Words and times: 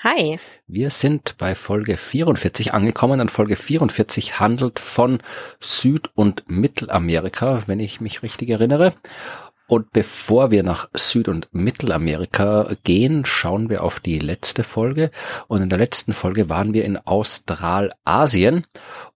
Hi. 0.00 0.38
Wir 0.68 0.90
sind 0.90 1.34
bei 1.38 1.56
Folge 1.56 1.96
44 1.96 2.72
angekommen 2.72 3.20
und 3.20 3.32
Folge 3.32 3.56
44 3.56 4.38
handelt 4.38 4.78
von 4.78 5.18
Süd- 5.58 6.12
und 6.14 6.48
Mittelamerika, 6.48 7.64
wenn 7.66 7.80
ich 7.80 8.00
mich 8.00 8.22
richtig 8.22 8.48
erinnere. 8.50 8.94
Und 9.68 9.92
bevor 9.92 10.50
wir 10.50 10.62
nach 10.62 10.88
Süd- 10.94 11.28
und 11.28 11.48
Mittelamerika 11.52 12.70
gehen, 12.84 13.26
schauen 13.26 13.68
wir 13.68 13.84
auf 13.84 14.00
die 14.00 14.18
letzte 14.18 14.64
Folge. 14.64 15.10
Und 15.46 15.60
in 15.60 15.68
der 15.68 15.78
letzten 15.78 16.14
Folge 16.14 16.48
waren 16.48 16.72
wir 16.72 16.86
in 16.86 16.96
Australasien. 16.96 18.66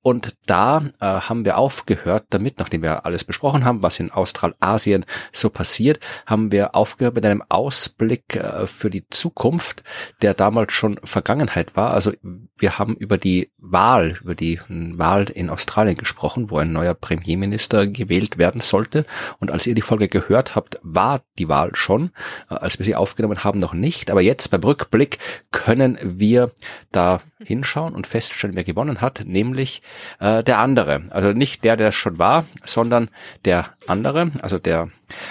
Und 0.02 0.34
da 0.46 0.82
äh, 1.00 1.06
haben 1.06 1.44
wir 1.44 1.56
aufgehört 1.56 2.26
damit, 2.30 2.58
nachdem 2.58 2.82
wir 2.82 3.06
alles 3.06 3.24
besprochen 3.24 3.64
haben, 3.64 3.82
was 3.82 4.00
in 4.00 4.10
Australasien 4.10 5.06
so 5.30 5.48
passiert, 5.48 6.00
haben 6.26 6.50
wir 6.50 6.74
aufgehört 6.74 7.14
mit 7.14 7.24
einem 7.24 7.42
Ausblick 7.48 8.34
äh, 8.34 8.66
für 8.66 8.90
die 8.90 9.08
Zukunft, 9.08 9.84
der 10.20 10.34
damals 10.34 10.72
schon 10.72 10.98
Vergangenheit 11.04 11.76
war. 11.76 11.92
Also 11.92 12.12
wir 12.58 12.78
haben 12.78 12.96
über 12.96 13.16
die 13.16 13.52
Wahl, 13.58 14.18
über 14.20 14.34
die 14.34 14.60
Wahl 14.68 15.30
in 15.30 15.48
Australien 15.48 15.96
gesprochen, 15.96 16.50
wo 16.50 16.58
ein 16.58 16.72
neuer 16.72 16.94
Premierminister 16.94 17.86
gewählt 17.86 18.38
werden 18.38 18.60
sollte. 18.60 19.06
Und 19.38 19.52
als 19.52 19.68
ihr 19.68 19.76
die 19.76 19.82
Folge 19.82 20.08
gehört 20.08 20.41
habt, 20.54 20.78
war 20.82 21.22
die 21.38 21.48
Wahl 21.48 21.74
schon. 21.74 22.10
Äh, 22.50 22.54
als 22.54 22.78
wir 22.78 22.84
sie 22.84 22.96
aufgenommen 22.96 23.44
haben, 23.44 23.58
noch 23.58 23.74
nicht. 23.74 24.10
Aber 24.10 24.20
jetzt 24.20 24.50
beim 24.50 24.62
Rückblick 24.62 25.18
können 25.50 25.98
wir 26.02 26.52
da 26.90 27.20
hinschauen 27.38 27.94
und 27.94 28.06
feststellen, 28.06 28.56
wer 28.56 28.64
gewonnen 28.64 29.00
hat, 29.00 29.22
nämlich 29.26 29.82
äh, 30.20 30.42
der 30.42 30.58
andere. 30.58 31.04
Also 31.10 31.32
nicht 31.32 31.64
der, 31.64 31.76
der 31.76 31.92
schon 31.92 32.18
war, 32.18 32.44
sondern 32.64 33.08
der 33.44 33.70
andere, 33.86 34.30
also 34.42 34.58
der 34.58 34.90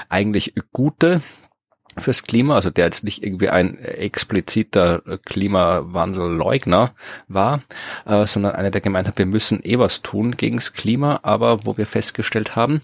eigentlich 0.09 0.53
gute 0.71 1.21
fürs 1.97 2.23
Klima, 2.23 2.55
also 2.55 2.69
der 2.69 2.85
jetzt 2.85 3.03
nicht 3.03 3.23
irgendwie 3.23 3.49
ein 3.49 3.77
expliziter 3.77 5.01
Klimawandelleugner 5.25 6.93
war, 7.27 7.61
äh, 8.05 8.25
sondern 8.25 8.53
einer, 8.53 8.71
der 8.71 8.81
gemeint 8.81 9.07
hat, 9.07 9.17
wir 9.17 9.25
müssen 9.25 9.59
eh 9.63 9.77
was 9.77 10.01
tun 10.01 10.37
gegens 10.37 10.73
Klima, 10.73 11.19
aber 11.23 11.65
wo 11.65 11.77
wir 11.77 11.85
festgestellt 11.85 12.55
haben, 12.55 12.81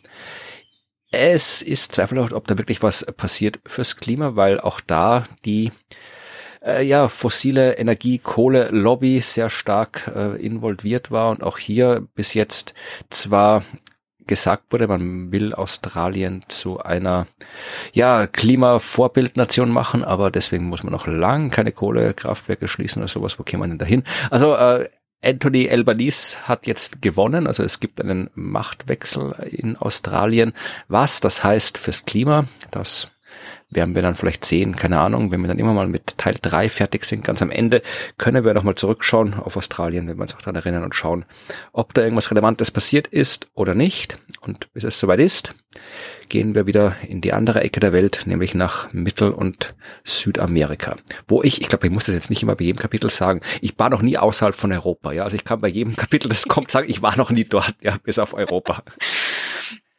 es 1.12 1.62
ist 1.62 1.94
zweifelhaft, 1.94 2.34
ob 2.34 2.48
da 2.48 2.58
wirklich 2.58 2.84
was 2.84 3.06
passiert 3.06 3.60
fürs 3.66 3.96
Klima, 3.96 4.36
weil 4.36 4.60
auch 4.60 4.82
da 4.82 5.26
die 5.46 5.72
äh, 6.66 6.84
ja, 6.86 7.08
fossile 7.08 7.78
Energie, 7.78 8.20
Kohle, 8.20 8.70
Lobby 8.72 9.22
sehr 9.22 9.50
stark 9.50 10.12
äh, 10.14 10.36
involviert 10.44 11.12
war 11.12 11.30
und 11.30 11.44
auch 11.44 11.58
hier 11.58 12.08
bis 12.16 12.34
jetzt 12.34 12.74
zwar 13.10 13.64
gesagt 14.28 14.74
wurde, 14.74 14.88
man 14.88 15.32
will 15.32 15.54
Australien 15.54 16.44
zu 16.50 16.80
einer 16.80 17.28
ja, 17.94 18.28
Klimavorbildnation 18.28 19.72
machen, 19.72 20.04
aber 20.04 20.30
deswegen 20.30 20.66
muss 20.66 20.84
man 20.84 20.92
noch 20.92 21.08
lang 21.08 21.50
keine 21.50 21.72
Kohlekraftwerke 21.72 22.68
schließen 22.68 23.02
oder 23.02 23.08
sowas. 23.08 23.40
Wo 23.40 23.44
käme 23.44 23.62
man 23.62 23.70
denn 23.70 23.80
dahin? 23.80 24.04
Also 24.30 24.54
äh, 24.54 24.90
Anthony 25.24 25.70
Albanese 25.70 26.38
hat 26.48 26.68
jetzt 26.68 27.02
gewonnen, 27.02 27.48
also 27.48 27.64
es 27.64 27.80
gibt 27.80 28.00
einen 28.00 28.30
Machtwechsel 28.36 29.34
in 29.50 29.76
Australien. 29.76 30.54
Was 30.88 31.22
das 31.22 31.44
heißt 31.44 31.78
fürs 31.78 32.06
Klima, 32.06 32.46
das 32.72 33.10
werden 33.70 33.96
wir 33.96 34.02
dann 34.02 34.16
vielleicht 34.16 34.46
sehen, 34.46 34.76
keine 34.76 35.00
Ahnung, 35.00 35.32
wenn 35.32 35.42
wir 35.42 35.48
dann 35.48 35.60
immer 35.60 35.74
mal 35.74 35.88
mit 35.88 36.18
Teil 36.18 36.36
drei 36.42 36.70
fertig 36.70 37.04
sind, 37.04 37.24
ganz 37.24 37.42
am 37.42 37.52
Ende, 37.52 37.82
können 38.18 38.46
wir 38.46 38.54
nochmal 38.54 38.76
zurückschauen 38.76 39.34
auf 39.34 39.58
Australien, 39.58 40.08
wenn 40.08 40.18
wir 40.18 40.22
uns 40.22 40.36
auch 40.36 40.42
daran 40.42 40.56
erinnern 40.56 40.84
und 40.84 40.96
schauen, 40.96 41.26
ob 41.74 41.94
da 41.94 42.04
irgendwas 42.04 42.32
Relevantes 42.32 42.72
passiert 42.72 43.08
ist 43.08 43.50
oder 43.56 43.76
nicht. 43.76 44.20
Und 44.42 44.72
bis 44.74 44.84
es 44.84 45.00
soweit 45.00 45.20
ist, 45.20 45.56
gehen 46.30 46.56
wir 46.56 46.66
wieder 46.66 46.96
in 47.08 47.22
die 47.22 47.34
andere 47.34 47.62
Ecke 47.62 47.80
der 47.80 47.94
Welt, 47.94 48.22
nämlich 48.26 48.56
nach 48.56 48.92
Mittel- 48.94 49.32
und 49.32 49.76
Südamerika. 50.04 50.98
Wo 51.28 51.44
ich, 51.44 51.62
ich 51.62 51.70
glaube, 51.70 51.88
ich 51.88 51.94
muss 51.94 52.06
das 52.06 52.16
jetzt 52.16 52.30
nicht 52.30 52.44
immer 52.44 52.56
bei 52.56 52.66
jedem 52.66 52.80
Kapitel 52.80 53.10
sagen, 53.10 53.42
ich 53.62 53.78
war 53.80 53.90
noch 53.90 54.02
nie 54.02 54.18
außerhalb 54.18 54.56
von 54.56 54.72
Europa, 54.72 55.12
ja. 55.12 55.24
Also 55.24 55.36
ich 55.36 55.44
kann 55.44 55.62
bei 55.62 55.68
jedem 55.68 55.96
Kapitel, 55.96 56.30
das 56.30 56.48
kommt, 56.48 56.72
sagen, 56.72 56.90
ich 56.90 57.02
war 57.02 57.18
noch 57.18 57.32
nie 57.32 57.46
dort, 57.46 57.76
ja, 57.82 57.96
bis 58.04 58.20
auf 58.20 58.34
Europa. 58.34 58.84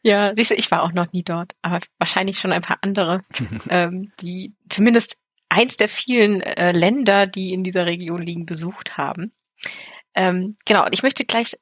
Ja, 0.03 0.33
siehst 0.35 0.53
du, 0.53 0.55
ich 0.55 0.71
war 0.71 0.83
auch 0.83 0.93
noch 0.93 1.13
nie 1.13 1.25
dort, 1.25 1.55
aber 1.63 1.81
wahrscheinlich 1.99 2.39
schon 2.39 2.53
ein 2.53 2.63
paar 2.63 2.79
andere, 2.83 3.25
ähm, 3.69 4.13
die 4.21 4.55
zumindest 4.69 5.17
eins 5.49 5.77
der 5.77 5.89
vielen 5.89 6.41
äh, 6.41 6.73
Länder, 6.73 7.27
die 7.27 7.53
in 7.53 7.65
dieser 7.65 7.87
Region 7.87 8.23
liegen, 8.23 8.47
besucht 8.47 8.97
haben. 8.97 9.33
Ähm, 10.15 10.57
genau, 10.65 10.85
und 10.85 10.95
ich 10.95 11.03
möchte 11.03 11.25
gleich 11.25 11.57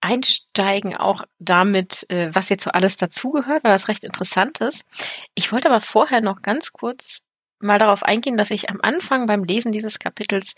einsteigen 0.00 0.96
auch 0.96 1.22
damit, 1.38 2.08
äh, 2.10 2.34
was 2.34 2.48
jetzt 2.48 2.64
so 2.64 2.70
alles 2.70 2.96
dazugehört, 2.96 3.64
weil 3.64 3.72
das 3.72 3.88
recht 3.88 4.04
interessant 4.04 4.60
ist. 4.60 4.84
Ich 5.34 5.52
wollte 5.52 5.68
aber 5.68 5.80
vorher 5.80 6.20
noch 6.20 6.42
ganz 6.42 6.72
kurz 6.72 7.20
mal 7.60 7.78
darauf 7.78 8.02
eingehen, 8.02 8.36
dass 8.36 8.50
ich 8.50 8.70
am 8.70 8.78
Anfang 8.82 9.26
beim 9.26 9.44
Lesen 9.44 9.72
dieses 9.72 9.98
Kapitels 9.98 10.54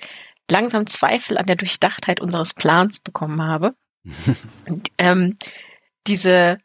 langsam 0.51 0.87
Zweifel 0.87 1.39
an 1.39 1.47
der 1.47 1.57
Durchdachtheit 1.57 2.21
unseres 2.21 2.55
Plans 2.55 3.01
bekommen 3.01 3.43
habe. 3.43 3.75
und, 4.69 4.89
ähm, 4.99 5.37
diese 6.07 6.59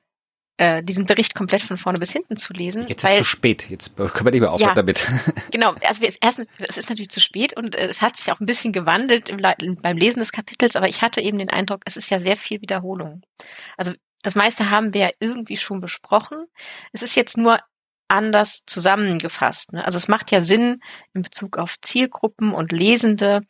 äh, 0.57 0.83
diesen 0.83 1.05
Bericht 1.05 1.35
komplett 1.35 1.63
von 1.63 1.77
vorne 1.77 1.99
bis 1.99 2.11
hinten 2.11 2.35
zu 2.37 2.53
lesen. 2.53 2.87
Jetzt 2.87 3.03
weil, 3.03 3.13
ist 3.13 3.19
zu 3.19 3.23
spät, 3.25 3.69
jetzt 3.69 3.95
können 3.95 4.25
wir 4.25 4.31
nicht 4.31 4.41
mehr 4.41 4.51
aufhören 4.51 4.69
ja, 4.69 4.75
damit. 4.75 5.05
genau, 5.51 5.75
also 5.87 6.01
wir, 6.01 6.13
erst, 6.21 6.45
es 6.57 6.77
ist 6.77 6.89
natürlich 6.89 7.09
zu 7.09 7.21
spät 7.21 7.55
und 7.55 7.75
äh, 7.75 7.87
es 7.87 8.01
hat 8.01 8.17
sich 8.17 8.31
auch 8.31 8.39
ein 8.39 8.45
bisschen 8.45 8.73
gewandelt 8.73 9.29
im, 9.29 9.39
beim 9.81 9.97
Lesen 9.97 10.19
des 10.19 10.31
Kapitels, 10.31 10.75
aber 10.75 10.87
ich 10.87 11.01
hatte 11.01 11.21
eben 11.21 11.37
den 11.37 11.49
Eindruck, 11.49 11.81
es 11.85 11.97
ist 11.97 12.09
ja 12.09 12.19
sehr 12.19 12.37
viel 12.37 12.61
Wiederholung. 12.61 13.21
Also 13.77 13.93
das 14.23 14.35
meiste 14.35 14.69
haben 14.69 14.93
wir 14.93 15.01
ja 15.01 15.09
irgendwie 15.19 15.57
schon 15.57 15.79
besprochen. 15.79 16.45
Es 16.91 17.01
ist 17.01 17.15
jetzt 17.15 17.37
nur 17.37 17.59
anders 18.07 18.63
zusammengefasst. 18.65 19.73
Ne? 19.73 19.85
Also 19.85 19.97
es 19.97 20.07
macht 20.07 20.31
ja 20.31 20.41
Sinn 20.41 20.81
in 21.13 21.21
Bezug 21.21 21.57
auf 21.57 21.79
Zielgruppen 21.81 22.53
und 22.53 22.71
Lesende, 22.71 23.41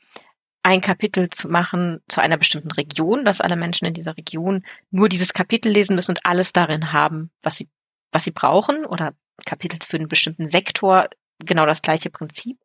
ein 0.68 0.82
Kapitel 0.82 1.30
zu 1.30 1.48
machen 1.48 2.02
zu 2.10 2.20
einer 2.20 2.36
bestimmten 2.36 2.72
Region, 2.72 3.24
dass 3.24 3.40
alle 3.40 3.56
Menschen 3.56 3.86
in 3.86 3.94
dieser 3.94 4.18
Region 4.18 4.66
nur 4.92 5.08
dieses 5.08 5.34
Kapitel 5.34 5.72
lesen 5.72 5.96
müssen 5.96 6.12
und 6.12 6.26
alles 6.26 6.52
darin 6.52 6.92
haben, 6.92 7.32
was 7.42 7.56
sie, 7.56 7.70
was 8.12 8.26
sie 8.26 8.32
brauchen 8.32 8.86
oder 8.86 9.14
Kapitel 9.46 9.80
für 9.82 9.96
einen 9.96 10.10
bestimmten 10.10 10.50
Sektor, 10.50 11.08
genau 11.40 11.66
das 11.66 11.82
gleiche 11.82 12.10
Prinzip. 12.10 12.58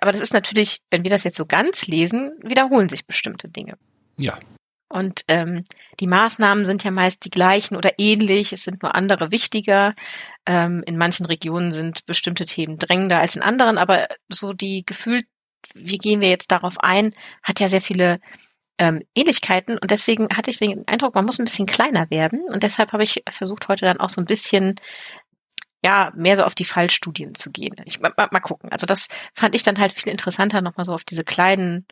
Aber 0.00 0.10
das 0.10 0.22
ist 0.22 0.32
natürlich, 0.32 0.80
wenn 0.90 1.04
wir 1.04 1.10
das 1.10 1.22
jetzt 1.22 1.36
so 1.36 1.44
ganz 1.44 1.86
lesen, 1.86 2.32
wiederholen 2.42 2.88
sich 2.88 3.04
bestimmte 3.04 3.50
Dinge. 3.50 3.74
Ja. 4.16 4.38
Und 4.88 5.24
ähm, 5.28 5.64
die 6.00 6.06
Maßnahmen 6.06 6.64
sind 6.64 6.82
ja 6.82 6.90
meist 6.90 7.26
die 7.26 7.30
gleichen 7.30 7.76
oder 7.76 7.98
ähnlich, 7.98 8.54
es 8.54 8.62
sind 8.62 8.82
nur 8.82 8.94
andere 8.94 9.30
wichtiger. 9.30 9.94
Ähm, 10.46 10.82
in 10.86 10.96
manchen 10.96 11.26
Regionen 11.26 11.72
sind 11.72 12.06
bestimmte 12.06 12.46
Themen 12.46 12.78
drängender 12.78 13.18
als 13.18 13.36
in 13.36 13.42
anderen, 13.42 13.76
aber 13.76 14.08
so 14.30 14.54
die 14.54 14.86
gefühlt 14.86 15.26
wie 15.74 15.98
gehen 15.98 16.20
wir 16.20 16.28
jetzt 16.28 16.50
darauf 16.50 16.78
ein, 16.80 17.14
hat 17.42 17.60
ja 17.60 17.68
sehr 17.68 17.80
viele 17.80 18.20
ähm, 18.78 19.02
Ähnlichkeiten 19.14 19.78
und 19.78 19.90
deswegen 19.90 20.28
hatte 20.36 20.50
ich 20.50 20.58
den 20.58 20.86
Eindruck, 20.88 21.14
man 21.14 21.26
muss 21.26 21.38
ein 21.38 21.44
bisschen 21.44 21.66
kleiner 21.66 22.10
werden 22.10 22.42
und 22.48 22.62
deshalb 22.62 22.92
habe 22.92 23.04
ich 23.04 23.22
versucht, 23.28 23.68
heute 23.68 23.84
dann 23.84 24.00
auch 24.00 24.10
so 24.10 24.20
ein 24.20 24.26
bisschen 24.26 24.76
ja, 25.84 26.12
mehr 26.14 26.36
so 26.36 26.44
auf 26.44 26.54
die 26.54 26.64
Fallstudien 26.64 27.34
zu 27.34 27.50
gehen. 27.50 27.74
Ich, 27.86 28.00
mal, 28.00 28.12
mal 28.16 28.40
gucken. 28.40 28.70
Also 28.70 28.86
das 28.86 29.08
fand 29.34 29.54
ich 29.54 29.62
dann 29.62 29.78
halt 29.78 29.92
viel 29.92 30.12
interessanter, 30.12 30.60
nochmal 30.60 30.84
so 30.84 30.92
auf 30.92 31.04
diese 31.04 31.24
kleinen 31.24 31.86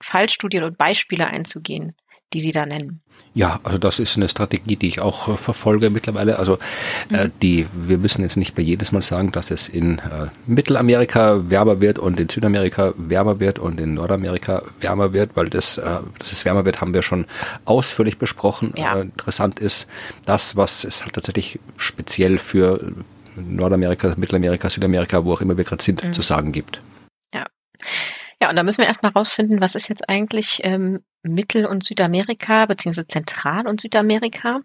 Fallstudien 0.00 0.64
und 0.64 0.76
Beispiele 0.76 1.28
einzugehen 1.28 1.94
die 2.32 2.40
Sie 2.40 2.52
da 2.52 2.66
nennen. 2.66 3.00
Ja, 3.34 3.60
also 3.64 3.78
das 3.78 3.98
ist 4.00 4.16
eine 4.16 4.28
Strategie, 4.28 4.76
die 4.76 4.88
ich 4.88 5.00
auch 5.00 5.28
äh, 5.28 5.36
verfolge 5.36 5.90
mittlerweile. 5.90 6.38
Also 6.38 6.58
äh, 7.10 7.26
mhm. 7.26 7.32
die, 7.40 7.66
wir 7.72 7.98
müssen 7.98 8.22
jetzt 8.22 8.36
nicht 8.36 8.54
bei 8.54 8.62
jedes 8.62 8.92
Mal 8.92 9.02
sagen, 9.02 9.32
dass 9.32 9.50
es 9.50 9.68
in 9.68 9.98
äh, 9.98 10.28
Mittelamerika 10.46 11.48
wärmer 11.48 11.80
wird 11.80 11.98
und 11.98 12.20
in 12.20 12.28
Südamerika 12.28 12.92
wärmer 12.96 13.40
wird 13.40 13.58
und 13.58 13.80
in 13.80 13.94
Nordamerika 13.94 14.62
wärmer 14.80 15.12
wird, 15.12 15.36
weil 15.36 15.48
das, 15.48 15.78
äh, 15.78 15.98
dass 16.18 16.32
es 16.32 16.44
wärmer 16.44 16.64
wird, 16.64 16.80
haben 16.80 16.94
wir 16.94 17.02
schon 17.02 17.26
ausführlich 17.64 18.18
besprochen. 18.18 18.72
Ja. 18.76 18.96
Äh, 18.96 19.02
interessant 19.02 19.58
ist 19.58 19.86
das, 20.26 20.56
was 20.56 20.84
es 20.84 21.02
halt 21.02 21.14
tatsächlich 21.14 21.58
speziell 21.76 22.38
für 22.38 22.92
Nordamerika, 23.36 24.14
Mittelamerika, 24.16 24.68
Südamerika, 24.68 25.24
wo 25.24 25.34
auch 25.34 25.40
immer 25.40 25.56
wir 25.56 25.64
gerade 25.64 25.82
sind, 25.82 26.04
mhm. 26.04 26.12
zu 26.12 26.22
sagen 26.22 26.52
gibt. 26.52 26.82
Ja. 27.32 27.44
Ja, 28.40 28.50
und 28.50 28.56
da 28.56 28.62
müssen 28.62 28.78
wir 28.78 28.86
erstmal 28.86 29.12
rausfinden, 29.12 29.60
was 29.60 29.74
ist 29.74 29.88
jetzt 29.88 30.08
eigentlich 30.08 30.60
ähm, 30.64 31.04
Mittel- 31.22 31.66
und 31.66 31.84
Südamerika, 31.84 32.66
beziehungsweise 32.66 33.08
Zentral- 33.08 33.66
und 33.66 33.80
Südamerika. 33.80 34.60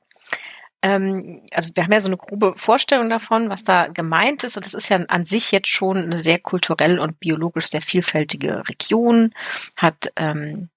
ähm, 0.83 1.47
also 1.51 1.69
wir 1.73 1.83
haben 1.83 1.91
ja 1.93 2.01
so 2.01 2.07
eine 2.09 2.17
grobe 2.17 2.53
Vorstellung 2.57 3.09
davon, 3.09 3.49
was 3.49 3.63
da 3.63 3.87
gemeint 3.87 4.43
ist. 4.43 4.57
Und 4.57 4.65
das 4.65 4.73
ist 4.73 4.89
ja 4.89 4.97
an 4.97 5.25
sich 5.25 5.51
jetzt 5.51 5.69
schon 5.69 5.97
eine 5.97 6.17
sehr 6.17 6.39
kulturell 6.39 6.99
und 6.99 7.19
biologisch 7.19 7.67
sehr 7.67 7.81
vielfältige 7.81 8.63
Region, 8.69 9.33
hat 9.77 10.11
ähm, 10.17 10.69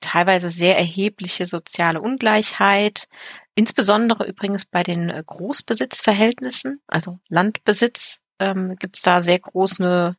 teilweise 0.00 0.50
sehr 0.50 0.76
erhebliche 0.78 1.46
soziale 1.46 2.00
Ungleichheit, 2.00 3.08
insbesondere 3.54 4.26
übrigens 4.26 4.64
bei 4.64 4.82
den 4.82 5.10
äh, 5.10 5.22
Großbesitzverhältnissen, 5.24 6.80
also 6.88 7.20
Landbesitz, 7.28 8.20
ähm, 8.38 8.76
gibt 8.76 8.96
es 8.96 9.02
da 9.02 9.22
sehr 9.22 9.38
große 9.38 10.16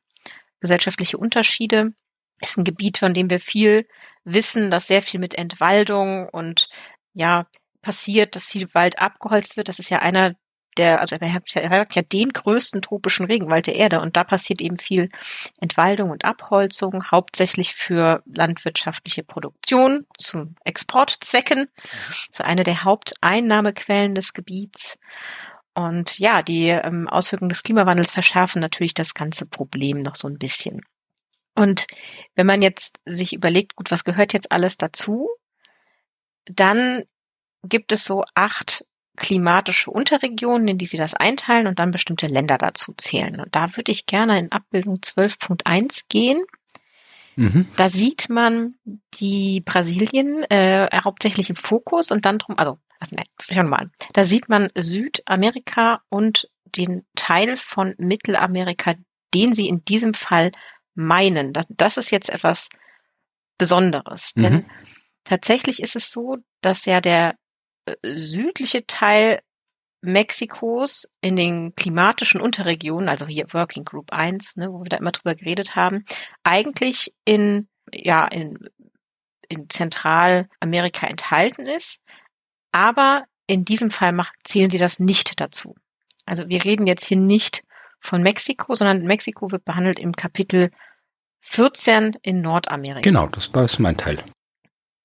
gesellschaftliche 0.59 1.17
Unterschiede. 1.17 1.93
Ist 2.41 2.57
ein 2.57 2.63
Gebiet, 2.63 2.97
von 2.97 3.13
dem 3.13 3.29
wir 3.29 3.39
viel 3.39 3.87
wissen, 4.23 4.71
dass 4.71 4.87
sehr 4.87 5.01
viel 5.01 5.19
mit 5.19 5.35
Entwaldung 5.35 6.27
und 6.29 6.69
ja 7.13 7.47
passiert, 7.81 8.35
dass 8.35 8.45
viel 8.45 8.73
Wald 8.73 8.99
abgeholzt 8.99 9.57
wird. 9.57 9.67
Das 9.67 9.79
ist 9.79 9.89
ja 9.89 9.99
einer 9.99 10.35
der, 10.77 11.01
also 11.01 11.17
er 11.17 11.33
hat, 11.33 11.95
ja, 11.95 12.01
den 12.01 12.29
größten 12.29 12.81
tropischen 12.81 13.25
Regenwald 13.25 13.67
der 13.67 13.75
Erde 13.75 13.99
und 13.99 14.15
da 14.15 14.23
passiert 14.23 14.61
eben 14.61 14.77
viel 14.77 15.09
Entwaldung 15.59 16.11
und 16.11 16.25
Abholzung, 16.25 17.11
hauptsächlich 17.11 17.75
für 17.75 18.23
landwirtschaftliche 18.25 19.23
Produktion, 19.23 20.05
zum 20.17 20.55
Exportzwecken. 20.63 21.67
Ist 22.29 22.41
eine 22.41 22.63
der 22.63 22.83
Haupteinnahmequellen 22.83 24.15
des 24.15 24.33
Gebiets. 24.33 24.97
Und 25.73 26.19
ja, 26.19 26.41
die 26.41 26.67
ähm, 26.67 27.07
Auswirkungen 27.07 27.49
des 27.49 27.63
Klimawandels 27.63 28.11
verschärfen 28.11 28.61
natürlich 28.61 28.93
das 28.93 29.13
ganze 29.13 29.45
Problem 29.45 30.01
noch 30.01 30.15
so 30.15 30.27
ein 30.27 30.37
bisschen. 30.37 30.81
Und 31.55 31.87
wenn 32.35 32.45
man 32.45 32.61
jetzt 32.61 32.99
sich 33.05 33.33
überlegt, 33.33 33.75
gut, 33.75 33.91
was 33.91 34.03
gehört 34.03 34.33
jetzt 34.33 34.51
alles 34.51 34.77
dazu, 34.77 35.29
dann 36.45 37.03
gibt 37.63 37.91
es 37.91 38.05
so 38.05 38.23
acht 38.33 38.85
klimatische 39.17 39.91
Unterregionen, 39.91 40.67
in 40.67 40.77
die 40.77 40.85
sie 40.85 40.97
das 40.97 41.13
einteilen 41.13 41.67
und 41.67 41.79
dann 41.79 41.91
bestimmte 41.91 42.27
Länder 42.27 42.57
dazu 42.57 42.93
zählen. 42.97 43.39
Und 43.39 43.55
da 43.55 43.75
würde 43.75 43.91
ich 43.91 44.05
gerne 44.05 44.39
in 44.39 44.51
Abbildung 44.51 44.95
12.1 44.95 46.05
gehen. 46.09 46.43
Mhm. 47.35 47.67
Da 47.75 47.87
sieht 47.87 48.29
man 48.29 48.75
die 49.15 49.61
Brasilien 49.61 50.43
äh, 50.49 50.89
hauptsächlich 51.03 51.49
im 51.49 51.55
Fokus 51.55 52.11
und 52.11 52.25
dann 52.25 52.39
drum, 52.39 52.57
also, 52.57 52.79
also 52.99 53.15
nein, 53.15 53.25
wir 53.47 53.63
mal. 53.63 53.91
Da 54.13 54.25
sieht 54.25 54.49
man 54.49 54.69
Südamerika 54.75 56.01
und 56.09 56.49
den 56.65 57.05
Teil 57.15 57.57
von 57.57 57.93
Mittelamerika, 57.97 58.95
den 59.33 59.53
sie 59.53 59.67
in 59.67 59.83
diesem 59.85 60.13
Fall 60.13 60.51
meinen. 60.93 61.53
Das, 61.53 61.65
das 61.69 61.97
ist 61.97 62.11
jetzt 62.11 62.29
etwas 62.29 62.69
Besonderes. 63.57 64.33
Mhm. 64.35 64.43
Denn 64.43 64.65
tatsächlich 65.23 65.81
ist 65.81 65.95
es 65.95 66.11
so, 66.11 66.37
dass 66.61 66.85
ja 66.85 67.01
der 67.01 67.35
äh, 67.85 67.95
südliche 68.15 68.85
Teil 68.85 69.41
Mexikos 70.01 71.07
in 71.21 71.35
den 71.35 71.75
klimatischen 71.75 72.41
Unterregionen, 72.41 73.07
also 73.07 73.27
hier 73.27 73.53
Working 73.53 73.85
Group 73.85 74.11
1, 74.11 74.55
ne, 74.55 74.71
wo 74.71 74.81
wir 74.81 74.89
da 74.89 74.97
immer 74.97 75.11
drüber 75.11 75.35
geredet 75.35 75.75
haben, 75.75 76.05
eigentlich 76.43 77.13
in, 77.23 77.67
ja, 77.93 78.25
in, 78.25 78.57
in 79.47 79.69
Zentralamerika 79.69 81.05
enthalten 81.05 81.67
ist. 81.67 82.01
Aber 82.71 83.25
in 83.45 83.63
diesem 83.63 83.91
Fall 83.91 84.11
macht, 84.11 84.33
zählen 84.43 84.71
sie 84.71 84.79
das 84.79 84.99
nicht 84.99 85.39
dazu. 85.39 85.75
Also 86.25 86.49
wir 86.49 86.63
reden 86.63 86.87
jetzt 86.87 87.05
hier 87.05 87.17
nicht 87.17 87.63
von 88.01 88.23
Mexiko, 88.23 88.73
sondern 88.73 89.03
Mexiko 89.03 89.51
wird 89.51 89.63
behandelt 89.63 89.99
im 89.99 90.13
Kapitel 90.13 90.71
14 91.41 92.17
in 92.21 92.41
Nordamerika. 92.41 93.01
Genau, 93.01 93.27
das, 93.27 93.51
das 93.51 93.73
ist 93.73 93.79
mein 93.79 93.97
Teil. 93.97 94.23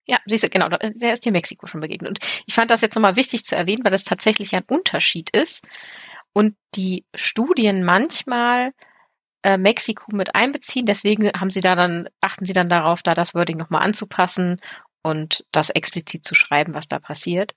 Ja, 0.07 0.19
siehst 0.27 0.45
du, 0.45 0.49
genau, 0.49 0.69
der 0.69 1.13
ist 1.13 1.25
dir 1.25 1.33
Mexiko 1.33 1.67
schon 1.67 1.81
begegnet. 1.81 2.09
Und 2.09 2.19
ich 2.47 2.55
fand 2.55 2.71
das 2.71 2.81
jetzt 2.81 2.95
nochmal 2.95 3.17
wichtig 3.17 3.45
zu 3.45 3.57
erwähnen, 3.57 3.85
weil 3.85 3.91
das 3.91 4.05
tatsächlich 4.05 4.55
ein 4.55 4.65
Unterschied 4.69 5.31
ist 5.31 5.67
und 6.33 6.55
die 6.75 7.05
Studien 7.15 7.85
manchmal 7.85 8.73
äh, 9.43 9.59
Mexiko 9.59 10.15
mit 10.15 10.35
einbeziehen. 10.35 10.87
Deswegen 10.87 11.29
haben 11.29 11.51
sie 11.51 11.61
da 11.61 11.75
dann, 11.75 12.09
achten 12.21 12.45
sie 12.45 12.53
dann 12.53 12.69
darauf, 12.69 13.03
da 13.03 13.15
das 13.15 13.35
Wording 13.35 13.57
nochmal 13.57 13.83
anzupassen 13.83 14.61
und 15.03 15.45
das 15.51 15.71
explizit 15.71 16.25
zu 16.25 16.35
schreiben, 16.35 16.75
was 16.75 16.89
da 16.89 16.99
passiert. 16.99 17.55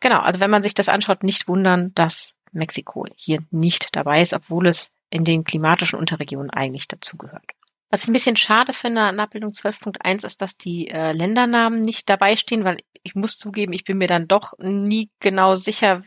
Genau, 0.00 0.20
also 0.20 0.40
wenn 0.40 0.50
man 0.50 0.62
sich 0.62 0.74
das 0.74 0.88
anschaut, 0.88 1.22
nicht 1.22 1.48
wundern, 1.48 1.92
dass 1.94 2.35
Mexiko 2.56 3.06
hier 3.14 3.40
nicht 3.50 3.94
dabei 3.94 4.22
ist, 4.22 4.32
obwohl 4.32 4.66
es 4.66 4.94
in 5.10 5.24
den 5.24 5.44
klimatischen 5.44 5.98
Unterregionen 5.98 6.50
eigentlich 6.50 6.88
dazugehört. 6.88 7.44
Was 7.90 8.02
ich 8.02 8.08
ein 8.08 8.14
bisschen 8.14 8.36
schade 8.36 8.72
finde 8.72 9.02
an 9.02 9.20
Abbildung 9.20 9.52
12.1 9.52 10.26
ist, 10.26 10.42
dass 10.42 10.56
die 10.56 10.88
äh, 10.88 11.12
Ländernamen 11.12 11.80
nicht 11.82 12.10
dabei 12.10 12.36
stehen, 12.36 12.64
weil 12.64 12.78
ich 13.04 13.14
muss 13.14 13.38
zugeben, 13.38 13.72
ich 13.72 13.84
bin 13.84 13.98
mir 13.98 14.08
dann 14.08 14.26
doch 14.26 14.54
nie 14.58 15.10
genau 15.20 15.54
sicher, 15.54 16.02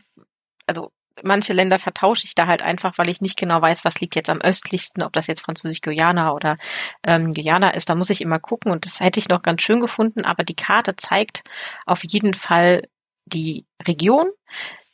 also 0.66 0.92
manche 1.22 1.52
Länder 1.52 1.78
vertausche 1.78 2.24
ich 2.24 2.34
da 2.34 2.46
halt 2.46 2.62
einfach, 2.62 2.98
weil 2.98 3.08
ich 3.08 3.20
nicht 3.20 3.38
genau 3.38 3.60
weiß, 3.60 3.84
was 3.84 4.00
liegt 4.00 4.14
jetzt 4.14 4.30
am 4.30 4.40
östlichsten, 4.40 5.02
ob 5.02 5.12
das 5.12 5.26
jetzt 5.26 5.42
Französisch-Guyana 5.42 6.32
oder 6.32 6.58
ähm, 7.02 7.32
Guyana 7.32 7.70
ist. 7.70 7.88
Da 7.88 7.94
muss 7.94 8.10
ich 8.10 8.20
immer 8.20 8.38
gucken 8.38 8.72
und 8.72 8.86
das 8.86 9.00
hätte 9.00 9.18
ich 9.18 9.28
noch 9.28 9.42
ganz 9.42 9.62
schön 9.62 9.80
gefunden, 9.80 10.24
aber 10.24 10.44
die 10.44 10.54
Karte 10.54 10.96
zeigt 10.96 11.42
auf 11.86 12.04
jeden 12.04 12.34
Fall 12.34 12.86
die 13.24 13.66
Region, 13.86 14.30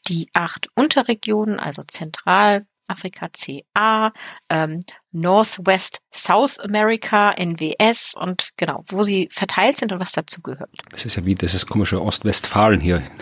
die 0.08 0.28
acht 0.32 0.68
Unterregionen, 0.74 1.58
also 1.58 1.82
Zentral, 1.82 2.66
Afrika 2.88 3.28
CA, 3.28 4.12
ähm, 4.48 4.80
Northwest 5.10 6.02
South 6.12 6.60
America, 6.60 7.32
NWS 7.32 8.14
und 8.14 8.50
genau, 8.56 8.84
wo 8.88 9.02
sie 9.02 9.28
verteilt 9.32 9.76
sind 9.76 9.92
und 9.92 10.00
was 10.00 10.12
dazu 10.12 10.40
gehört. 10.40 10.70
Das 10.90 11.04
ist 11.04 11.16
ja 11.16 11.24
wie 11.24 11.34
das 11.34 11.54
ist 11.54 11.66
komische 11.66 12.02
Ostwestfalen 12.02 12.80
hier. 12.80 13.02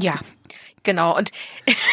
Ja, 0.00 0.18
genau. 0.82 1.16
Und, 1.16 1.30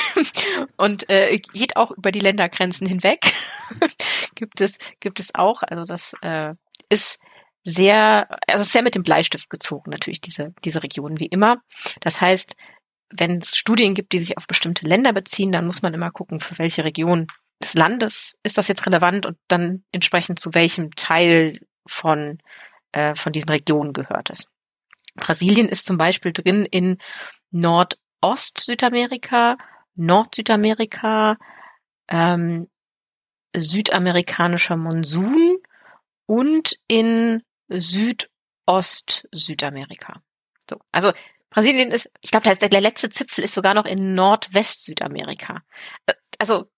und 0.78 1.10
äh, 1.10 1.40
geht 1.40 1.76
auch 1.76 1.92
über 1.92 2.12
die 2.12 2.20
Ländergrenzen 2.20 2.88
hinweg. 2.88 3.34
gibt 4.36 4.62
es, 4.62 4.80
gibt 5.02 5.20
es 5.20 5.36
auch. 5.36 5.64
Also 5.64 5.84
das 5.84 6.14
äh, 6.22 6.54
ist 6.88 7.20
sehr, 7.66 8.30
also 8.48 8.64
sehr 8.64 8.82
mit 8.82 8.96
dem 8.96 9.04
Bleistift 9.04 9.50
gezogen, 9.50 9.92
natürlich, 9.92 10.22
diese, 10.22 10.54
diese 10.64 10.82
Region 10.82 11.20
wie 11.20 11.26
immer. 11.26 11.62
Das 12.00 12.22
heißt, 12.22 12.56
wenn 13.12 13.40
es 13.40 13.58
Studien 13.58 13.96
gibt, 13.96 14.14
die 14.14 14.20
sich 14.20 14.38
auf 14.38 14.48
bestimmte 14.48 14.86
Länder 14.86 15.12
beziehen, 15.14 15.52
dann 15.52 15.66
muss 15.66 15.82
man 15.82 15.94
immer 15.94 16.12
gucken, 16.12 16.40
für 16.40 16.58
welche 16.60 16.86
Region 16.86 17.28
des 17.62 17.74
Landes 17.74 18.38
ist 18.44 18.58
das 18.58 18.68
jetzt 18.68 18.86
relevant 18.86 19.26
und 19.26 19.38
dann 19.48 19.84
entsprechend 19.92 20.40
zu 20.40 20.54
welchem 20.54 20.92
Teil 20.92 21.60
von, 21.86 22.38
äh, 22.92 23.16
von 23.16 23.32
diesen 23.34 23.50
Regionen 23.50 23.92
gehört 23.94 24.30
es. 24.30 24.48
Brasilien 25.16 25.68
ist 25.68 25.86
zum 25.86 25.98
Beispiel 25.98 26.32
drin 26.32 26.66
in 26.66 26.98
Nordost-Südamerika, 27.52 29.58
Nord-Südamerika, 29.96 31.36
ähm, 32.08 32.70
südamerikanischer 33.56 34.78
Monsun 34.78 35.58
und 36.26 36.80
in 36.88 37.44
Südost-Südamerika. 37.68 40.22
So, 40.70 40.80
also 40.92 41.12
Brasilien 41.50 41.92
ist, 41.92 42.10
ich 42.22 42.32
glaube, 42.32 42.56
der 42.56 42.82
letzte 42.82 43.10
Zipfel 43.10 43.44
ist 43.44 43.54
sogar 43.54 43.74
noch 43.74 43.86
in 43.86 44.16
Nordwest-Südamerika. 44.16 45.62
Äh, 46.06 46.14
also 46.38 46.70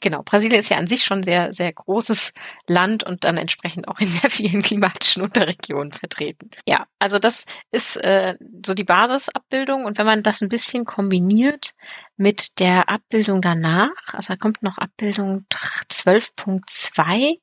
genau, 0.00 0.22
Brasilien 0.22 0.58
ist 0.58 0.70
ja 0.70 0.78
an 0.78 0.86
sich 0.86 1.04
schon 1.04 1.22
sehr, 1.22 1.52
sehr 1.52 1.72
großes 1.72 2.32
Land 2.66 3.04
und 3.04 3.24
dann 3.24 3.36
entsprechend 3.36 3.86
auch 3.88 4.00
in 4.00 4.08
sehr 4.08 4.30
vielen 4.30 4.62
klimatischen 4.62 5.22
Unterregionen 5.22 5.92
vertreten. 5.92 6.50
Ja, 6.66 6.84
also 6.98 7.18
das 7.18 7.44
ist 7.70 7.96
äh, 7.96 8.34
so 8.64 8.74
die 8.74 8.84
Basisabbildung 8.84 9.84
und 9.84 9.98
wenn 9.98 10.06
man 10.06 10.22
das 10.22 10.40
ein 10.40 10.48
bisschen 10.48 10.84
kombiniert 10.84 11.72
mit 12.16 12.58
der 12.58 12.88
Abbildung 12.88 13.40
danach, 13.42 13.90
also 14.12 14.32
da 14.32 14.36
kommt 14.36 14.62
noch 14.62 14.78
Abbildung 14.78 15.46
12.2, 15.90 17.38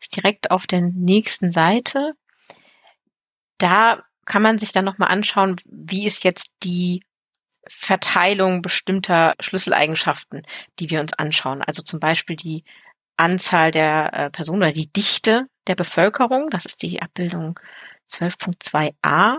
ist 0.00 0.16
direkt 0.16 0.50
auf 0.50 0.66
der 0.66 0.82
nächsten 0.82 1.52
Seite. 1.52 2.12
Da 3.58 4.02
kann 4.24 4.42
man 4.42 4.58
sich 4.58 4.72
dann 4.72 4.84
nochmal 4.84 5.10
anschauen, 5.10 5.56
wie 5.66 6.06
ist 6.06 6.24
jetzt 6.24 6.52
die 6.62 7.02
Verteilung 7.68 8.62
bestimmter 8.62 9.34
Schlüsseleigenschaften, 9.40 10.42
die 10.78 10.90
wir 10.90 11.00
uns 11.00 11.12
anschauen. 11.14 11.62
Also 11.62 11.82
zum 11.82 12.00
Beispiel 12.00 12.36
die 12.36 12.64
Anzahl 13.16 13.70
der 13.70 14.12
äh, 14.12 14.30
Personen 14.30 14.62
oder 14.62 14.72
die 14.72 14.92
Dichte 14.92 15.46
der 15.66 15.74
Bevölkerung. 15.74 16.50
Das 16.50 16.66
ist 16.66 16.82
die 16.82 17.00
Abbildung 17.00 17.58
12.2a, 18.10 19.38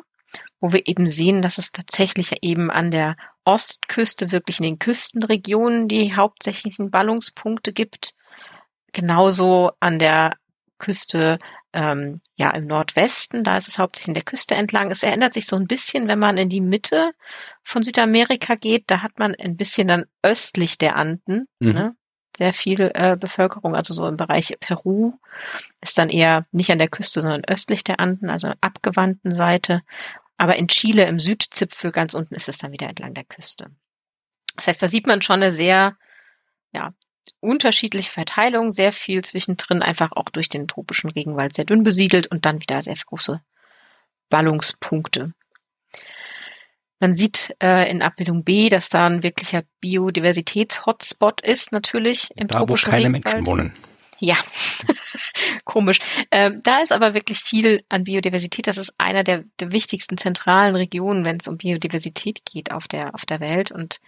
wo 0.59 0.71
wir 0.71 0.87
eben 0.87 1.09
sehen, 1.09 1.41
dass 1.41 1.57
es 1.57 1.71
tatsächlich 1.71 2.33
eben 2.41 2.71
an 2.71 2.91
der 2.91 3.15
Ostküste, 3.45 4.31
wirklich 4.31 4.59
in 4.59 4.63
den 4.63 4.79
Küstenregionen, 4.79 5.87
die 5.89 6.15
hauptsächlichen 6.15 6.91
Ballungspunkte 6.91 7.73
gibt. 7.73 8.13
Genauso 8.93 9.71
an 9.79 9.99
der 9.99 10.37
Küste 10.77 11.39
ähm, 11.73 12.21
ja 12.35 12.51
im 12.51 12.67
Nordwesten, 12.67 13.43
da 13.43 13.57
ist 13.57 13.67
es 13.67 13.79
hauptsächlich 13.79 14.09
in 14.09 14.13
der 14.13 14.23
Küste 14.23 14.55
entlang. 14.55 14.91
Es 14.91 15.03
erinnert 15.03 15.33
sich 15.33 15.47
so 15.47 15.55
ein 15.55 15.67
bisschen, 15.67 16.07
wenn 16.07 16.19
man 16.19 16.37
in 16.37 16.49
die 16.49 16.61
Mitte 16.61 17.11
von 17.63 17.83
Südamerika 17.83 18.55
geht, 18.55 18.85
da 18.87 19.01
hat 19.01 19.19
man 19.19 19.35
ein 19.35 19.57
bisschen 19.57 19.87
dann 19.87 20.05
östlich 20.21 20.77
der 20.77 20.95
Anden, 20.95 21.47
mhm. 21.59 21.71
ne? 21.71 21.95
sehr 22.37 22.53
viel 22.53 22.91
äh, 22.93 23.15
Bevölkerung, 23.19 23.75
also 23.75 23.93
so 23.93 24.07
im 24.07 24.17
Bereich 24.17 24.55
Peru 24.59 25.13
ist 25.81 25.97
dann 25.97 26.09
eher 26.09 26.45
nicht 26.51 26.71
an 26.71 26.79
der 26.79 26.87
Küste, 26.87 27.21
sondern 27.21 27.43
östlich 27.45 27.83
der 27.83 27.99
Anden, 27.99 28.29
also 28.29 28.51
abgewandten 28.59 29.35
Seite. 29.35 29.81
Aber 30.37 30.55
in 30.55 30.67
Chile 30.67 31.05
im 31.05 31.19
Südzipfel 31.19 31.91
ganz 31.91 32.15
unten 32.15 32.33
ist 32.33 32.49
es 32.49 32.57
dann 32.57 32.71
wieder 32.71 32.89
entlang 32.89 33.13
der 33.13 33.23
Küste. 33.23 33.69
Das 34.55 34.67
heißt, 34.67 34.81
da 34.81 34.87
sieht 34.87 35.07
man 35.07 35.21
schon 35.21 35.43
eine 35.43 35.51
sehr, 35.51 35.95
ja, 36.71 36.93
unterschiedliche 37.39 38.11
Verteilung, 38.11 38.71
sehr 38.71 38.91
viel 38.91 39.23
zwischendrin 39.23 39.81
einfach 39.81 40.11
auch 40.13 40.29
durch 40.29 40.49
den 40.49 40.67
tropischen 40.67 41.09
Regenwald 41.09 41.55
sehr 41.55 41.65
dünn 41.65 41.83
besiedelt 41.83 42.27
und 42.27 42.45
dann 42.45 42.61
wieder 42.61 42.81
sehr 42.81 42.95
große 42.95 43.41
Ballungspunkte. 44.29 45.33
Man 46.99 47.15
sieht 47.17 47.53
äh, 47.61 47.89
in 47.91 48.01
Abbildung 48.01 48.43
B, 48.45 48.69
dass 48.69 48.89
da 48.89 49.07
ein 49.07 49.23
wirklicher 49.23 49.63
Biodiversitäts-Hotspot 49.81 51.41
ist, 51.41 51.73
natürlich 51.73 52.29
im 52.37 52.47
da, 52.47 52.59
tropischen 52.59 52.87
wo 52.87 52.91
keine 52.91 53.07
Regenwald. 53.07 53.25
Menschen 53.25 53.45
wohnen. 53.45 53.73
Ja, 54.19 54.37
komisch. 55.65 55.99
Ähm, 56.31 56.61
da 56.63 56.79
ist 56.79 56.93
aber 56.93 57.13
wirklich 57.13 57.39
viel 57.39 57.83
an 57.89 58.05
Biodiversität. 58.05 58.67
Das 58.67 58.77
ist 58.77 58.93
einer 58.97 59.25
der, 59.25 59.43
der 59.59 59.73
wichtigsten 59.73 60.17
zentralen 60.17 60.77
Regionen, 60.77 61.25
wenn 61.25 61.37
es 61.37 61.47
um 61.49 61.57
Biodiversität 61.57 62.45
geht 62.45 62.71
auf 62.71 62.87
der, 62.87 63.13
auf 63.15 63.25
der 63.25 63.41
Welt. 63.41 63.71
Und 63.71 63.99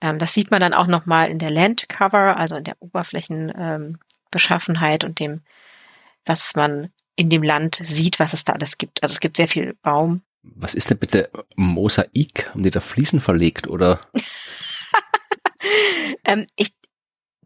ähm, 0.00 0.18
das 0.18 0.34
sieht 0.34 0.50
man 0.50 0.60
dann 0.60 0.74
auch 0.74 0.86
nochmal 0.86 1.30
in 1.30 1.38
der 1.38 1.50
Land 1.50 1.88
Cover, 1.88 2.36
also 2.36 2.56
in 2.56 2.64
der 2.64 2.76
Oberflächenbeschaffenheit 2.80 5.04
ähm, 5.04 5.10
und 5.10 5.18
dem, 5.18 5.40
was 6.24 6.54
man 6.54 6.90
in 7.16 7.28
dem 7.28 7.42
Land 7.42 7.80
sieht, 7.82 8.18
was 8.18 8.32
es 8.32 8.44
da 8.44 8.54
alles 8.54 8.78
gibt. 8.78 9.02
Also 9.02 9.12
es 9.12 9.20
gibt 9.20 9.36
sehr 9.36 9.48
viel 9.48 9.74
Baum. 9.82 10.22
Was 10.42 10.74
ist 10.74 10.88
denn 10.88 10.98
bitte 10.98 11.30
Mosaik? 11.54 12.48
Haben 12.50 12.62
die 12.62 12.70
da 12.70 12.80
Fliesen 12.80 13.20
verlegt 13.20 13.66
oder? 13.66 14.00
ähm, 16.24 16.46
ich, 16.56 16.72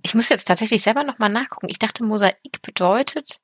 ich 0.04 0.14
muss 0.14 0.28
jetzt 0.28 0.44
tatsächlich 0.44 0.82
selber 0.82 1.02
nochmal 1.02 1.30
nachgucken. 1.30 1.68
Ich 1.68 1.80
dachte, 1.80 2.04
Mosaik 2.04 2.62
bedeutet, 2.62 3.40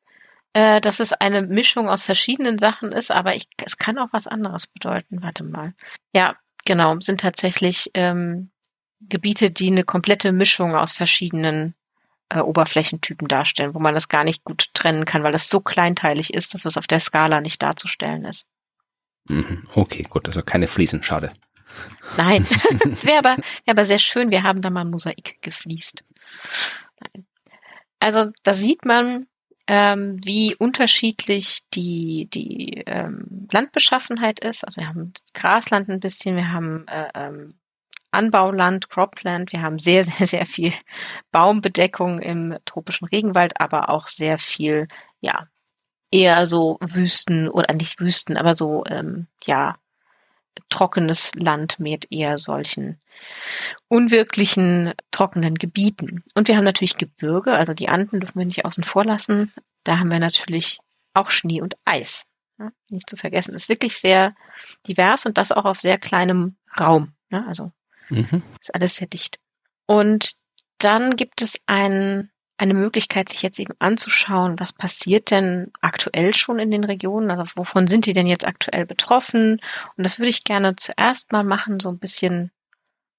äh, 0.53 0.81
dass 0.81 1.01
es 1.01 1.13
eine 1.13 1.43
Mischung 1.43 1.89
aus 1.89 2.05
verschiedenen 2.05 2.59
Sachen 2.59 2.93
ist, 2.93 3.11
aber 3.11 3.35
ich, 3.35 3.49
es 3.65 3.77
kann 3.77 3.99
auch 3.99 4.13
was 4.13 4.29
anderes 4.29 4.69
bedeuten. 4.69 5.21
Warte 5.23 5.43
mal. 5.43 5.75
Ja, 6.15 6.37
genau, 6.65 7.01
sind 7.01 7.21
tatsächlich 7.21 7.91
ähm, 7.95 8.50
Gebiete, 9.01 9.51
die 9.51 9.69
eine 9.69 9.85
komplette 9.85 10.33
Mischung 10.33 10.75
aus 10.75 10.93
verschiedenen 10.93 11.75
äh, 12.29 12.41
Oberflächentypen 12.41 13.29
darstellen, 13.29 13.75
wo 13.75 13.79
man 13.79 13.95
das 13.95 14.09
gar 14.09 14.25
nicht 14.25 14.45
gut 14.45 14.73
trennen 14.75 15.05
kann, 15.05 15.23
weil 15.23 15.33
das 15.33 15.49
so 15.49 15.61
kleinteilig 15.61 16.33
ist, 16.33 16.55
dass 16.55 16.65
es 16.65 16.77
auf 16.77 16.87
der 16.87 17.01
Skala 17.01 17.41
nicht 17.41 17.63
darzustellen 17.63 18.25
ist. 18.25 18.47
Mhm. 19.29 19.67
Okay, 19.75 20.05
gut, 20.05 20.29
also 20.29 20.43
keine 20.43 20.69
Fliesen, 20.69 21.03
schade. 21.03 21.33
Nein, 22.17 22.47
wäre 23.03 23.19
aber, 23.19 23.37
wär 23.37 23.73
aber 23.73 23.85
sehr 23.85 23.99
schön, 23.99 24.31
wir 24.31 24.43
haben 24.43 24.63
da 24.63 24.71
mal 24.71 24.83
ein 24.83 24.91
Mosaik 24.91 25.39
gefliest. 25.41 26.05
Nein. 27.01 27.27
Also 28.01 28.31
da 28.43 28.55
sieht 28.55 28.85
man, 28.85 29.27
ähm, 29.67 30.17
wie 30.25 30.57
unterschiedlich 30.57 31.61
die, 31.75 32.29
die 32.33 32.83
ähm, 32.87 33.49
Landbeschaffenheit 33.53 34.41
ist. 34.41 34.65
Also 34.65 34.81
wir 34.81 34.89
haben 34.89 35.13
Grasland 35.35 35.89
ein 35.89 36.01
bisschen, 36.01 36.35
wir 36.35 36.51
haben 36.51 36.89
äh, 36.89 37.09
ähm, 37.15 37.55
Anbauland, 38.11 38.91
Cropland. 38.91 39.53
Wir 39.53 39.63
haben 39.63 39.79
sehr, 39.79 40.05
sehr, 40.05 40.27
sehr 40.27 40.47
viel 40.47 40.73
Baumbedeckung 41.33 42.19
im 42.19 42.57
tropischen 42.65 43.09
Regenwald, 43.09 43.61
aber 43.61 43.91
auch 43.91 44.09
sehr 44.09 44.39
viel, 44.39 44.89
ja, 45.21 45.47
eher 46.11 46.47
so 46.47 46.79
Wüsten 46.81 47.49
oder 47.49 47.73
nicht 47.75 48.01
Wüsten, 48.01 48.37
aber 48.37 48.55
so, 48.55 48.85
ähm, 48.89 49.29
ja, 49.45 49.77
trockenes 50.69 51.33
Land 51.35 51.79
mit 51.79 52.11
eher 52.11 52.39
solchen 52.39 53.01
unwirklichen 53.89 54.93
trockenen 55.11 55.57
Gebieten. 55.57 56.25
Und 56.35 56.49
wir 56.49 56.57
haben 56.57 56.65
natürlich 56.65 56.97
Gebirge, 56.97 57.53
also 57.53 57.75
die 57.75 57.89
Anden 57.89 58.21
dürfen 58.21 58.39
wir 58.39 58.47
nicht 58.47 58.65
außen 58.65 58.85
vor 58.85 59.05
lassen. 59.05 59.53
Da 59.85 59.99
haben 59.99 60.11
wir 60.11 60.19
natürlich 60.19 60.79
auch 61.15 61.31
Schnee 61.31 61.61
und 61.61 61.77
Eis. 61.85 62.27
Ja, 62.59 62.71
nicht 62.89 63.09
zu 63.09 63.17
vergessen. 63.17 63.55
ist 63.55 63.69
wirklich 63.69 63.97
sehr 63.97 64.35
divers 64.87 65.27
und 65.27 65.39
das 65.39 65.53
auch 65.53 65.65
auf 65.65 65.81
sehr 65.81 65.99
kleinem 65.99 66.57
Raum. 66.79 67.15
Ja, 67.31 67.45
also 67.47 67.73
Mhm. 68.11 68.43
Ist 68.61 68.75
alles 68.75 68.97
sehr 68.97 69.07
dicht. 69.07 69.39
Und 69.87 70.35
dann 70.79 71.17
gibt 71.17 71.43
es 71.43 71.61
ein, 71.67 72.31
eine 72.59 72.75
Möglichkeit, 72.75 73.29
sich 73.29 73.43
jetzt 73.43 73.59
eben 73.59 73.75
anzuschauen, 73.79 74.59
was 74.59 74.73
passiert 74.73 75.31
denn 75.31 75.73
aktuell 75.81 76.35
schon 76.35 76.59
in 76.59 76.71
den 76.71 76.85
Regionen? 76.85 77.31
Also 77.31 77.45
wovon 77.57 77.87
sind 77.87 78.07
die 78.07 78.13
denn 78.13 78.27
jetzt 78.27 78.47
aktuell 78.47 78.87
betroffen? 78.87 79.61
Und 79.97 80.05
das 80.05 80.19
würde 80.19 80.31
ich 80.31 80.45
gerne 80.45 80.77
zuerst 80.77 81.33
mal 81.33 81.45
machen, 81.45 81.81
so 81.81 81.89
ein 81.89 81.99
bisschen 81.99 82.51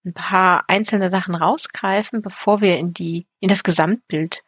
ein 0.05 0.13
paar 0.13 0.65
einzelne 0.67 1.09
Sachen 1.09 1.35
rausgreifen, 1.35 2.21
bevor 2.21 2.61
wir 2.61 2.77
in 2.77 2.93
die, 2.93 3.27
in 3.39 3.49
das 3.49 3.63
Gesamtbild 3.63 4.43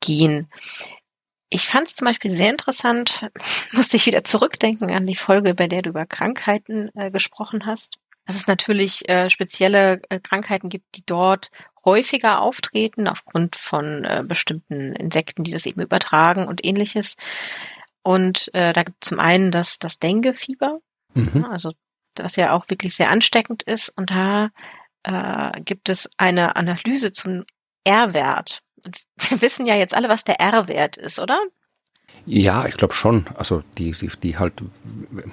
gehen. 0.00 0.48
Ich 1.50 1.66
fand 1.66 1.88
es 1.88 1.94
zum 1.94 2.06
Beispiel 2.06 2.32
sehr 2.32 2.50
interessant, 2.50 3.30
musste 3.72 3.96
ich 3.96 4.06
wieder 4.06 4.24
zurückdenken 4.24 4.90
an 4.90 5.06
die 5.06 5.16
Folge, 5.16 5.54
bei 5.54 5.66
der 5.66 5.82
du 5.82 5.90
über 5.90 6.06
Krankheiten 6.06 6.90
äh, 6.94 7.10
gesprochen 7.10 7.66
hast 7.66 7.98
dass 8.30 8.36
es 8.36 8.46
natürlich 8.46 9.08
äh, 9.08 9.28
spezielle 9.28 10.00
äh, 10.08 10.20
Krankheiten 10.20 10.68
gibt, 10.68 10.94
die 10.94 11.02
dort 11.04 11.50
häufiger 11.84 12.40
auftreten 12.40 13.08
aufgrund 13.08 13.56
von 13.56 14.04
äh, 14.04 14.22
bestimmten 14.24 14.94
Insekten, 14.94 15.42
die 15.42 15.50
das 15.50 15.66
eben 15.66 15.80
übertragen 15.80 16.46
und 16.46 16.64
ähnliches. 16.64 17.16
Und 18.04 18.48
äh, 18.54 18.72
da 18.72 18.84
gibt 18.84 19.02
es 19.02 19.08
zum 19.08 19.18
einen 19.18 19.50
das, 19.50 19.80
das 19.80 19.98
Dengue-Fieber, 19.98 20.78
mhm. 21.14 21.44
also 21.44 21.72
was 22.14 22.36
ja 22.36 22.52
auch 22.52 22.70
wirklich 22.70 22.94
sehr 22.94 23.10
ansteckend 23.10 23.64
ist. 23.64 23.88
Und 23.88 24.10
da 24.10 24.50
äh, 25.02 25.60
gibt 25.62 25.88
es 25.88 26.08
eine 26.16 26.54
Analyse 26.54 27.10
zum 27.10 27.44
R-Wert. 27.82 28.62
Und 28.84 29.02
wir 29.28 29.42
wissen 29.42 29.66
ja 29.66 29.74
jetzt 29.74 29.94
alle, 29.94 30.08
was 30.08 30.22
der 30.22 30.38
R-Wert 30.38 30.98
ist, 30.98 31.18
oder? 31.18 31.40
Ja, 32.26 32.66
ich 32.66 32.76
glaube 32.76 32.94
schon. 32.94 33.26
Also 33.36 33.62
die, 33.78 33.92
die, 33.92 34.10
die 34.22 34.38
halt, 34.38 34.54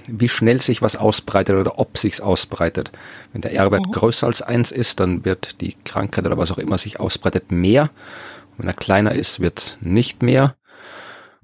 wie 0.07 0.29
schnell 0.29 0.61
sich 0.61 0.81
was 0.81 0.95
ausbreitet 0.95 1.55
oder 1.55 1.79
ob 1.79 1.97
sich's 1.97 2.21
ausbreitet. 2.21 2.91
Wenn 3.33 3.41
der 3.41 3.53
R-Wert 3.53 3.87
mhm. 3.87 3.91
größer 3.91 4.27
als 4.27 4.41
eins 4.41 4.71
ist, 4.71 4.99
dann 4.99 5.25
wird 5.25 5.61
die 5.61 5.75
Krankheit 5.85 6.25
oder 6.25 6.37
was 6.37 6.51
auch 6.51 6.57
immer 6.57 6.77
sich 6.77 6.99
ausbreitet 6.99 7.51
mehr. 7.51 7.83
Und 8.51 8.59
wenn 8.59 8.67
er 8.67 8.73
kleiner 8.73 9.13
ist, 9.13 9.39
wird's 9.39 9.77
nicht 9.81 10.23
mehr. 10.23 10.55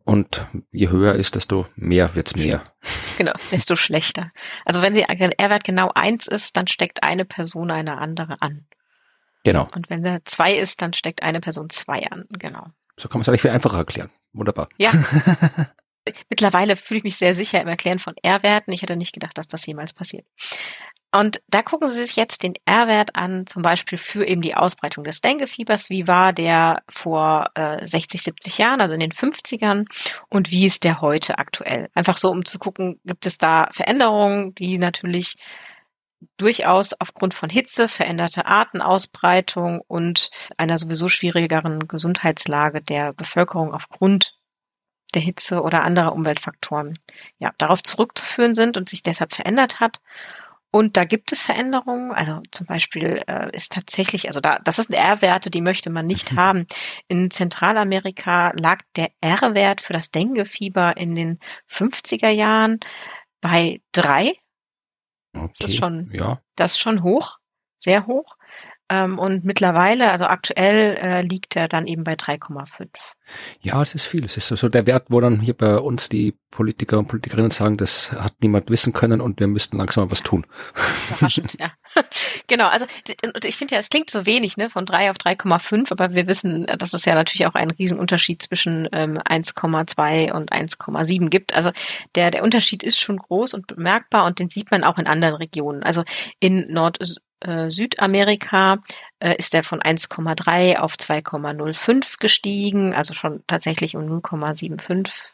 Und 0.05 0.47
je 0.71 0.89
höher 0.89 1.15
ist, 1.15 1.35
desto 1.35 1.65
mehr 1.75 2.13
wird's 2.15 2.35
mehr. 2.35 2.63
Genau, 3.17 3.33
desto 3.51 3.75
schlechter. 3.75 4.29
Also 4.65 4.81
wenn 4.81 4.95
der 4.95 5.09
R-Wert 5.09 5.63
genau 5.63 5.91
eins 5.93 6.27
ist, 6.27 6.57
dann 6.57 6.67
steckt 6.67 7.03
eine 7.03 7.25
Person 7.25 7.71
eine 7.71 7.99
andere 7.99 8.41
an. 8.41 8.65
Genau. 9.43 9.67
Und 9.75 9.89
wenn 9.89 10.03
er 10.03 10.25
zwei 10.25 10.55
ist, 10.55 10.81
dann 10.81 10.93
steckt 10.93 11.21
eine 11.21 11.39
Person 11.39 11.69
zwei 11.69 12.03
an. 12.09 12.25
Genau. 12.39 12.67
So 12.97 13.07
kann 13.07 13.19
man 13.19 13.21
es 13.21 13.29
eigentlich 13.29 13.41
viel 13.41 13.51
einfacher 13.51 13.77
erklären. 13.77 14.09
Wunderbar. 14.33 14.69
Ja. 14.77 14.91
Mittlerweile 16.29 16.75
fühle 16.75 16.97
ich 16.97 17.03
mich 17.03 17.17
sehr 17.17 17.33
sicher 17.33 17.61
im 17.61 17.67
Erklären 17.67 17.99
von 17.99 18.15
R-Werten. 18.21 18.73
Ich 18.73 18.81
hätte 18.81 18.97
nicht 18.97 19.13
gedacht, 19.13 19.37
dass 19.37 19.47
das 19.47 19.65
jemals 19.65 19.93
passiert. 19.93 20.25
Und 21.15 21.41
da 21.47 21.61
gucken 21.61 21.87
Sie 21.87 22.03
sich 22.03 22.15
jetzt 22.15 22.41
den 22.41 22.55
R-Wert 22.65 23.15
an, 23.15 23.45
zum 23.45 23.61
Beispiel 23.61 23.99
für 23.99 24.25
eben 24.25 24.41
die 24.41 24.55
Ausbreitung 24.55 25.03
des 25.03 25.21
Dengue-Fiebers. 25.21 25.91
Wie 25.91 26.07
war 26.07 26.33
der 26.33 26.81
vor 26.89 27.51
äh, 27.53 27.85
60, 27.85 28.23
70 28.23 28.57
Jahren, 28.57 28.81
also 28.81 28.95
in 28.95 28.99
den 28.99 29.11
50ern, 29.11 29.85
und 30.29 30.49
wie 30.49 30.65
ist 30.65 30.83
der 30.83 31.01
heute 31.01 31.37
aktuell? 31.37 31.89
Einfach 31.93 32.17
so, 32.17 32.31
um 32.31 32.45
zu 32.45 32.57
gucken, 32.57 32.99
gibt 33.05 33.27
es 33.27 33.37
da 33.37 33.69
Veränderungen, 33.71 34.55
die 34.55 34.79
natürlich 34.79 35.35
durchaus 36.37 36.93
aufgrund 36.99 37.33
von 37.33 37.49
Hitze, 37.49 37.87
veränderte 37.87 38.45
Artenausbreitung 38.45 39.81
und 39.87 40.29
einer 40.57 40.77
sowieso 40.77 41.07
schwierigeren 41.07 41.87
Gesundheitslage 41.87 42.81
der 42.81 43.13
Bevölkerung 43.13 43.73
aufgrund 43.73 44.37
der 45.13 45.21
Hitze 45.21 45.61
oder 45.61 45.83
anderer 45.83 46.13
Umweltfaktoren 46.13 46.97
ja, 47.37 47.51
darauf 47.57 47.83
zurückzuführen 47.83 48.55
sind 48.55 48.77
und 48.77 48.89
sich 48.89 49.03
deshalb 49.03 49.33
verändert 49.33 49.79
hat. 49.79 49.99
Und 50.75 50.97
da 50.97 51.05
gibt 51.05 51.31
es 51.31 51.43
Veränderungen. 51.43 52.11
Also 52.11 52.41
zum 52.49 52.65
Beispiel 52.65 53.21
äh, 53.27 53.55
ist 53.55 53.73
tatsächlich, 53.73 54.27
also 54.27 54.39
da, 54.39 54.57
das 54.57 54.77
sind 54.77 54.91
R-Werte, 54.91 55.51
die 55.51 55.61
möchte 55.61 55.91
man 55.91 56.07
nicht 56.07 56.31
mhm. 56.31 56.37
haben. 56.39 56.67
In 57.07 57.29
Zentralamerika 57.29 58.53
lag 58.59 58.79
der 58.95 59.11
R-Wert 59.21 59.81
für 59.81 59.93
das 59.93 60.09
Dengue-Fieber 60.09 60.97
in 60.97 61.13
den 61.13 61.39
50er 61.69 62.29
Jahren 62.29 62.79
bei 63.39 63.81
drei 63.91 64.33
Okay, 65.33 65.53
das 65.59 65.71
ist 65.71 65.77
schon, 65.77 66.11
ja. 66.13 66.41
das 66.55 66.73
ist 66.73 66.79
schon 66.79 67.03
hoch, 67.03 67.39
sehr 67.79 68.07
hoch. 68.07 68.37
Ähm, 68.93 69.17
und 69.17 69.43
mittlerweile, 69.43 70.11
also 70.11 70.25
aktuell 70.25 70.95
äh, 70.97 71.21
liegt 71.23 71.55
er 71.55 71.67
dann 71.67 71.87
eben 71.87 72.03
bei 72.03 72.13
3,5. 72.13 72.87
Ja, 73.61 73.81
es 73.81 73.95
ist 73.95 74.05
viel. 74.05 74.23
Es 74.25 74.37
ist 74.37 74.47
so 74.47 74.69
der 74.69 74.85
Wert, 74.85 75.05
wo 75.09 75.19
dann 75.19 75.39
hier 75.39 75.55
bei 75.55 75.77
uns 75.77 76.09
die 76.09 76.37
Politiker 76.51 76.99
und 76.99 77.07
Politikerinnen 77.07 77.49
sagen, 77.49 77.77
das 77.77 78.11
hat 78.11 78.33
niemand 78.41 78.69
wissen 78.69 78.93
können 78.93 79.21
und 79.21 79.39
wir 79.39 79.47
müssten 79.47 79.77
langsam 79.77 80.05
mal 80.05 80.11
was 80.11 80.21
tun. 80.21 80.45
Überraschend, 81.09 81.57
ja. 81.59 81.71
genau, 82.47 82.67
also 82.67 82.85
ich 83.43 83.55
finde 83.55 83.73
ja, 83.73 83.79
es 83.79 83.89
klingt 83.89 84.11
so 84.11 84.27
wenig, 84.27 84.57
ne, 84.57 84.69
von 84.69 84.85
3 84.85 85.09
auf 85.09 85.17
3,5, 85.17 85.91
aber 85.91 86.13
wir 86.13 86.27
wissen, 86.27 86.67
dass 86.77 86.93
es 86.93 87.05
ja 87.05 87.15
natürlich 87.15 87.47
auch 87.47 87.55
einen 87.55 87.71
Riesenunterschied 87.71 88.43
zwischen 88.43 88.87
ähm, 88.91 89.17
1,2 89.17 90.31
und 90.33 90.51
1,7 90.51 91.29
gibt. 91.29 91.53
Also 91.53 91.71
der, 92.13 92.29
der 92.29 92.43
Unterschied 92.43 92.83
ist 92.83 92.99
schon 92.99 93.17
groß 93.17 93.55
und 93.55 93.65
bemerkbar 93.65 94.25
und 94.27 94.37
den 94.37 94.51
sieht 94.51 94.69
man 94.69 94.83
auch 94.83 94.99
in 94.99 95.07
anderen 95.07 95.35
Regionen. 95.35 95.81
Also 95.81 96.03
in 96.39 96.71
Nord 96.71 96.99
äh, 97.43 97.69
Südamerika 97.69 98.77
äh, 99.19 99.35
ist 99.37 99.53
er 99.53 99.63
von 99.63 99.81
1,3 99.81 100.77
auf 100.77 100.95
2,05 100.95 102.19
gestiegen, 102.19 102.93
also 102.93 103.13
schon 103.13 103.43
tatsächlich 103.47 103.95
um 103.95 104.03
0,75 104.03 105.33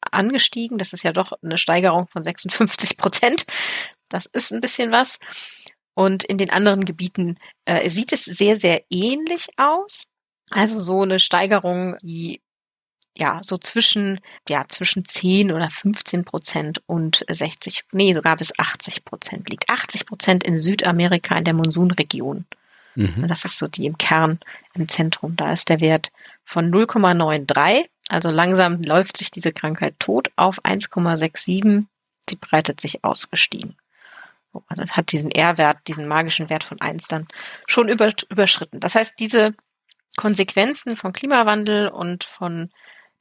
angestiegen. 0.00 0.78
Das 0.78 0.92
ist 0.92 1.02
ja 1.02 1.12
doch 1.12 1.32
eine 1.42 1.58
Steigerung 1.58 2.08
von 2.08 2.24
56 2.24 2.96
Prozent. 2.96 3.44
Das 4.08 4.26
ist 4.26 4.52
ein 4.52 4.60
bisschen 4.60 4.90
was. 4.90 5.18
Und 5.94 6.24
in 6.24 6.38
den 6.38 6.50
anderen 6.50 6.84
Gebieten 6.84 7.36
äh, 7.64 7.90
sieht 7.90 8.12
es 8.12 8.24
sehr, 8.24 8.56
sehr 8.56 8.82
ähnlich 8.90 9.48
aus. 9.56 10.06
Also 10.50 10.80
so 10.80 11.02
eine 11.02 11.20
Steigerung, 11.20 11.96
die 12.02 12.40
ja 13.20 13.40
so 13.44 13.56
zwischen 13.58 14.20
ja 14.48 14.64
zwischen 14.68 15.04
10 15.04 15.52
oder 15.52 15.70
15 15.70 16.24
Prozent 16.24 16.82
und 16.86 17.24
60, 17.28 17.84
nee 17.92 18.12
sogar 18.14 18.36
bis 18.36 18.58
80 18.58 19.04
Prozent 19.04 19.48
liegt. 19.50 19.68
80 19.68 20.06
Prozent 20.06 20.42
in 20.42 20.58
Südamerika 20.58 21.36
in 21.36 21.44
der 21.44 21.54
Monsunregion. 21.54 22.46
Mhm. 22.96 23.28
Das 23.28 23.44
ist 23.44 23.58
so 23.58 23.68
die 23.68 23.86
im 23.86 23.98
Kern, 23.98 24.40
im 24.74 24.88
Zentrum. 24.88 25.36
Da 25.36 25.52
ist 25.52 25.68
der 25.68 25.80
Wert 25.80 26.10
von 26.44 26.72
0,93. 26.72 27.86
Also 28.08 28.30
langsam 28.30 28.82
läuft 28.82 29.16
sich 29.16 29.30
diese 29.30 29.52
Krankheit 29.52 29.94
tot 30.00 30.30
auf 30.34 30.64
1,67. 30.64 31.84
Sie 32.28 32.36
breitet 32.36 32.80
sich 32.80 33.04
ausgestiegen. 33.04 33.76
Also 34.66 34.84
hat 34.84 35.12
diesen 35.12 35.30
R-Wert, 35.30 35.78
diesen 35.86 36.08
magischen 36.08 36.50
Wert 36.50 36.64
von 36.64 36.80
1 36.80 37.06
dann 37.06 37.28
schon 37.66 37.88
über, 37.88 38.10
überschritten. 38.30 38.80
Das 38.80 38.96
heißt, 38.96 39.14
diese 39.20 39.54
Konsequenzen 40.16 40.96
von 40.96 41.12
Klimawandel 41.12 41.88
und 41.88 42.24
von 42.24 42.70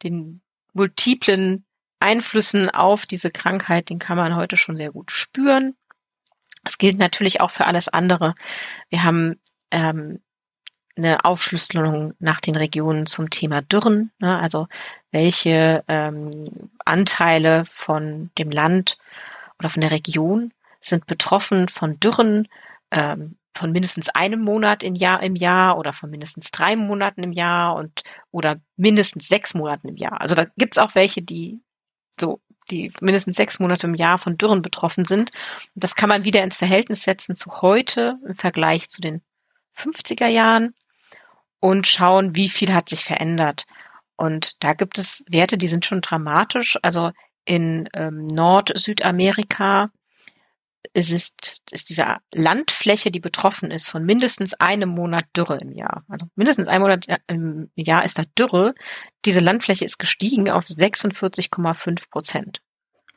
den 0.04 0.42
multiplen 0.74 1.66
Einflüssen 2.00 2.70
auf 2.70 3.06
diese 3.06 3.30
Krankheit, 3.30 3.90
den 3.90 4.00
kann 4.00 4.18
man 4.18 4.36
heute 4.36 4.56
schon 4.56 4.78
sehr 4.78 4.92
gut 4.92 5.12
spüren. 5.12 5.76
Es 6.64 6.78
gilt 6.78 6.98
natürlich 6.98 7.42
auch 7.42 7.52
für 7.52 7.66
alles 7.66 7.90
andere. 7.90 8.36
Wir 8.90 9.04
haben 9.04 9.40
ähm, 9.72 10.22
eine 10.96 11.26
Aufschlüsselung 11.26 12.14
nach 12.20 12.40
den 12.40 12.56
Regionen 12.56 13.06
zum 13.06 13.30
Thema 13.30 13.62
Dürren, 13.62 14.12
ne? 14.20 14.38
also 14.40 14.68
welche 15.12 15.84
ähm, 15.88 16.70
Anteile 16.86 17.66
von 17.66 18.30
dem 18.38 18.52
Land 18.52 18.98
oder 19.58 19.70
von 19.70 19.82
der 19.82 19.92
Region 19.92 20.54
sind 20.82 21.08
betroffen 21.08 21.68
von 21.68 22.00
Dürren, 22.00 22.48
ähm, 22.92 23.36
von 23.56 23.72
mindestens 23.72 24.10
einem 24.10 24.42
Monat 24.42 24.84
im 24.84 24.96
Jahr, 24.96 25.22
im 25.24 25.36
Jahr 25.36 25.78
oder 25.78 25.94
von 25.94 26.10
mindestens 26.10 26.52
drei 26.52 26.76
Monaten 26.76 27.24
im 27.24 27.32
Jahr 27.32 27.76
und 27.76 28.04
oder 28.32 28.62
mindestens 28.78 29.28
sechs 29.28 29.54
Monaten 29.54 29.90
im 29.90 29.98
Jahr. 29.98 30.22
Also 30.22 30.36
da 30.36 30.46
gibt's 30.58 30.78
auch 30.78 30.96
welche, 30.96 31.22
die 31.22 31.60
so 32.20 32.42
die 32.72 32.92
mindestens 33.02 33.38
sechs 33.38 33.60
Monate 33.60 33.88
im 33.88 33.96
Jahr 33.96 34.18
von 34.18 34.38
Dürren 34.38 34.62
betroffen 34.62 35.06
sind. 35.06 35.32
Und 35.76 35.84
das 35.84 35.96
kann 35.96 36.10
man 36.10 36.26
wieder 36.26 36.44
ins 36.44 36.58
Verhältnis 36.58 37.04
setzen 37.04 37.36
zu 37.36 37.62
heute 37.62 38.18
im 38.28 38.36
Vergleich 38.36 38.90
zu 38.90 39.02
den 39.02 39.22
50er 39.76 40.28
Jahren 40.28 40.76
und 41.60 41.88
schauen, 41.88 42.36
wie 42.36 42.50
viel 42.50 42.74
hat 42.74 42.90
sich 42.90 43.04
verändert. 43.04 43.66
Und 44.16 44.56
da 44.60 44.74
gibt 44.74 44.98
es 44.98 45.24
Werte, 45.30 45.58
die 45.58 45.68
sind 45.68 45.86
schon 45.86 46.02
dramatisch. 46.02 46.78
Also 46.82 47.12
in 47.46 47.90
ähm, 47.94 48.28
Nord-Südamerika 48.28 49.90
es 50.94 51.12
ist, 51.12 51.62
ist 51.72 51.90
diese 51.90 52.18
Landfläche, 52.32 53.12
die 53.12 53.20
betroffen 53.20 53.72
ist 53.72 53.90
von 53.90 54.06
mindestens 54.06 54.54
einem 54.56 54.90
Monat 54.90 55.26
Dürre 55.36 55.58
im 55.60 55.72
Jahr. 55.72 56.04
Also 56.08 56.28
mindestens 56.36 56.68
ein 56.68 56.82
Monat 56.82 57.06
im 57.28 57.70
Jahr 57.76 58.06
ist 58.06 58.18
da 58.18 58.24
Dürre. 58.38 58.74
Diese 59.26 59.40
Landfläche 59.40 59.86
ist 59.86 60.00
gestiegen 60.00 60.50
auf 60.50 60.66
46,5 60.66 62.10
Prozent. 62.10 62.62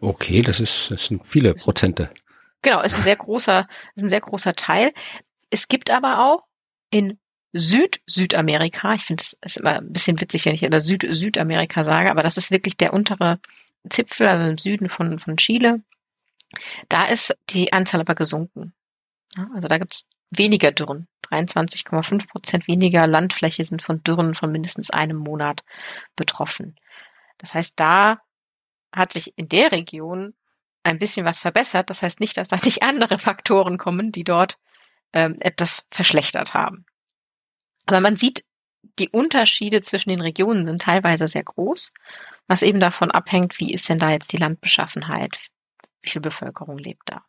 Okay, 0.00 0.42
das 0.42 0.61
ist, 0.61 0.90
das 0.90 1.07
sind 1.07 1.25
viele 1.25 1.54
Prozente. 1.54 2.11
Genau, 2.62 2.83
ist 2.83 2.97
ein 2.97 3.04
sehr 3.04 3.16
großer, 3.16 3.69
ist 3.95 4.02
ein 4.02 4.09
sehr 4.09 4.21
großer 4.21 4.54
Teil. 4.54 4.92
Es 5.50 5.69
gibt 5.69 5.90
aber 5.90 6.25
auch 6.25 6.45
in 6.90 7.19
Süd-Südamerika, 7.52 8.95
ich 8.95 9.04
finde 9.04 9.23
es 9.23 9.37
ist 9.45 9.59
immer 9.59 9.78
ein 9.78 9.92
bisschen 9.92 10.21
witzig, 10.21 10.47
wenn 10.47 10.54
ich 10.54 10.62
über 10.62 10.81
Süd-Südamerika 10.81 11.85
sage, 11.85 12.11
aber 12.11 12.23
das 12.23 12.37
ist 12.37 12.50
wirklich 12.50 12.76
der 12.76 12.95
untere 12.95 13.40
Zipfel, 13.90 14.26
also 14.26 14.50
im 14.50 14.59
Süden 14.59 14.88
von, 14.88 15.19
von 15.19 15.37
Chile, 15.37 15.83
da 16.88 17.06
ist 17.06 17.37
die 17.50 17.73
Anzahl 17.73 18.00
aber 18.00 18.14
gesunken. 18.14 18.75
also 19.54 19.68
da 19.68 19.78
gibt's 19.78 20.06
weniger 20.30 20.73
Dürren. 20.73 21.09
23,5 21.30 22.28
Prozent 22.28 22.68
weniger 22.68 23.06
Landfläche 23.06 23.64
sind 23.64 23.82
von 23.82 24.02
Dürren 24.02 24.35
von 24.35 24.52
mindestens 24.52 24.90
einem 24.90 25.16
Monat 25.16 25.64
betroffen. 26.16 26.76
Das 27.38 27.54
heißt, 27.54 27.78
da 27.78 28.21
hat 28.94 29.12
sich 29.12 29.37
in 29.37 29.49
der 29.49 29.73
Region 29.73 30.35
ein 30.82 30.99
bisschen 30.99 31.25
was 31.25 31.38
verbessert. 31.38 31.90
Das 31.90 32.02
heißt 32.02 32.21
nicht, 32.21 32.37
dass 32.37 32.48
da 32.48 32.57
nicht 32.64 32.83
andere 32.83 33.18
Faktoren 33.18 33.79
kommen, 33.79 34.12
die 34.12 34.24
dort 34.24 34.59
ähm, 35.12 35.37
etwas 35.40 35.87
verschlechtert 35.90 36.55
haben. 36.55 36.85
Aber 37.87 38.00
man 38.00 38.16
sieht, 38.16 38.44
die 38.98 39.09
Unterschiede 39.09 39.81
zwischen 39.81 40.11
den 40.11 40.20
Regionen 40.20 40.64
sind 40.64 40.83
teilweise 40.83 41.29
sehr 41.29 41.44
groß, 41.44 41.92
was 42.46 42.62
eben 42.62 42.81
davon 42.81 43.11
abhängt, 43.11 43.59
wie 43.61 43.72
ist 43.72 43.88
denn 43.88 43.98
da 43.98 44.11
jetzt 44.11 44.33
die 44.33 44.38
Landbeschaffenheit? 44.38 45.38
Wie 46.02 46.10
viel 46.10 46.22
Bevölkerung 46.22 46.78
lebt 46.78 47.02
da. 47.06 47.24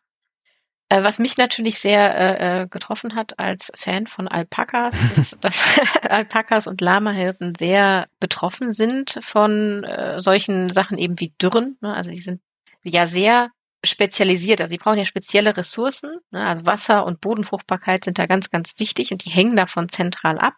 Äh, 0.88 1.02
was 1.02 1.18
mich 1.18 1.36
natürlich 1.38 1.78
sehr 1.78 2.14
äh, 2.14 2.62
äh 2.62 2.68
getroffen 2.68 3.14
hat 3.14 3.38
als 3.38 3.72
Fan 3.74 4.06
von 4.06 4.28
Alpakas, 4.28 4.94
ist, 5.16 5.42
dass 5.42 5.80
Alpakas 6.02 6.66
und 6.66 6.80
Lamahirten 6.80 7.54
sehr 7.54 8.06
betroffen 8.20 8.72
sind 8.72 9.18
von 9.22 9.84
äh, 9.84 10.20
solchen 10.20 10.68
Sachen 10.68 10.98
eben 10.98 11.18
wie 11.20 11.32
Dürren. 11.40 11.78
Ne? 11.80 11.94
Also 11.94 12.10
die 12.10 12.20
sind 12.20 12.40
ja 12.82 13.06
sehr 13.06 13.50
spezialisiert. 13.86 14.60
Also 14.60 14.72
die 14.72 14.78
brauchen 14.78 14.98
ja 14.98 15.04
spezielle 15.04 15.56
Ressourcen. 15.56 16.18
Ne? 16.30 16.44
Also 16.44 16.66
Wasser 16.66 17.04
und 17.06 17.20
Bodenfruchtbarkeit 17.20 18.04
sind 18.04 18.18
da 18.18 18.26
ganz, 18.26 18.50
ganz 18.50 18.78
wichtig 18.78 19.12
und 19.12 19.24
die 19.24 19.30
hängen 19.30 19.56
davon 19.56 19.88
zentral 19.88 20.38
ab. 20.38 20.54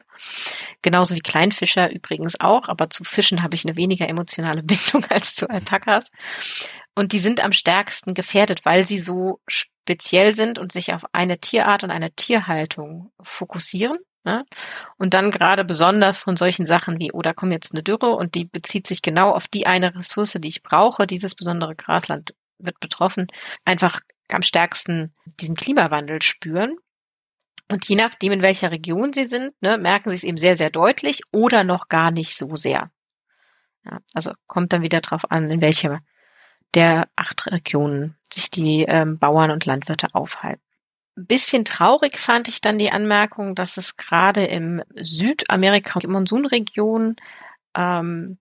Genauso 0.82 1.14
wie 1.14 1.20
Kleinfischer 1.20 1.92
übrigens 1.92 2.40
auch. 2.40 2.68
Aber 2.68 2.90
zu 2.90 3.04
Fischen 3.04 3.42
habe 3.42 3.54
ich 3.54 3.64
eine 3.64 3.76
weniger 3.76 4.08
emotionale 4.08 4.62
Bindung 4.64 5.04
als 5.08 5.34
zu 5.34 5.48
Alpakas. 5.48 6.10
Und 6.96 7.12
die 7.12 7.18
sind 7.18 7.44
am 7.44 7.52
stärksten 7.52 8.14
gefährdet, 8.14 8.64
weil 8.64 8.88
sie 8.88 8.98
so 8.98 9.40
speziell 9.46 10.34
sind 10.34 10.58
und 10.58 10.72
sich 10.72 10.94
auf 10.94 11.04
eine 11.12 11.38
Tierart 11.38 11.84
und 11.84 11.90
eine 11.90 12.10
Tierhaltung 12.10 13.12
fokussieren. 13.22 13.98
Ne? 14.24 14.46
Und 14.96 15.12
dann 15.12 15.30
gerade 15.30 15.64
besonders 15.64 16.18
von 16.18 16.38
solchen 16.38 16.66
Sachen 16.66 16.98
wie, 16.98 17.12
oh, 17.12 17.20
da 17.20 17.34
kommt 17.34 17.52
jetzt 17.52 17.72
eine 17.72 17.82
Dürre 17.82 18.16
und 18.16 18.34
die 18.34 18.46
bezieht 18.46 18.86
sich 18.86 19.02
genau 19.02 19.30
auf 19.30 19.46
die 19.46 19.66
eine 19.66 19.94
Ressource, 19.94 20.38
die 20.40 20.48
ich 20.48 20.62
brauche. 20.62 21.06
Dieses 21.06 21.34
besondere 21.34 21.76
Grasland 21.76 22.34
wird 22.58 22.80
betroffen, 22.80 23.26
einfach 23.66 24.00
am 24.30 24.42
stärksten 24.42 25.12
diesen 25.38 25.54
Klimawandel 25.54 26.22
spüren. 26.22 26.76
Und 27.68 27.86
je 27.88 27.96
nachdem, 27.96 28.32
in 28.32 28.42
welcher 28.42 28.70
Region 28.70 29.12
sie 29.12 29.26
sind, 29.26 29.52
ne, 29.60 29.76
merken 29.76 30.08
sie 30.08 30.16
es 30.16 30.24
eben 30.24 30.38
sehr, 30.38 30.56
sehr 30.56 30.70
deutlich 30.70 31.20
oder 31.30 31.62
noch 31.62 31.88
gar 31.88 32.10
nicht 32.10 32.36
so 32.36 32.56
sehr. 32.56 32.90
Ja, 33.84 33.98
also 34.14 34.32
kommt 34.46 34.72
dann 34.72 34.82
wieder 34.82 35.02
drauf 35.02 35.30
an, 35.30 35.50
in 35.50 35.60
welcher 35.60 36.00
der 36.76 37.08
acht 37.16 37.50
Regionen 37.50 38.16
sich 38.32 38.50
die 38.50 38.84
ähm, 38.86 39.18
Bauern 39.18 39.50
und 39.50 39.64
Landwirte 39.66 40.08
aufhalten. 40.12 40.62
Ein 41.16 41.26
bisschen 41.26 41.64
traurig 41.64 42.18
fand 42.20 42.46
ich 42.46 42.60
dann 42.60 42.78
die 42.78 42.92
Anmerkung, 42.92 43.54
dass 43.54 43.78
es 43.78 43.96
gerade 43.96 44.44
im 44.44 44.82
Südamerika, 44.94 45.98
Monsunregion, 46.06 47.16
ähm, 47.74 48.38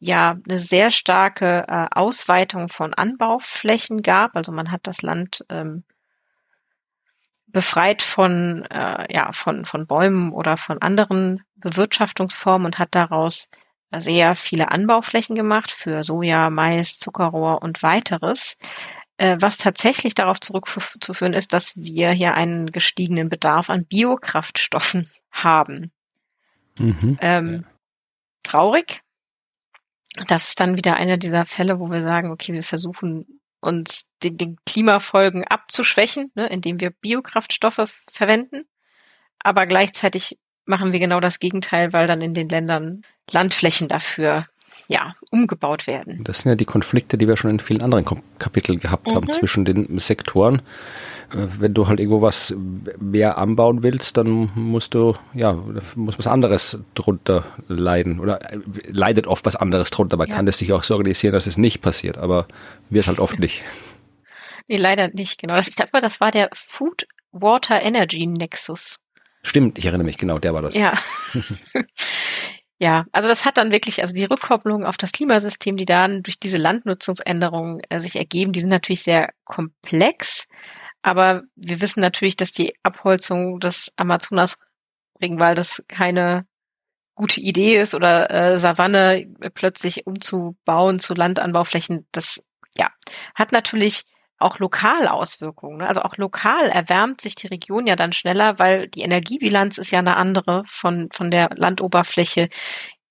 ja 0.00 0.38
eine 0.48 0.58
sehr 0.58 0.90
starke 0.90 1.64
äh, 1.66 1.86
Ausweitung 1.90 2.68
von 2.68 2.94
Anbauflächen 2.94 4.02
gab. 4.02 4.36
Also 4.36 4.52
man 4.52 4.70
hat 4.70 4.82
das 4.86 5.02
Land 5.02 5.44
ähm, 5.48 5.82
befreit 7.46 8.02
von 8.02 8.64
äh, 8.66 9.12
ja 9.12 9.32
von 9.32 9.64
von 9.64 9.86
Bäumen 9.86 10.32
oder 10.32 10.56
von 10.56 10.80
anderen 10.82 11.42
Bewirtschaftungsformen 11.56 12.66
und 12.66 12.78
hat 12.78 12.90
daraus 12.92 13.48
sehr 13.96 14.36
viele 14.36 14.70
Anbauflächen 14.70 15.34
gemacht 15.34 15.70
für 15.70 16.02
Soja, 16.04 16.50
Mais, 16.50 16.98
Zuckerrohr 16.98 17.62
und 17.62 17.82
weiteres, 17.82 18.58
äh, 19.16 19.36
was 19.40 19.58
tatsächlich 19.58 20.14
darauf 20.14 20.40
zurückzuführen 20.40 21.32
ist, 21.32 21.52
dass 21.52 21.76
wir 21.76 22.10
hier 22.10 22.34
einen 22.34 22.70
gestiegenen 22.70 23.28
Bedarf 23.28 23.70
an 23.70 23.84
Biokraftstoffen 23.84 25.10
haben. 25.30 25.90
Mhm. 26.78 27.18
Ähm, 27.20 27.64
traurig. 28.42 29.02
Das 30.26 30.48
ist 30.48 30.60
dann 30.60 30.76
wieder 30.76 30.96
einer 30.96 31.16
dieser 31.16 31.44
Fälle, 31.44 31.80
wo 31.80 31.90
wir 31.90 32.02
sagen, 32.02 32.30
okay, 32.30 32.52
wir 32.52 32.62
versuchen 32.62 33.40
uns 33.60 34.08
den, 34.22 34.36
den 34.36 34.56
Klimafolgen 34.66 35.44
abzuschwächen, 35.44 36.30
ne, 36.34 36.46
indem 36.46 36.80
wir 36.80 36.90
Biokraftstoffe 36.90 37.96
verwenden. 38.10 38.64
Aber 39.40 39.66
gleichzeitig 39.66 40.38
machen 40.68 40.92
wir 40.92 41.00
genau 41.00 41.20
das 41.20 41.38
Gegenteil, 41.38 41.92
weil 41.92 42.06
dann 42.06 42.20
in 42.20 42.34
den 42.34 42.48
Ländern 42.48 43.02
Landflächen 43.30 43.88
dafür 43.88 44.46
ja, 44.90 45.14
umgebaut 45.30 45.86
werden. 45.86 46.24
Das 46.24 46.40
sind 46.40 46.50
ja 46.50 46.56
die 46.56 46.64
Konflikte, 46.64 47.18
die 47.18 47.28
wir 47.28 47.36
schon 47.36 47.50
in 47.50 47.60
vielen 47.60 47.82
anderen 47.82 48.06
Kapiteln 48.38 48.78
gehabt 48.78 49.06
mhm. 49.06 49.16
haben 49.16 49.30
zwischen 49.30 49.66
den 49.66 49.98
Sektoren. 49.98 50.62
Äh, 51.30 51.46
wenn 51.58 51.74
du 51.74 51.88
halt 51.88 52.00
irgendwo 52.00 52.22
was 52.22 52.54
mehr 52.98 53.36
anbauen 53.36 53.82
willst, 53.82 54.16
dann 54.16 54.50
musst 54.54 54.94
du, 54.94 55.14
ja, 55.34 55.58
muss 55.94 56.18
was 56.18 56.26
anderes 56.26 56.78
drunter 56.94 57.44
leiden 57.68 58.18
oder 58.18 58.50
äh, 58.50 58.60
leidet 58.88 59.26
oft 59.26 59.44
was 59.44 59.56
anderes 59.56 59.90
drunter. 59.90 60.16
Man 60.16 60.28
ja. 60.28 60.34
kann 60.34 60.46
das 60.46 60.56
sich 60.56 60.72
auch 60.72 60.82
so 60.82 60.94
organisieren, 60.94 61.34
dass 61.34 61.46
es 61.46 61.58
nicht 61.58 61.82
passiert, 61.82 62.16
aber 62.16 62.46
wir 62.88 63.00
es 63.00 63.08
halt 63.08 63.20
oft 63.20 63.38
nicht. 63.38 63.64
Nee, 64.70 64.76
leider 64.76 65.08
nicht, 65.08 65.40
genau. 65.40 65.56
Das, 65.56 65.66
ich 65.66 65.76
glaube, 65.76 66.02
das 66.02 66.20
war 66.20 66.30
der 66.30 66.50
Food 66.52 67.06
Water 67.32 67.80
Energy 67.80 68.26
Nexus. 68.26 69.00
Stimmt, 69.48 69.78
ich 69.78 69.86
erinnere 69.86 70.04
mich, 70.04 70.18
genau, 70.18 70.38
der 70.38 70.52
war 70.52 70.62
das. 70.62 70.74
Ja. 70.74 70.92
Ja, 72.80 73.06
also 73.10 73.28
das 73.28 73.44
hat 73.44 73.56
dann 73.56 73.72
wirklich, 73.72 74.02
also 74.02 74.14
die 74.14 74.24
Rückkopplung 74.24 74.84
auf 74.84 74.96
das 74.96 75.10
Klimasystem, 75.10 75.76
die 75.76 75.84
dann 75.84 76.22
durch 76.22 76.38
diese 76.38 76.58
Landnutzungsänderungen 76.58 77.80
äh, 77.88 77.98
sich 77.98 78.14
ergeben, 78.14 78.52
die 78.52 78.60
sind 78.60 78.68
natürlich 78.68 79.02
sehr 79.02 79.32
komplex. 79.44 80.46
Aber 81.02 81.42
wir 81.56 81.80
wissen 81.80 81.98
natürlich, 81.98 82.36
dass 82.36 82.52
die 82.52 82.74
Abholzung 82.84 83.58
des 83.58 83.92
Amazonas-Regenwaldes 83.96 85.86
keine 85.88 86.46
gute 87.16 87.40
Idee 87.40 87.80
ist 87.80 87.94
oder 87.96 88.30
äh, 88.30 88.58
Savanne 88.60 89.26
plötzlich 89.54 90.06
umzubauen 90.06 91.00
zu 91.00 91.14
Landanbauflächen. 91.14 92.06
Das 92.12 92.44
ja 92.76 92.92
hat 93.34 93.50
natürlich 93.50 94.04
auch 94.38 94.58
lokal 94.58 95.08
Auswirkungen. 95.08 95.78
Ne? 95.78 95.88
Also 95.88 96.02
auch 96.02 96.16
lokal 96.16 96.68
erwärmt 96.68 97.20
sich 97.20 97.34
die 97.34 97.48
Region 97.48 97.86
ja 97.86 97.96
dann 97.96 98.12
schneller, 98.12 98.58
weil 98.58 98.88
die 98.88 99.00
Energiebilanz 99.00 99.78
ist 99.78 99.90
ja 99.90 99.98
eine 99.98 100.16
andere 100.16 100.64
von, 100.68 101.08
von 101.12 101.30
der 101.30 101.50
Landoberfläche. 101.54 102.48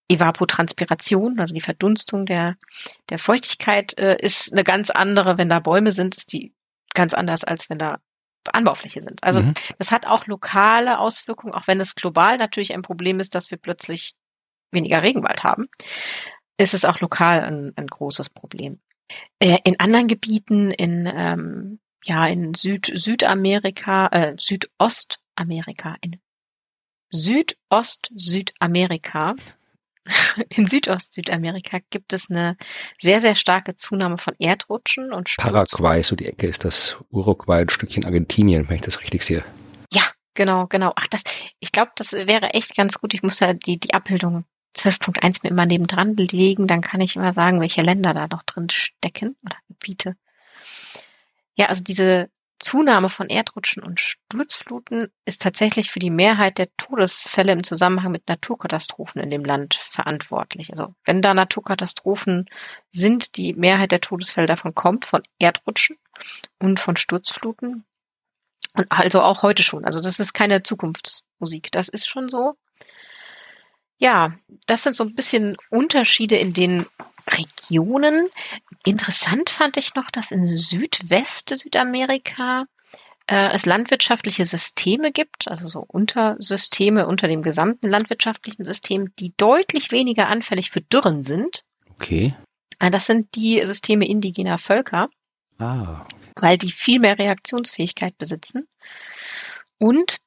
Evapotranspiration, 0.09 1.37
also 1.37 1.53
die 1.53 1.59
Verdunstung 1.59 2.25
der, 2.25 2.55
der 3.09 3.19
Feuchtigkeit, 3.19 3.97
äh, 3.97 4.15
ist 4.21 4.53
eine 4.53 4.63
ganz 4.63 4.89
andere. 4.89 5.37
Wenn 5.37 5.49
da 5.49 5.59
Bäume 5.59 5.91
sind, 5.91 6.15
ist 6.15 6.31
die 6.31 6.53
ganz 6.93 7.13
anders, 7.13 7.43
als 7.43 7.69
wenn 7.69 7.77
da 7.77 7.99
Anbaufläche 8.53 9.01
sind. 9.01 9.21
Also 9.23 9.41
mhm. 9.41 9.53
das 9.77 9.91
hat 9.91 10.05
auch 10.05 10.25
lokale 10.25 10.99
Auswirkungen, 10.99 11.53
auch 11.53 11.67
wenn 11.67 11.81
es 11.81 11.95
global 11.95 12.37
natürlich 12.37 12.73
ein 12.73 12.81
Problem 12.81 13.19
ist, 13.19 13.35
dass 13.35 13.51
wir 13.51 13.57
plötzlich 13.57 14.15
weniger 14.71 15.03
Regenwald 15.03 15.43
haben, 15.43 15.67
ist 16.57 16.73
es 16.73 16.85
auch 16.85 16.99
lokal 16.99 17.41
ein, 17.41 17.73
ein 17.75 17.87
großes 17.87 18.29
Problem. 18.29 18.79
Äh, 19.39 19.57
in 19.63 19.79
anderen 19.79 20.07
Gebieten, 20.07 20.71
in 20.71 21.11
ähm, 21.13 21.79
ja 22.05 22.27
in 22.27 22.53
Süd 22.53 22.91
Südamerika, 22.93 24.07
äh, 24.07 24.35
Südostamerika, 24.37 25.97
in 26.01 26.19
Südost-Südamerika, 27.11 29.35
in 30.49 30.67
Südost-Südamerika 30.67 31.79
gibt 31.89 32.13
es 32.13 32.29
eine 32.29 32.57
sehr, 32.99 33.21
sehr 33.21 33.35
starke 33.35 33.75
Zunahme 33.75 34.17
von 34.17 34.33
Erdrutschen 34.39 35.13
und 35.13 35.29
Sturz. 35.29 35.45
Paraguay, 35.45 36.03
so 36.03 36.15
die 36.15 36.25
Ecke 36.25 36.47
ist 36.47 36.65
das 36.65 36.97
Uruguay, 37.09 37.61
ein 37.61 37.69
Stückchen 37.69 38.05
Argentinien, 38.05 38.67
wenn 38.67 38.75
ich 38.75 38.81
das 38.81 39.01
richtig 39.01 39.23
sehe. 39.23 39.45
Ja, 39.91 40.03
genau, 40.33 40.67
genau. 40.67 40.91
Ach, 40.95 41.07
das, 41.07 41.21
ich 41.59 41.71
glaube, 41.71 41.91
das 41.95 42.13
wäre 42.13 42.53
echt 42.53 42.75
ganz 42.75 42.99
gut. 42.99 43.13
Ich 43.13 43.23
muss 43.23 43.39
ja 43.39 43.53
die, 43.53 43.79
die 43.79 43.93
Abbildung 43.93 44.45
12.1 44.77 45.39
mir 45.43 45.49
immer 45.49 45.65
nebendran 45.65 46.15
legen, 46.15 46.67
dann 46.67 46.81
kann 46.81 47.01
ich 47.01 47.15
immer 47.15 47.33
sagen, 47.33 47.59
welche 47.59 47.81
Länder 47.81 48.13
da 48.13 48.27
noch 48.27 48.43
drin 48.43 48.69
stecken 48.69 49.35
oder 49.43 49.57
Gebiete. 49.67 50.15
Ja, 51.55 51.67
also 51.67 51.83
diese 51.83 52.29
Zunahme 52.59 53.09
von 53.09 53.29
Erdrutschen 53.29 53.83
und 53.83 53.99
Sturzfluten 53.99 55.09
ist 55.25 55.41
tatsächlich 55.41 55.91
für 55.91 55.99
die 55.99 56.09
Mehrheit 56.09 56.57
der 56.57 56.69
Todesfälle 56.75 57.51
im 57.51 57.63
Zusammenhang 57.63 58.11
mit 58.11 58.27
Naturkatastrophen 58.27 59.21
in 59.21 59.29
dem 59.29 59.45
Land 59.45 59.75
verantwortlich. 59.75 60.71
Also 60.71 60.95
wenn 61.05 61.21
da 61.21 61.33
Naturkatastrophen 61.33 62.45
sind, 62.91 63.37
die 63.37 63.53
Mehrheit 63.53 63.91
der 63.91 64.01
Todesfälle 64.01 64.47
davon 64.47 64.73
kommt 64.73 65.05
von 65.05 65.21
Erdrutschen 65.37 65.97
und 66.59 66.79
von 66.79 66.97
Sturzfluten. 66.97 67.85
Und 68.73 68.91
also 68.91 69.21
auch 69.21 69.43
heute 69.43 69.63
schon. 69.63 69.85
Also 69.85 70.01
das 70.01 70.19
ist 70.19 70.33
keine 70.33 70.63
Zukunftsmusik. 70.63 71.71
Das 71.71 71.89
ist 71.89 72.07
schon 72.07 72.29
so. 72.29 72.55
Ja, 73.97 74.33
das 74.67 74.83
sind 74.83 74.95
so 74.95 75.03
ein 75.03 75.15
bisschen 75.15 75.55
Unterschiede 75.69 76.35
in 76.37 76.53
den 76.53 76.85
Regionen. 77.27 78.29
Interessant 78.85 79.49
fand 79.49 79.77
ich 79.77 79.95
noch, 79.95 80.09
dass 80.11 80.31
in 80.31 80.47
Südwest 80.47 81.49
Südamerika 81.57 82.65
äh, 83.27 83.53
es 83.53 83.65
landwirtschaftliche 83.65 84.45
Systeme 84.45 85.11
gibt, 85.11 85.47
also 85.47 85.67
so 85.67 85.83
Untersysteme 85.87 87.07
unter 87.07 87.27
dem 87.27 87.41
gesamten 87.43 87.89
landwirtschaftlichen 87.89 88.63
System, 88.63 89.13
die 89.19 89.33
deutlich 89.35 89.91
weniger 89.91 90.27
anfällig 90.29 90.71
für 90.71 90.81
Dürren 90.81 91.23
sind. 91.23 91.63
Okay. 91.95 92.35
Äh, 92.79 92.91
das 92.91 93.05
sind 93.05 93.35
die 93.35 93.61
Systeme 93.65 94.07
indigener 94.07 94.57
Völker. 94.57 95.09
Ah. 95.59 96.01
Okay. 96.01 96.31
Weil 96.35 96.57
die 96.57 96.71
viel 96.71 96.99
mehr 96.99 97.17
Reaktionsfähigkeit 97.17 98.17
besitzen. 98.17 98.67
Und 99.79 100.17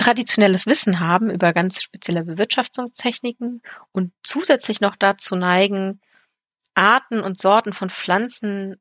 traditionelles 0.00 0.64
Wissen 0.64 0.98
haben 0.98 1.30
über 1.30 1.52
ganz 1.52 1.82
spezielle 1.82 2.24
Bewirtschaftungstechniken 2.24 3.60
und 3.92 4.12
zusätzlich 4.22 4.80
noch 4.80 4.96
dazu 4.96 5.36
neigen, 5.36 6.00
Arten 6.74 7.20
und 7.20 7.38
Sorten 7.38 7.74
von 7.74 7.90
Pflanzen 7.90 8.76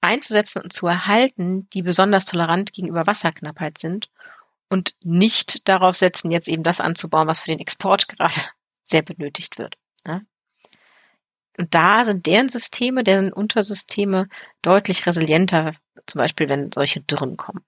einzusetzen 0.00 0.62
und 0.62 0.72
zu 0.72 0.88
erhalten, 0.88 1.68
die 1.70 1.82
besonders 1.82 2.24
tolerant 2.24 2.72
gegenüber 2.72 3.06
Wasserknappheit 3.06 3.78
sind 3.78 4.10
und 4.68 4.96
nicht 5.04 5.68
darauf 5.68 5.96
setzen, 5.96 6.32
jetzt 6.32 6.48
eben 6.48 6.64
das 6.64 6.80
anzubauen, 6.80 7.28
was 7.28 7.38
für 7.40 7.50
den 7.50 7.60
Export 7.60 8.08
gerade 8.08 8.34
sehr 8.82 9.02
benötigt 9.02 9.58
wird. 9.58 9.76
Ne? 10.04 10.26
Und 11.58 11.74
da 11.74 12.04
sind 12.04 12.26
deren 12.26 12.48
Systeme, 12.48 13.04
deren 13.04 13.32
Untersysteme 13.32 14.28
deutlich 14.62 15.06
resilienter, 15.06 15.74
zum 16.06 16.18
Beispiel 16.18 16.48
wenn 16.48 16.72
solche 16.72 17.02
Dürren 17.02 17.36
kommen. 17.36 17.64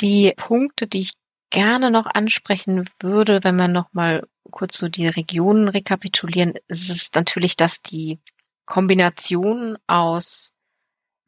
Die 0.00 0.34
Punkte, 0.36 0.88
die 0.88 1.02
ich 1.02 1.12
gerne 1.50 1.90
noch 1.90 2.06
ansprechen 2.06 2.88
würde, 3.00 3.44
wenn 3.44 3.56
wir 3.56 3.68
noch 3.68 3.92
mal 3.92 4.26
kurz 4.50 4.78
so 4.78 4.88
die 4.88 5.06
Regionen 5.06 5.68
rekapitulieren, 5.68 6.54
ist 6.68 6.90
es 6.90 7.12
natürlich, 7.14 7.56
dass 7.56 7.82
die 7.82 8.18
Kombination 8.66 9.76
aus 9.86 10.52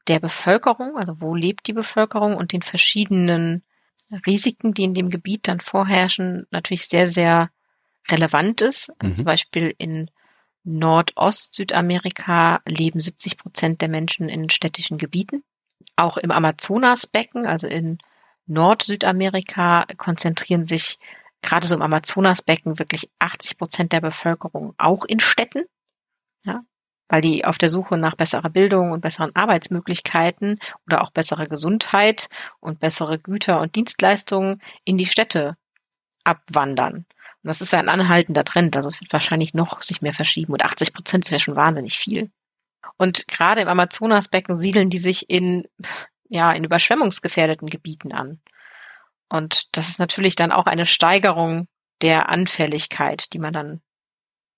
der 0.09 0.21
Bevölkerung, 0.21 0.97
also 0.97 1.21
wo 1.21 1.35
lebt 1.35 1.67
die 1.67 1.73
Bevölkerung 1.73 2.37
und 2.37 2.53
den 2.53 2.63
verschiedenen 2.63 3.63
Risiken, 4.27 4.75
die 4.75 4.85
in 4.85 4.95
dem 4.95 5.11
Gebiet 5.11 5.49
dann 5.49 5.61
vorherrschen, 5.61 6.47
natürlich 6.51 6.87
sehr, 6.87 7.09
sehr 7.09 7.51
relevant 8.11 8.61
ist. 8.61 8.91
Also 8.99 9.13
mhm. 9.13 9.17
Zum 9.17 9.25
Beispiel 9.25 9.75
in 9.79 10.11
Nordost-Südamerika 10.65 12.61
leben 12.67 13.01
70 13.01 13.39
Prozent 13.39 13.81
der 13.81 13.89
Menschen 13.89 14.29
in 14.29 14.51
städtischen 14.51 14.99
Gebieten. 14.99 15.45
Auch 15.97 16.17
im 16.17 16.31
Amazonasbecken, 16.31 17.47
also 17.47 17.67
in 17.67 17.99
Nord-Südamerika 18.46 19.87
konzentrieren 19.96 20.66
sich 20.66 20.98
gerade 21.42 21.66
so 21.66 21.74
im 21.74 21.83
Amazonasbecken 21.83 22.78
wirklich 22.78 23.11
80 23.18 23.59
Prozent 23.59 23.92
der 23.92 24.00
Bevölkerung 24.00 24.74
auch 24.78 25.05
in 25.05 25.20
Städten, 25.20 25.64
ja, 26.44 26.62
weil 27.09 27.20
die 27.20 27.44
auf 27.44 27.59
der 27.59 27.70
Suche 27.70 27.98
nach 27.98 28.14
besserer 28.14 28.48
Bildung 28.48 28.92
und 28.92 29.00
besseren 29.00 29.35
Arbeitsmöglichkeiten 29.35 30.59
oder 30.87 31.02
auch 31.02 31.11
besserer 31.11 31.46
Gesundheit 31.46 32.28
und 32.61 32.81
bessere 32.81 33.18
Güter 33.18 33.61
und 33.61 33.74
Dienstleistungen 33.74 34.62
in 34.85 34.96
die 34.96 35.07
Städte 35.07 35.57
abwandern. 36.24 37.05
Und 37.42 37.48
das 37.48 37.61
ist 37.61 37.74
ein 37.74 37.88
anhaltender 37.88 38.44
Trend, 38.44 38.76
also 38.76 38.88
es 38.88 39.00
wird 39.00 39.12
wahrscheinlich 39.12 39.52
noch 39.52 39.83
sich 39.83 40.00
mehr 40.00 40.14
verschieben. 40.14 40.52
Und 40.52 40.64
80 40.64 40.92
Prozent 40.92 41.24
ist 41.24 41.33
ja 41.33 41.38
schon 41.40 41.57
wahnsinnig 41.57 41.98
viel. 41.98 42.31
Und 42.96 43.26
gerade 43.26 43.62
im 43.62 43.68
Amazonasbecken 43.68 44.61
siedeln 44.61 44.90
die 44.90 44.98
sich 44.98 45.28
in 45.28 45.66
ja, 46.33 46.51
in 46.53 46.64
überschwemmungsgefährdeten 46.64 47.68
Gebieten 47.68 48.12
an. 48.12 48.40
Und 49.29 49.77
das 49.77 49.90
ist 49.90 49.99
natürlich 49.99 50.35
dann 50.35 50.51
auch 50.51 50.64
eine 50.64 50.87
Steigerung 50.87 51.68
der 52.01 52.31
Anfälligkeit, 52.31 53.33
die 53.35 53.38
man 53.38 53.53
dann 53.53 53.83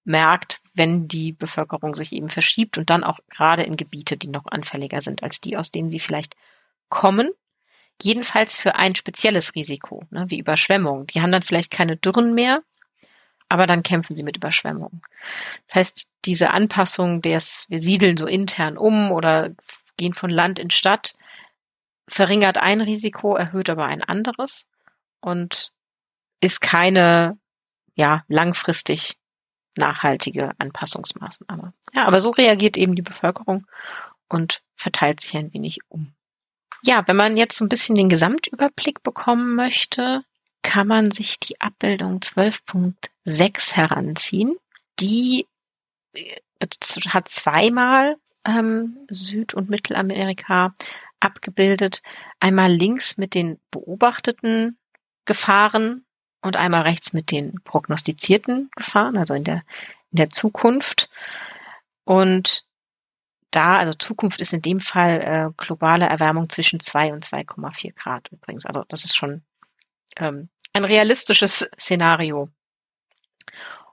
merkt, 0.04 0.60
wenn 0.72 1.08
die 1.08 1.32
Bevölkerung 1.32 1.96
sich 1.96 2.12
eben 2.12 2.28
verschiebt 2.28 2.78
und 2.78 2.90
dann 2.90 3.02
auch 3.02 3.18
gerade 3.28 3.64
in 3.64 3.76
Gebiete, 3.76 4.16
die 4.16 4.28
noch 4.28 4.44
anfälliger 4.46 5.00
sind 5.00 5.24
als 5.24 5.40
die, 5.40 5.56
aus 5.56 5.72
denen 5.72 5.90
sie 5.90 5.98
vielleicht 5.98 6.36
kommen. 6.90 7.30
Jedenfalls 8.00 8.56
für 8.56 8.76
ein 8.76 8.94
spezielles 8.94 9.56
Risiko, 9.56 10.04
ne, 10.10 10.26
wie 10.28 10.38
Überschwemmung. 10.38 11.08
Die 11.08 11.22
haben 11.22 11.32
dann 11.32 11.42
vielleicht 11.42 11.72
keine 11.72 11.96
Dürren 11.96 12.34
mehr, 12.34 12.62
aber 13.48 13.66
dann 13.66 13.82
kämpfen 13.82 14.14
sie 14.14 14.22
mit 14.22 14.36
Überschwemmung. 14.36 15.02
Das 15.66 15.76
heißt, 15.76 16.08
diese 16.24 16.50
Anpassung 16.50 17.20
des, 17.20 17.66
wir 17.68 17.80
siedeln 17.80 18.16
so 18.16 18.26
intern 18.26 18.78
um 18.78 19.10
oder 19.10 19.50
gehen 19.96 20.14
von 20.14 20.30
Land 20.30 20.58
in 20.58 20.70
Stadt, 20.70 21.14
verringert 22.08 22.58
ein 22.58 22.80
Risiko, 22.80 23.36
erhöht 23.36 23.70
aber 23.70 23.86
ein 23.86 24.02
anderes 24.02 24.66
und 25.20 25.72
ist 26.40 26.60
keine 26.60 27.38
ja 27.94 28.24
langfristig 28.28 29.16
nachhaltige 29.76 30.52
Anpassungsmaßnahme. 30.58 31.72
Ja, 31.92 32.06
aber 32.06 32.20
so 32.20 32.30
reagiert 32.30 32.76
eben 32.76 32.94
die 32.94 33.02
Bevölkerung 33.02 33.66
und 34.28 34.62
verteilt 34.76 35.20
sich 35.20 35.36
ein 35.36 35.52
wenig 35.52 35.78
um. 35.88 36.12
Ja, 36.82 37.06
wenn 37.06 37.16
man 37.16 37.36
jetzt 37.36 37.56
so 37.56 37.64
ein 37.64 37.68
bisschen 37.68 37.94
den 37.94 38.10
Gesamtüberblick 38.10 39.02
bekommen 39.02 39.54
möchte, 39.54 40.22
kann 40.62 40.86
man 40.86 41.10
sich 41.10 41.40
die 41.40 41.60
Abbildung 41.60 42.18
12.6 42.18 43.74
heranziehen. 43.74 44.56
Die 45.00 45.46
äh, 46.14 46.36
hat 47.08 47.28
zweimal 47.28 48.16
ähm, 48.44 48.98
Süd- 49.10 49.54
und 49.54 49.70
Mittelamerika 49.70 50.74
abgebildet. 51.24 52.02
Einmal 52.40 52.72
links 52.72 53.16
mit 53.16 53.34
den 53.34 53.58
beobachteten 53.70 54.78
Gefahren 55.24 56.04
und 56.42 56.56
einmal 56.56 56.82
rechts 56.82 57.12
mit 57.12 57.30
den 57.30 57.60
prognostizierten 57.64 58.70
Gefahren, 58.76 59.16
also 59.16 59.34
in 59.34 59.44
der, 59.44 59.62
in 60.10 60.16
der 60.16 60.30
Zukunft. 60.30 61.08
Und 62.04 62.64
da, 63.50 63.78
also 63.78 63.94
Zukunft 63.94 64.40
ist 64.40 64.52
in 64.52 64.62
dem 64.62 64.80
Fall 64.80 65.20
äh, 65.20 65.50
globale 65.56 66.06
Erwärmung 66.06 66.48
zwischen 66.48 66.80
2 66.80 67.12
und 67.12 67.24
2,4 67.24 67.94
Grad 67.94 68.28
übrigens. 68.30 68.66
Also 68.66 68.84
das 68.88 69.04
ist 69.04 69.16
schon 69.16 69.42
ähm, 70.16 70.48
ein 70.72 70.84
realistisches 70.84 71.70
Szenario. 71.78 72.48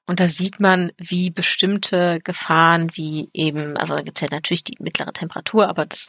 Und 0.07 0.19
da 0.19 0.27
sieht 0.27 0.59
man, 0.59 0.91
wie 0.97 1.29
bestimmte 1.29 2.19
Gefahren, 2.23 2.91
wie 2.95 3.29
eben, 3.33 3.77
also 3.77 3.95
da 3.95 4.01
gibt 4.01 4.17
es 4.17 4.27
ja 4.27 4.35
natürlich 4.35 4.63
die 4.63 4.77
mittlere 4.79 5.13
Temperatur, 5.13 5.69
aber 5.69 5.85
das 5.85 6.07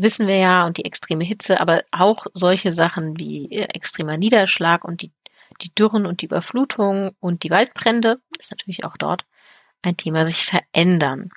wissen 0.00 0.28
wir 0.28 0.36
ja, 0.36 0.64
und 0.64 0.76
die 0.76 0.84
extreme 0.84 1.24
Hitze, 1.24 1.60
aber 1.60 1.82
auch 1.90 2.26
solche 2.32 2.70
Sachen 2.72 3.18
wie 3.18 3.50
äh, 3.50 3.64
extremer 3.74 4.16
Niederschlag 4.16 4.84
und 4.84 5.02
die, 5.02 5.10
die 5.60 5.74
Dürren 5.74 6.06
und 6.06 6.22
die 6.22 6.26
Überflutung 6.26 7.16
und 7.20 7.42
die 7.42 7.50
Waldbrände 7.50 8.20
ist 8.38 8.52
natürlich 8.52 8.84
auch 8.84 8.96
dort 8.96 9.24
ein 9.82 9.96
Thema, 9.96 10.24
sich 10.26 10.44
verändern. 10.44 11.30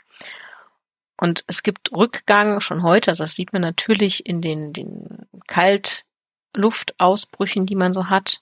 Und 1.17 1.43
es 1.47 1.63
gibt 1.63 1.91
Rückgang 1.91 2.61
schon 2.61 2.83
heute, 2.83 3.09
also 3.11 3.23
das 3.23 3.33
sieht 3.35 3.53
man 3.53 3.61
natürlich 3.61 4.25
in 4.25 4.41
den, 4.41 4.73
den 4.73 5.27
Kaltluftausbrüchen, 5.47 7.65
die 7.65 7.75
man 7.75 7.93
so 7.93 8.09
hat. 8.09 8.41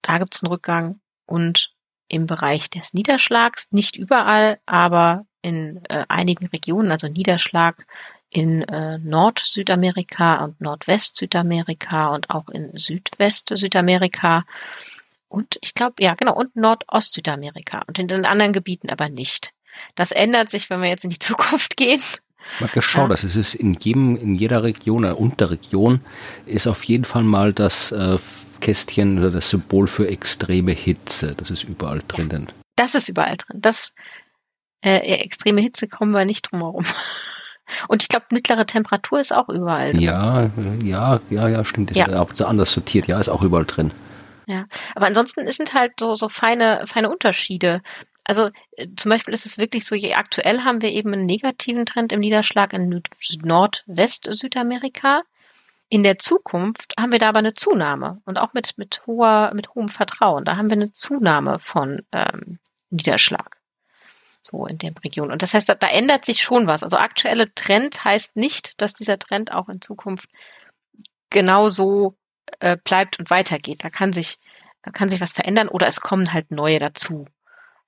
Da 0.00 0.18
gibt 0.18 0.34
es 0.34 0.42
einen 0.42 0.52
Rückgang 0.52 1.00
und 1.26 1.72
im 2.08 2.26
Bereich 2.26 2.68
des 2.68 2.94
Niederschlags, 2.94 3.70
nicht 3.72 3.96
überall, 3.96 4.60
aber 4.66 5.24
in 5.40 5.84
äh, 5.88 6.04
einigen 6.08 6.46
Regionen, 6.46 6.90
also 6.92 7.08
Niederschlag 7.08 7.86
in 8.32 8.62
äh, 8.62 8.98
Nord-Südamerika 8.98 10.42
und 10.44 10.60
Nordwest-Südamerika 10.60 12.14
und 12.14 12.30
auch 12.30 12.48
in 12.48 12.76
Südwest-Südamerika 12.76 14.44
und 15.28 15.58
ich 15.62 15.74
glaube, 15.74 15.94
ja, 16.00 16.14
genau, 16.14 16.34
und 16.34 16.56
Nordost-Südamerika 16.56 17.82
und 17.86 17.98
in 17.98 18.08
den 18.08 18.26
anderen 18.26 18.52
Gebieten 18.52 18.90
aber 18.90 19.08
nicht. 19.08 19.52
Das 19.94 20.12
ändert 20.12 20.50
sich, 20.50 20.68
wenn 20.70 20.82
wir 20.82 20.88
jetzt 20.88 21.04
in 21.04 21.10
die 21.10 21.18
Zukunft 21.20 21.76
gehen. 21.76 22.02
Mal 22.60 22.68
geschaut, 22.68 23.04
ja. 23.04 23.08
das 23.08 23.24
ist 23.24 23.36
es 23.36 23.54
in 23.54 23.74
jedem, 23.74 24.16
in 24.16 24.34
jeder 24.34 24.62
Region, 24.62 25.04
äh, 25.04 25.12
Unterregion 25.12 26.00
ist 26.46 26.66
auf 26.66 26.84
jeden 26.84 27.04
Fall 27.04 27.22
mal 27.22 27.52
das 27.52 27.92
äh, 27.92 28.18
Kästchen 28.60 29.18
oder 29.18 29.30
das 29.30 29.48
Symbol 29.50 29.86
für 29.86 30.08
extreme 30.08 30.72
Hitze. 30.72 31.34
Das 31.36 31.50
ist 31.50 31.64
überall 31.64 32.02
drinnen. 32.08 32.46
Ja, 32.48 32.54
das 32.76 32.94
ist 32.94 33.08
überall 33.08 33.36
drin. 33.36 33.60
Das 33.60 33.94
äh, 34.82 34.98
extreme 34.98 35.60
Hitze 35.60 35.86
kommen 35.86 36.12
wir 36.12 36.24
nicht 36.24 36.50
drum 36.50 36.60
herum. 36.60 36.84
Und 37.88 38.02
ich 38.02 38.08
glaube, 38.08 38.26
mittlere 38.30 38.66
Temperatur 38.66 39.20
ist 39.20 39.32
auch 39.32 39.48
überall 39.48 39.90
drin. 39.90 40.00
Ja, 40.00 40.50
ja, 40.82 41.20
ja, 41.30 41.48
ja, 41.48 41.64
stimmt. 41.64 41.90
Das 41.90 41.96
ja. 41.98 42.06
ist 42.06 42.14
auch 42.14 42.30
so 42.34 42.46
anders 42.46 42.72
sortiert. 42.72 43.06
Ja, 43.06 43.18
ist 43.20 43.28
auch 43.28 43.42
überall 43.42 43.64
drin. 43.64 43.92
Ja, 44.46 44.66
aber 44.94 45.06
ansonsten 45.06 45.48
sind 45.50 45.72
halt 45.74 45.92
so, 45.98 46.14
so 46.14 46.28
feine, 46.28 46.84
feine 46.86 47.10
Unterschiede. 47.10 47.80
Also 48.24 48.50
äh, 48.76 48.88
zum 48.96 49.10
Beispiel 49.10 49.34
ist 49.34 49.46
es 49.46 49.58
wirklich 49.58 49.84
so, 49.84 49.94
je 49.94 50.14
aktuell 50.14 50.60
haben 50.60 50.82
wir 50.82 50.90
eben 50.90 51.12
einen 51.12 51.26
negativen 51.26 51.86
Trend 51.86 52.12
im 52.12 52.20
Niederschlag 52.20 52.72
in 52.72 53.02
Nordwest-Südamerika. 53.42 55.22
In 55.88 56.02
der 56.02 56.18
Zukunft 56.18 56.94
haben 56.98 57.12
wir 57.12 57.18
da 57.18 57.28
aber 57.28 57.40
eine 57.40 57.54
Zunahme 57.54 58.22
und 58.24 58.38
auch 58.38 58.54
mit, 58.54 58.78
mit 58.78 59.02
hoher, 59.06 59.52
mit 59.54 59.74
hohem 59.74 59.88
Vertrauen. 59.88 60.44
Da 60.44 60.56
haben 60.56 60.68
wir 60.68 60.76
eine 60.76 60.92
Zunahme 60.92 61.58
von 61.58 62.02
ähm, 62.12 62.58
Niederschlag. 62.90 63.61
So 64.42 64.66
in 64.66 64.78
der 64.78 64.92
Region. 65.04 65.30
Und 65.30 65.42
das 65.42 65.54
heißt, 65.54 65.68
da, 65.68 65.74
da 65.74 65.88
ändert 65.88 66.24
sich 66.24 66.42
schon 66.42 66.66
was. 66.66 66.82
Also 66.82 66.96
aktuelle 66.96 67.54
Trend 67.54 68.04
heißt 68.04 68.36
nicht, 68.36 68.80
dass 68.80 68.92
dieser 68.92 69.18
Trend 69.18 69.52
auch 69.52 69.68
in 69.68 69.80
Zukunft 69.80 70.28
genauso 71.30 72.16
äh, 72.58 72.76
bleibt 72.76 73.18
und 73.18 73.30
weitergeht. 73.30 73.84
Da 73.84 73.90
kann 73.90 74.12
sich, 74.12 74.38
da 74.82 74.90
kann 74.90 75.08
sich 75.08 75.20
was 75.20 75.32
verändern 75.32 75.68
oder 75.68 75.86
es 75.86 76.00
kommen 76.00 76.32
halt 76.32 76.50
neue 76.50 76.80
dazu. 76.80 77.26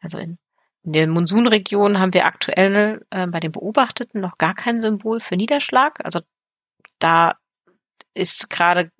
Also 0.00 0.18
in, 0.18 0.38
in 0.84 0.92
der 0.92 1.08
Monsunregion 1.08 1.98
haben 1.98 2.14
wir 2.14 2.24
aktuell 2.24 3.04
äh, 3.10 3.26
bei 3.26 3.40
den 3.40 3.52
Beobachteten 3.52 4.20
noch 4.20 4.38
gar 4.38 4.54
kein 4.54 4.80
Symbol 4.80 5.18
für 5.18 5.36
Niederschlag. 5.36 6.04
Also 6.04 6.20
da 7.00 7.36
ist 8.14 8.48
gerade 8.48 8.92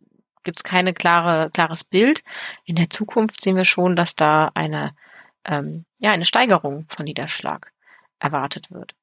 gibt 0.42 0.58
es 0.58 0.64
keine 0.64 0.92
klare 0.92 1.50
klares 1.50 1.84
Bild. 1.84 2.22
In 2.64 2.76
der 2.76 2.90
Zukunft 2.90 3.40
sehen 3.40 3.56
wir 3.56 3.64
schon, 3.64 3.96
dass 3.96 4.14
da 4.14 4.50
eine 4.54 4.94
ähm, 5.44 5.84
ja 5.98 6.12
eine 6.12 6.24
Steigerung 6.24 6.86
von 6.88 7.04
Niederschlag 7.04 7.72
erwartet 8.18 8.70
wird. 8.70 8.94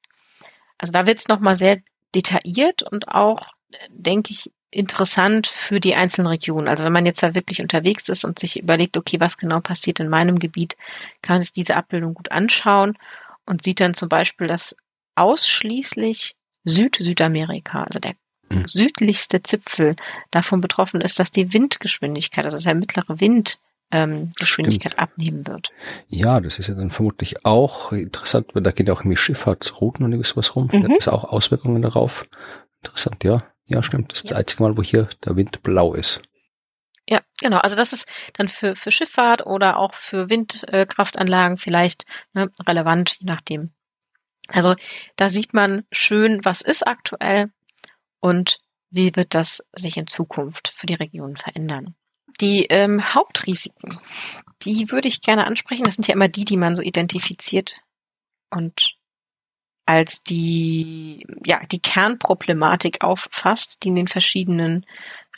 Also 0.78 0.92
da 0.92 1.06
wird 1.06 1.18
es 1.18 1.28
noch 1.28 1.40
mal 1.40 1.56
sehr 1.56 1.78
detailliert 2.14 2.82
und 2.82 3.08
auch 3.08 3.54
denke 3.88 4.32
ich 4.32 4.50
interessant 4.70 5.46
für 5.46 5.80
die 5.80 5.94
einzelnen 5.94 6.28
Regionen. 6.28 6.66
Also 6.66 6.84
wenn 6.84 6.92
man 6.92 7.06
jetzt 7.06 7.22
da 7.22 7.34
wirklich 7.34 7.60
unterwegs 7.60 8.08
ist 8.08 8.24
und 8.24 8.38
sich 8.38 8.58
überlegt, 8.58 8.96
okay, 8.96 9.20
was 9.20 9.36
genau 9.36 9.60
passiert 9.60 10.00
in 10.00 10.08
meinem 10.08 10.38
Gebiet, 10.38 10.76
kann 11.20 11.34
man 11.34 11.40
sich 11.42 11.52
diese 11.52 11.76
Abbildung 11.76 12.14
gut 12.14 12.32
anschauen 12.32 12.96
und 13.44 13.62
sieht 13.62 13.80
dann 13.80 13.94
zum 13.94 14.08
Beispiel, 14.08 14.46
dass 14.46 14.74
ausschließlich 15.14 16.36
Süd-Südamerika, 16.64 17.82
also 17.84 17.98
der 17.98 18.14
mhm. 18.48 18.66
südlichste 18.66 19.42
Zipfel 19.42 19.94
davon 20.30 20.62
betroffen 20.62 21.02
ist, 21.02 21.18
dass 21.18 21.30
die 21.30 21.52
Windgeschwindigkeit, 21.52 22.44
also 22.44 22.58
der 22.58 22.74
mittlere 22.74 23.20
Wind, 23.20 23.58
ähm, 23.92 24.32
Geschwindigkeit 24.38 24.92
Stimmt. 24.92 25.02
abnehmen 25.02 25.46
wird. 25.46 25.70
Ja, 26.08 26.40
das 26.40 26.58
ist 26.58 26.68
ja 26.68 26.74
dann 26.74 26.90
vermutlich 26.90 27.44
auch 27.44 27.92
interessant, 27.92 28.54
weil 28.54 28.62
da 28.62 28.72
geht 28.72 28.88
ja 28.88 28.94
auch 28.94 29.00
irgendwie 29.00 29.16
Schifffahrtsrouten 29.16 30.04
und 30.04 30.26
sowas 30.26 30.56
rum. 30.56 30.68
Mhm. 30.72 30.84
Hat 30.84 30.90
das 30.96 31.08
auch 31.08 31.24
Auswirkungen 31.24 31.82
darauf? 31.82 32.26
Interessant, 32.82 33.22
ja. 33.22 33.44
Ja, 33.66 33.82
stimmt. 33.82 34.12
Das 34.12 34.20
ist 34.20 34.24
ja. 34.24 34.30
das 34.30 34.38
einzige 34.38 34.62
Mal, 34.62 34.76
wo 34.76 34.82
hier 34.82 35.08
der 35.24 35.36
Wind 35.36 35.62
blau 35.62 35.94
ist. 35.94 36.22
Ja, 37.08 37.20
genau. 37.40 37.58
Also 37.58 37.76
das 37.76 37.92
ist 37.92 38.08
dann 38.34 38.48
für, 38.48 38.74
für 38.74 38.90
Schifffahrt 38.90 39.46
oder 39.46 39.78
auch 39.78 39.94
für 39.94 40.30
Windkraftanlagen 40.30 41.58
vielleicht 41.58 42.04
ne, 42.32 42.50
relevant, 42.66 43.18
je 43.20 43.26
nachdem. 43.26 43.72
Also 44.48 44.74
da 45.16 45.28
sieht 45.28 45.54
man 45.54 45.84
schön, 45.92 46.44
was 46.44 46.60
ist 46.62 46.86
aktuell 46.86 47.50
und 48.20 48.60
wie 48.90 49.14
wird 49.16 49.34
das 49.34 49.66
sich 49.74 49.96
in 49.96 50.06
Zukunft 50.06 50.72
für 50.76 50.86
die 50.86 50.94
Region 50.94 51.36
verändern. 51.36 51.94
Die 52.40 52.66
ähm, 52.66 53.14
Hauptrisiken, 53.14 53.98
die 54.62 54.90
würde 54.90 55.08
ich 55.08 55.20
gerne 55.20 55.46
ansprechen. 55.46 55.84
Das 55.84 55.94
sind 55.94 56.06
ja 56.06 56.14
immer 56.14 56.28
die, 56.28 56.44
die 56.44 56.56
man 56.56 56.76
so 56.76 56.82
identifiziert 56.82 57.80
und 58.50 58.96
als 59.86 60.22
die, 60.22 61.26
ja, 61.44 61.60
die 61.66 61.80
Kernproblematik 61.80 63.02
auffasst, 63.02 63.82
die 63.82 63.88
in 63.88 63.96
den 63.96 64.08
verschiedenen 64.08 64.86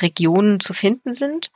Regionen 0.00 0.61
zu 0.61 0.74
finden 0.74 1.14
sind. 1.14 1.50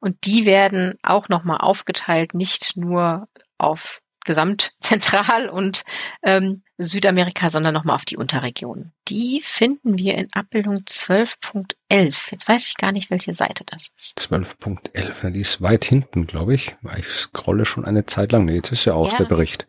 Und 0.00 0.24
die 0.24 0.46
werden 0.46 0.94
auch 1.02 1.28
nochmal 1.28 1.58
aufgeteilt, 1.58 2.34
nicht 2.34 2.76
nur 2.76 3.28
auf 3.58 4.00
Gesamtzentral- 4.28 5.48
und 5.48 5.82
ähm, 6.22 6.62
Südamerika, 6.76 7.50
sondern 7.50 7.74
nochmal 7.74 7.96
auf 7.96 8.04
die 8.04 8.18
Unterregionen. 8.18 8.92
Die 9.08 9.40
finden 9.42 9.96
wir 9.98 10.16
in 10.16 10.28
Abbildung 10.32 10.76
12.11. 10.76 12.30
Jetzt 12.30 12.46
weiß 12.46 12.66
ich 12.66 12.76
gar 12.76 12.92
nicht, 12.92 13.10
welche 13.10 13.32
Seite 13.32 13.64
das 13.64 13.88
ist. 13.96 14.20
12.11, 14.20 15.30
die 15.30 15.40
ist 15.40 15.62
weit 15.62 15.84
hinten, 15.86 16.26
glaube 16.26 16.54
ich. 16.54 16.76
Ich 16.98 17.08
scrolle 17.08 17.64
schon 17.64 17.84
eine 17.84 18.06
Zeit 18.06 18.32
lang. 18.32 18.44
Nee, 18.44 18.56
jetzt 18.56 18.70
ist 18.70 18.84
ja 18.84 18.92
aus 18.92 19.12
ja. 19.12 19.18
der 19.18 19.24
Bericht. 19.24 19.66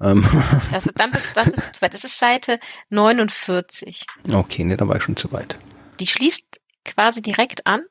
Ähm. 0.00 0.26
Das, 0.70 0.88
dann 0.94 1.12
bist, 1.12 1.36
dann 1.36 1.50
bist 1.50 1.66
du 1.66 1.72
zu 1.72 1.82
weit. 1.82 1.94
Das 1.94 2.04
ist 2.04 2.18
Seite 2.18 2.58
49. 2.90 4.04
Okay, 4.30 4.64
ne, 4.64 4.76
dann 4.76 4.88
war 4.88 4.96
ich 4.96 5.02
schon 5.02 5.16
zu 5.16 5.30
weit. 5.32 5.56
Die 6.00 6.06
schließt 6.06 6.60
quasi 6.84 7.22
direkt 7.22 7.66
an, 7.66 7.82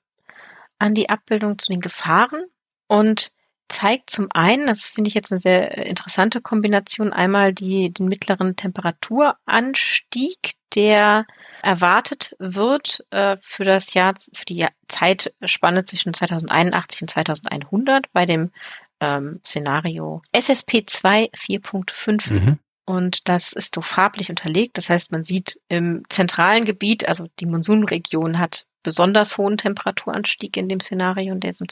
an 0.79 0.93
die 0.93 1.09
Abbildung 1.09 1.57
zu 1.57 1.71
den 1.71 1.79
Gefahren 1.79 2.43
und 2.87 3.31
zeigt 3.69 4.09
zum 4.09 4.27
einen, 4.33 4.67
das 4.67 4.85
finde 4.85 5.07
ich 5.07 5.13
jetzt 5.13 5.31
eine 5.31 5.39
sehr 5.39 5.77
interessante 5.77 6.41
Kombination, 6.41 7.13
einmal 7.13 7.53
die, 7.53 7.91
den 7.93 8.07
mittleren 8.07 8.55
Temperaturanstieg, 8.55 10.53
der 10.75 11.25
erwartet 11.61 12.35
wird 12.39 13.05
äh, 13.11 13.37
für 13.41 13.63
das 13.63 13.93
Jahr, 13.93 14.15
für 14.33 14.45
die 14.45 14.65
Zeitspanne 14.87 15.85
zwischen 15.85 16.13
2081 16.13 17.03
und 17.03 17.09
2100 17.09 18.11
bei 18.11 18.25
dem 18.25 18.51
ähm, 18.99 19.39
Szenario 19.45 20.21
SSP 20.31 20.85
2 20.85 21.29
4.5. 21.35 22.33
Mhm. 22.33 22.59
Und 22.85 23.29
das 23.29 23.53
ist 23.53 23.75
so 23.75 23.81
farblich 23.81 24.29
unterlegt. 24.31 24.77
Das 24.77 24.89
heißt, 24.89 25.11
man 25.11 25.23
sieht 25.23 25.59
im 25.67 26.03
zentralen 26.09 26.65
Gebiet, 26.65 27.07
also 27.07 27.27
die 27.39 27.45
Monsunregion 27.45 28.39
hat 28.39 28.65
besonders 28.81 29.37
hohen 29.37 29.57
Temperaturanstieg 29.57 30.57
in 30.57 30.69
dem 30.69 30.79
Szenario 30.79 31.33
in 31.33 31.39
diesem 31.39 31.67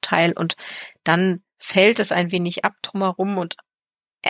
Zeitteil 0.00 0.32
und 0.32 0.56
dann 1.04 1.42
fällt 1.58 1.98
es 1.98 2.12
ein 2.12 2.32
wenig 2.32 2.64
ab 2.64 2.74
drumherum 2.82 3.38
und 3.38 3.56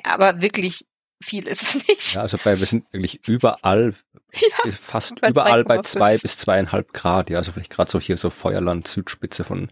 aber 0.04 0.40
wirklich 0.40 0.86
viel 1.22 1.46
ist 1.46 1.62
es 1.62 1.86
nicht. 1.86 2.14
Ja, 2.14 2.22
also 2.22 2.38
bei, 2.42 2.58
wir 2.58 2.66
sind 2.66 2.90
wirklich 2.92 3.28
überall, 3.28 3.94
ja, 4.32 4.72
fast 4.72 5.20
bei 5.20 5.28
überall 5.28 5.64
bei 5.64 5.78
zwei 5.82 6.16
bis 6.16 6.38
zweieinhalb 6.38 6.94
Grad. 6.94 7.28
Ja, 7.28 7.38
also 7.38 7.52
vielleicht 7.52 7.70
gerade 7.70 7.90
so 7.90 8.00
hier 8.00 8.16
so 8.16 8.30
Feuerland, 8.30 8.88
Südspitze 8.88 9.44
von 9.44 9.70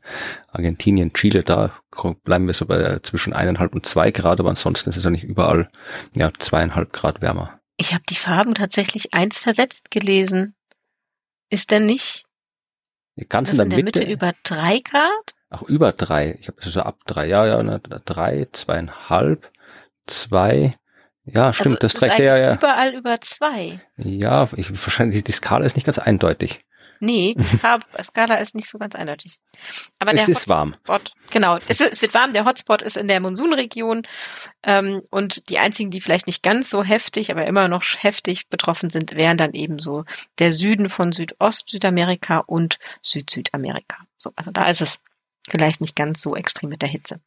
Argentinien, 0.49 1.15
Chile, 1.15 1.45
da 1.45 1.73
bleiben 2.25 2.47
wir 2.47 2.55
so 2.55 2.67
bei 2.67 2.99
zwischen 2.99 3.33
eineinhalb 3.33 3.75
und 3.75 3.87
zwei 3.87 4.11
Grad, 4.11 4.41
aber 4.41 4.51
ansonsten 4.51 4.91
ist 4.91 4.97
es 4.97 5.05
ja 5.05 5.11
nicht 5.11 5.25
überall, 5.25 5.71
ja, 6.15 6.31
zweieinhalb 6.39 6.93
Grad 6.93 7.23
wärmer. 7.23 7.59
Ich 7.79 7.95
habe 7.95 8.05
die 8.09 8.17
Farben 8.17 8.55
tatsächlich 8.55 9.15
eins 9.15 9.39
versetzt 9.39 9.91
gelesen. 9.91 10.55
Ist 11.49 11.71
denn 11.71 11.87
nicht? 11.87 12.27
Ganz 13.29 13.51
in 13.51 13.57
der, 13.57 13.65
in 13.65 13.71
der 13.71 13.83
Mitte, 13.85 13.99
Mitte 14.01 14.13
über 14.13 14.33
drei 14.43 14.81
Grad? 14.81 15.35
Ach, 15.51 15.63
über 15.63 15.93
drei. 15.93 16.39
Ich 16.41 16.49
habe 16.49 16.59
so 16.61 16.83
ab 16.83 16.99
drei, 17.07 17.27
ja, 17.27 17.47
ja, 17.47 17.79
drei, 17.79 18.49
zweieinhalb, 18.53 19.51
zwei, 20.07 20.75
ja, 21.25 21.53
stimmt, 21.53 21.77
also 21.77 21.81
das 21.81 21.95
trägt 21.95 22.19
ja, 22.19 22.37
ja. 22.37 22.55
Überall 22.55 22.95
über 22.95 23.21
zwei. 23.21 23.81
Ja, 23.97 24.49
ich, 24.57 24.71
wahrscheinlich, 24.71 25.25
die 25.25 25.33
Skala 25.33 25.65
ist 25.65 25.77
nicht 25.77 25.85
ganz 25.85 25.99
eindeutig. 25.99 26.65
Nee, 27.01 27.35
die 27.39 27.45
Farbskala 27.45 28.37
ist 28.37 28.55
nicht 28.55 28.69
so 28.69 28.79
ganz 28.79 28.95
eindeutig. 28.95 29.39
Aber 29.99 30.15
es 30.15 30.29
ist 30.29 30.49
warm. 30.49 30.75
Genau, 31.31 31.57
es, 31.57 31.69
ist, 31.69 31.81
es, 31.81 32.03
wird 32.03 32.15
warm. 32.15 32.33
Der 32.33 32.45
Hotspot 32.45 32.83
ist 32.83 32.97
in 32.97 33.09
der 33.09 33.21
Monsunregion 33.21 34.03
ähm, 34.63 35.03
und 35.11 35.49
die 35.49 35.59
einzigen, 35.59 35.91
die 35.91 36.01
vielleicht 36.01 36.27
nicht 36.27 36.43
ganz 36.43 36.71
so 36.71 36.83
heftig, 36.83 37.31
aber 37.31 37.47
immer 37.47 37.69
noch 37.69 37.85
heftig 37.99 38.49
betroffen 38.49 38.91
sind, 38.91 39.15
wären 39.15 39.37
dann 39.37 39.53
eben 39.53 39.79
so 39.79 40.05
der 40.39 40.53
Süden 40.53 40.89
von 40.89 41.13
Südost-Südamerika 41.13 42.39
und 42.39 42.79
Süd-Südamerika. 43.03 43.97
So, 44.17 44.33
also 44.35 44.51
da 44.51 44.69
ist 44.69 44.81
es 44.81 44.99
vielleicht 45.49 45.81
nicht 45.81 45.97
ganz 45.97 46.21
so 46.21 46.37
extrem 46.37 46.71
mit 46.71 46.83
der 46.83 46.89
Hitze. 46.89 47.21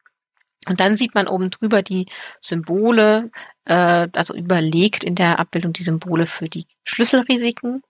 Und 0.66 0.78
dann 0.80 0.96
sieht 0.96 1.14
man 1.14 1.26
oben 1.26 1.50
drüber 1.50 1.82
die 1.82 2.06
Symbole, 2.40 3.30
äh, 3.64 4.08
also 4.14 4.34
überlegt 4.34 5.02
in 5.02 5.14
der 5.14 5.38
Abbildung 5.38 5.72
die 5.72 5.82
Symbole 5.82 6.26
für 6.26 6.48
die 6.48 6.66
Schlüsselrisiken, 6.84 7.82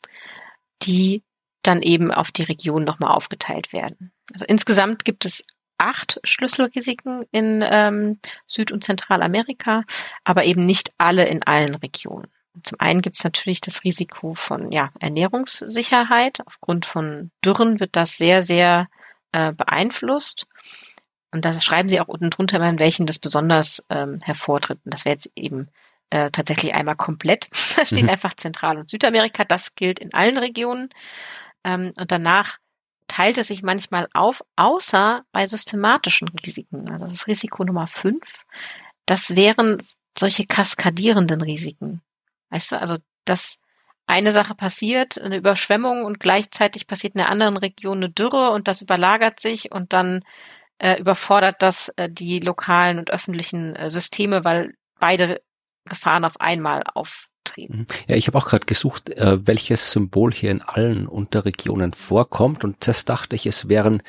die 0.83 1.23
dann 1.63 1.83
eben 1.83 2.11
auf 2.11 2.31
die 2.31 2.43
Region 2.43 2.85
nochmal 2.85 3.13
aufgeteilt 3.13 3.73
werden. 3.73 4.13
Also 4.33 4.47
insgesamt 4.47 5.05
gibt 5.05 5.25
es 5.27 5.45
acht 5.79 6.21
Schlüsselrisiken 6.25 7.27
in 7.31 7.63
ähm, 7.65 8.19
Süd- 8.47 8.73
und 8.73 8.85
Zentralamerika, 8.85 9.85
aber 10.25 10.45
eben 10.45 10.65
nicht 10.65 10.93
alle 10.99 11.27
in 11.27 11.43
allen 11.43 11.75
Regionen. 11.75 12.29
Zum 12.63 12.79
einen 12.81 13.01
gibt 13.01 13.17
es 13.17 13.25
natürlich 13.25 13.61
das 13.61 13.85
Risiko 13.85 14.35
von 14.35 14.73
ja, 14.73 14.91
Ernährungssicherheit. 15.01 16.41
Aufgrund 16.47 16.87
von 16.87 17.31
Dürren 17.45 17.81
wird 17.81 17.97
das 17.97 18.17
sehr, 18.17 18.43
sehr 18.43 18.89
äh, 19.33 19.53
beeinflusst. 19.53 20.47
Und 21.31 21.45
da 21.45 21.59
schreiben 21.61 21.89
sie 21.89 22.01
auch 22.01 22.09
unten 22.09 22.31
drunter, 22.31 22.61
in 22.69 22.79
welchen 22.79 23.07
das 23.07 23.19
besonders 23.19 23.87
ähm, 23.89 24.21
hervortritt. 24.21 24.81
Und 24.85 24.93
das 24.93 25.05
wäre 25.05 25.15
jetzt 25.15 25.31
eben 25.35 25.69
äh, 26.11 26.31
tatsächlich 26.31 26.75
einmal 26.75 26.97
komplett. 26.97 27.49
da 27.77 27.87
steht 27.87 28.05
mhm. 28.05 28.11
einfach 28.11 28.35
Zentral- 28.35 28.79
und 28.79 28.91
Südamerika. 28.91 29.45
Das 29.45 29.75
gilt 29.75 29.99
in 29.99 30.13
allen 30.13 30.39
Regionen. 30.39 30.91
Ähm, 31.65 31.93
und 31.97 32.13
danach 32.13 32.59
teilt 33.09 33.39
es 33.39 33.49
sich 33.49 33.63
manchmal 33.63 34.09
auf, 34.15 34.43
außer 34.57 35.25
bei 35.33 35.47
systematischen 35.47 36.29
Risiken. 36.29 36.91
Also 36.91 37.05
das 37.05 37.15
ist 37.15 37.27
Risiko 37.27 37.65
Nummer 37.65 37.87
fünf. 37.87 38.45
Das 39.07 39.35
wären 39.37 39.83
solche 40.17 40.47
kaskadierenden 40.47 41.41
Risiken. 41.41 42.03
Weißt 42.51 42.73
du, 42.73 42.81
also 42.81 42.99
dass 43.25 43.61
eine 44.07 44.33
Sache 44.33 44.55
passiert, 44.55 45.21
eine 45.21 45.37
Überschwemmung 45.37 46.05
und 46.05 46.21
gleichzeitig 46.21 46.87
passiert 46.87 47.15
in 47.15 47.19
der 47.19 47.29
anderen 47.29 47.57
Region 47.57 47.99
eine 47.99 48.11
Dürre 48.11 48.51
und 48.51 48.69
das 48.69 48.83
überlagert 48.83 49.41
sich 49.41 49.73
und 49.73 49.93
dann 49.93 50.25
äh, 50.79 50.99
überfordert 51.01 51.63
das 51.63 51.89
äh, 51.97 52.11
die 52.11 52.41
lokalen 52.41 52.99
und 52.99 53.11
öffentlichen 53.11 53.77
äh, 53.77 53.89
Systeme, 53.91 54.45
weil 54.45 54.75
beide 54.99 55.43
Gefahren 55.85 56.25
auf 56.25 56.41
einmal 56.41 56.83
auf 56.95 57.29
treten. 57.45 57.79
Mhm. 57.79 57.87
Ja, 58.09 58.17
ich 58.17 58.27
habe 58.27 58.39
auch 58.39 58.47
gerade 58.47 58.67
gesucht, 58.67 59.11
äh, 59.11 59.47
welches 59.47 59.93
Symbol 59.93 60.33
hier 60.33 60.51
in 60.51 60.63
allen 60.63 61.07
Unterregionen 61.07 61.93
vorkommt 61.93 62.65
und 62.65 62.83
zuerst 62.83 63.09
dachte 63.09 63.37
ich, 63.37 63.47
es 63.47 63.69
wären 63.69 64.03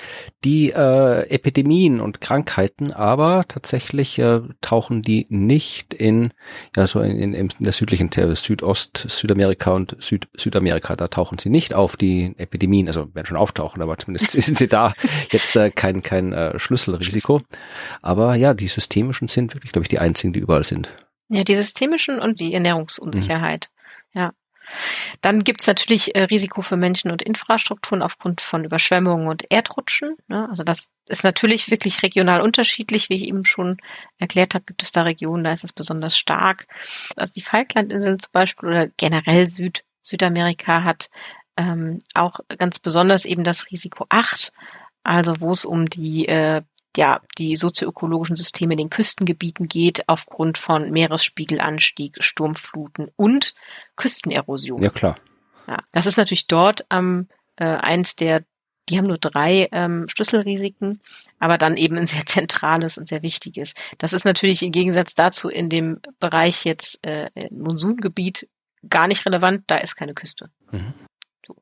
die 0.43 0.71
äh, 0.71 1.29
Epidemien 1.29 1.99
und 1.99 2.21
Krankheiten, 2.21 2.91
aber 2.91 3.45
tatsächlich 3.47 4.19
äh, 4.19 4.41
tauchen 4.61 5.01
die 5.01 5.25
nicht 5.29 5.93
in, 5.93 6.33
ja, 6.75 6.87
so 6.87 6.99
in, 6.99 7.17
in, 7.17 7.33
in 7.33 7.49
der 7.59 7.73
südlichen 7.73 8.09
Südost, 8.35 9.05
Südamerika 9.07 9.71
und 9.71 9.95
Süd, 9.99 10.27
Südamerika, 10.35 10.95
da 10.95 11.07
tauchen 11.07 11.37
sie 11.39 11.49
nicht 11.49 11.73
auf, 11.73 11.97
die 11.97 12.33
Epidemien, 12.37 12.87
also 12.87 13.13
werden 13.13 13.25
schon 13.25 13.37
auftauchen, 13.37 13.81
aber 13.81 13.97
zumindest 13.97 14.31
sind 14.41 14.57
sie 14.57 14.67
da 14.67 14.93
jetzt 15.31 15.55
äh, 15.55 15.71
kein, 15.71 16.01
kein 16.01 16.33
äh, 16.33 16.57
Schlüsselrisiko. 16.59 17.41
Aber 18.01 18.35
ja, 18.35 18.53
die 18.53 18.67
systemischen 18.67 19.27
sind 19.27 19.53
wirklich, 19.53 19.71
glaube 19.71 19.83
ich, 19.83 19.89
die 19.89 19.99
einzigen, 19.99 20.33
die 20.33 20.39
überall 20.39 20.63
sind. 20.63 20.91
Ja, 21.33 21.43
die 21.43 21.55
systemischen 21.55 22.19
und 22.19 22.39
die 22.39 22.53
Ernährungsunsicherheit. 22.53 23.69
Mhm. 24.13 24.19
Ja. 24.21 24.33
Dann 25.21 25.43
gibt's 25.43 25.67
natürlich 25.67 26.15
äh, 26.15 26.23
Risiko 26.23 26.61
für 26.61 26.77
Menschen 26.77 27.11
und 27.11 27.21
Infrastrukturen 27.21 28.01
aufgrund 28.01 28.39
von 28.39 28.63
Überschwemmungen 28.63 29.27
und 29.27 29.51
Erdrutschen. 29.51 30.15
Ne? 30.27 30.47
Also 30.49 30.63
das 30.63 30.89
ist 31.07 31.23
natürlich 31.23 31.69
wirklich 31.69 32.03
regional 32.03 32.41
unterschiedlich. 32.41 33.09
Wie 33.09 33.15
ich 33.15 33.23
eben 33.23 33.45
schon 33.45 33.77
erklärt 34.19 34.53
habe, 34.53 34.65
gibt 34.65 34.83
es 34.83 34.91
da 34.91 35.01
Regionen, 35.01 35.43
da 35.43 35.51
ist 35.51 35.63
es 35.63 35.73
besonders 35.73 36.17
stark. 36.17 36.67
Also 37.15 37.33
die 37.33 37.41
Falklandinseln 37.41 38.19
zum 38.19 38.31
Beispiel 38.31 38.69
oder 38.69 38.87
generell 38.97 39.49
Süd 39.49 39.83
Südamerika 40.01 40.83
hat 40.83 41.09
ähm, 41.57 41.99
auch 42.13 42.39
ganz 42.57 42.79
besonders 42.79 43.25
eben 43.25 43.43
das 43.43 43.71
Risiko 43.71 44.05
8, 44.09 44.51
also 45.03 45.39
wo 45.39 45.51
es 45.51 45.65
um 45.65 45.89
die 45.89 46.27
äh, 46.27 46.61
ja, 46.97 47.21
die 47.37 47.55
sozioökologischen 47.55 48.35
Systeme 48.35 48.73
in 48.73 48.77
den 48.77 48.89
Küstengebieten 48.89 49.67
geht, 49.67 50.07
aufgrund 50.07 50.57
von 50.57 50.91
Meeresspiegelanstieg, 50.91 52.23
Sturmfluten 52.23 53.11
und 53.15 53.53
Küstenerosion. 53.95 54.81
Ja, 54.81 54.89
klar. 54.89 55.17
Ja, 55.67 55.77
das 55.91 56.05
ist 56.05 56.17
natürlich 56.17 56.47
dort 56.47 56.85
ähm, 56.89 57.27
äh, 57.55 57.65
eins 57.65 58.15
der, 58.15 58.43
die 58.89 58.97
haben 58.97 59.07
nur 59.07 59.17
drei 59.17 59.69
ähm, 59.71 60.07
Schlüsselrisiken, 60.09 61.01
aber 61.39 61.57
dann 61.57 61.77
eben 61.77 61.97
ein 61.97 62.07
sehr 62.07 62.25
zentrales 62.25 62.97
und 62.97 63.07
sehr 63.07 63.21
wichtiges. 63.21 63.73
Das 63.97 64.13
ist 64.13 64.25
natürlich 64.25 64.61
im 64.61 64.71
Gegensatz 64.71 65.15
dazu 65.15 65.49
in 65.49 65.69
dem 65.69 65.99
Bereich 66.19 66.65
jetzt 66.65 66.99
äh, 67.05 67.29
Monsungebiet 67.49 68.47
gar 68.87 69.07
nicht 69.07 69.25
relevant, 69.25 69.63
da 69.67 69.77
ist 69.77 69.95
keine 69.95 70.13
Küste. 70.13 70.49
Mhm. 70.71 70.93
So. 71.47 71.55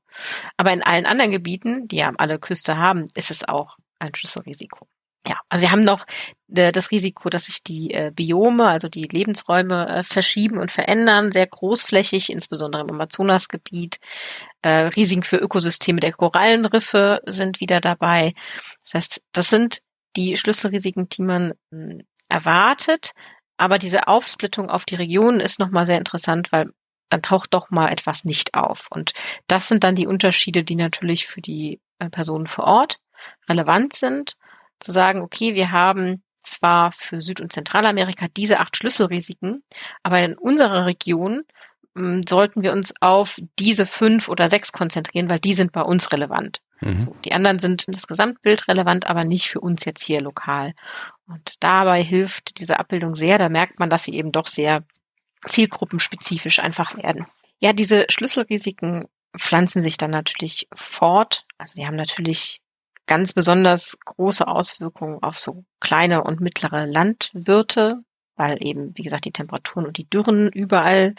Aber 0.57 0.73
in 0.73 0.83
allen 0.83 1.05
anderen 1.05 1.31
Gebieten, 1.31 1.87
die 1.87 1.97
ja 1.97 2.11
alle 2.17 2.39
Küste 2.39 2.77
haben, 2.77 3.07
ist 3.15 3.31
es 3.31 3.47
auch 3.47 3.77
ein 3.99 4.15
Schlüsselrisiko. 4.15 4.87
Ja, 5.25 5.37
also 5.49 5.61
wir 5.61 5.71
haben 5.71 5.83
noch 5.83 6.05
äh, 6.55 6.71
das 6.71 6.89
Risiko, 6.89 7.29
dass 7.29 7.45
sich 7.45 7.61
die 7.63 7.93
äh, 7.93 8.11
Biome, 8.13 8.67
also 8.67 8.89
die 8.89 9.03
Lebensräume 9.03 9.87
äh, 9.87 10.03
verschieben 10.03 10.57
und 10.57 10.71
verändern, 10.71 11.31
sehr 11.31 11.45
großflächig, 11.45 12.31
insbesondere 12.31 12.81
im 12.83 12.91
Amazonasgebiet. 12.91 13.99
Risiken 14.63 15.23
für 15.23 15.37
Ökosysteme 15.37 16.01
der 16.01 16.11
Korallenriffe 16.11 17.23
sind 17.25 17.59
wieder 17.61 17.81
dabei. 17.81 18.35
Das 18.83 18.93
heißt, 18.93 19.23
das 19.31 19.49
sind 19.49 19.81
die 20.15 20.37
Schlüsselrisiken, 20.37 21.09
die 21.09 21.23
man 21.23 21.53
hm, 21.71 22.03
erwartet. 22.29 23.13
Aber 23.57 23.79
diese 23.79 24.07
Aufsplittung 24.07 24.69
auf 24.69 24.85
die 24.85 24.93
Regionen 24.93 25.39
ist 25.39 25.57
nochmal 25.57 25.87
sehr 25.87 25.97
interessant, 25.97 26.51
weil 26.51 26.69
dann 27.09 27.23
taucht 27.23 27.55
doch 27.55 27.71
mal 27.71 27.89
etwas 27.89 28.23
nicht 28.23 28.53
auf. 28.53 28.85
Und 28.91 29.13
das 29.47 29.67
sind 29.67 29.83
dann 29.83 29.95
die 29.95 30.05
Unterschiede, 30.05 30.63
die 30.63 30.75
natürlich 30.75 31.25
für 31.25 31.41
die 31.41 31.81
Personen 32.11 32.45
vor 32.45 32.65
Ort 32.65 32.99
relevant 33.49 33.93
sind 33.93 34.35
zu 34.81 34.91
sagen, 34.91 35.21
okay, 35.21 35.55
wir 35.55 35.71
haben 35.71 36.23
zwar 36.43 36.91
für 36.91 37.21
Süd- 37.21 37.41
und 37.41 37.53
Zentralamerika 37.53 38.27
diese 38.35 38.59
acht 38.59 38.75
Schlüsselrisiken, 38.75 39.63
aber 40.03 40.19
in 40.21 40.37
unserer 40.37 40.85
Region 40.85 41.43
hm, 41.95 42.23
sollten 42.27 42.63
wir 42.63 42.71
uns 42.71 42.93
auf 43.01 43.39
diese 43.59 43.85
fünf 43.85 44.27
oder 44.27 44.49
sechs 44.49 44.71
konzentrieren, 44.71 45.29
weil 45.29 45.39
die 45.39 45.53
sind 45.53 45.71
bei 45.71 45.81
uns 45.81 46.11
relevant. 46.11 46.61
Mhm. 46.81 47.01
So, 47.01 47.15
die 47.25 47.33
anderen 47.33 47.59
sind 47.59 47.85
das 47.87 48.07
Gesamtbild 48.07 48.67
relevant, 48.67 49.07
aber 49.07 49.23
nicht 49.23 49.49
für 49.49 49.59
uns 49.59 49.85
jetzt 49.85 50.03
hier 50.03 50.21
lokal. 50.21 50.73
Und 51.27 51.53
dabei 51.59 52.03
hilft 52.03 52.59
diese 52.59 52.79
Abbildung 52.79 53.15
sehr. 53.15 53.37
Da 53.37 53.49
merkt 53.49 53.79
man, 53.79 53.89
dass 53.89 54.03
sie 54.03 54.15
eben 54.15 54.31
doch 54.31 54.47
sehr 54.47 54.83
zielgruppenspezifisch 55.45 56.59
einfach 56.59 56.95
werden. 56.97 57.25
Ja, 57.59 57.73
diese 57.73 58.05
Schlüsselrisiken 58.09 59.05
pflanzen 59.37 59.81
sich 59.81 59.97
dann 59.97 60.11
natürlich 60.11 60.67
fort. 60.73 61.45
Also 61.57 61.75
die 61.75 61.85
haben 61.85 61.95
natürlich 61.95 62.60
ganz 63.11 63.33
besonders 63.33 63.97
große 64.05 64.47
Auswirkungen 64.47 65.21
auf 65.21 65.37
so 65.37 65.65
kleine 65.81 66.23
und 66.23 66.39
mittlere 66.39 66.85
Landwirte, 66.85 67.97
weil 68.37 68.65
eben, 68.65 68.93
wie 68.95 69.01
gesagt, 69.01 69.25
die 69.25 69.33
Temperaturen 69.33 69.85
und 69.85 69.97
die 69.97 70.09
Dürren 70.09 70.47
überall, 70.47 71.15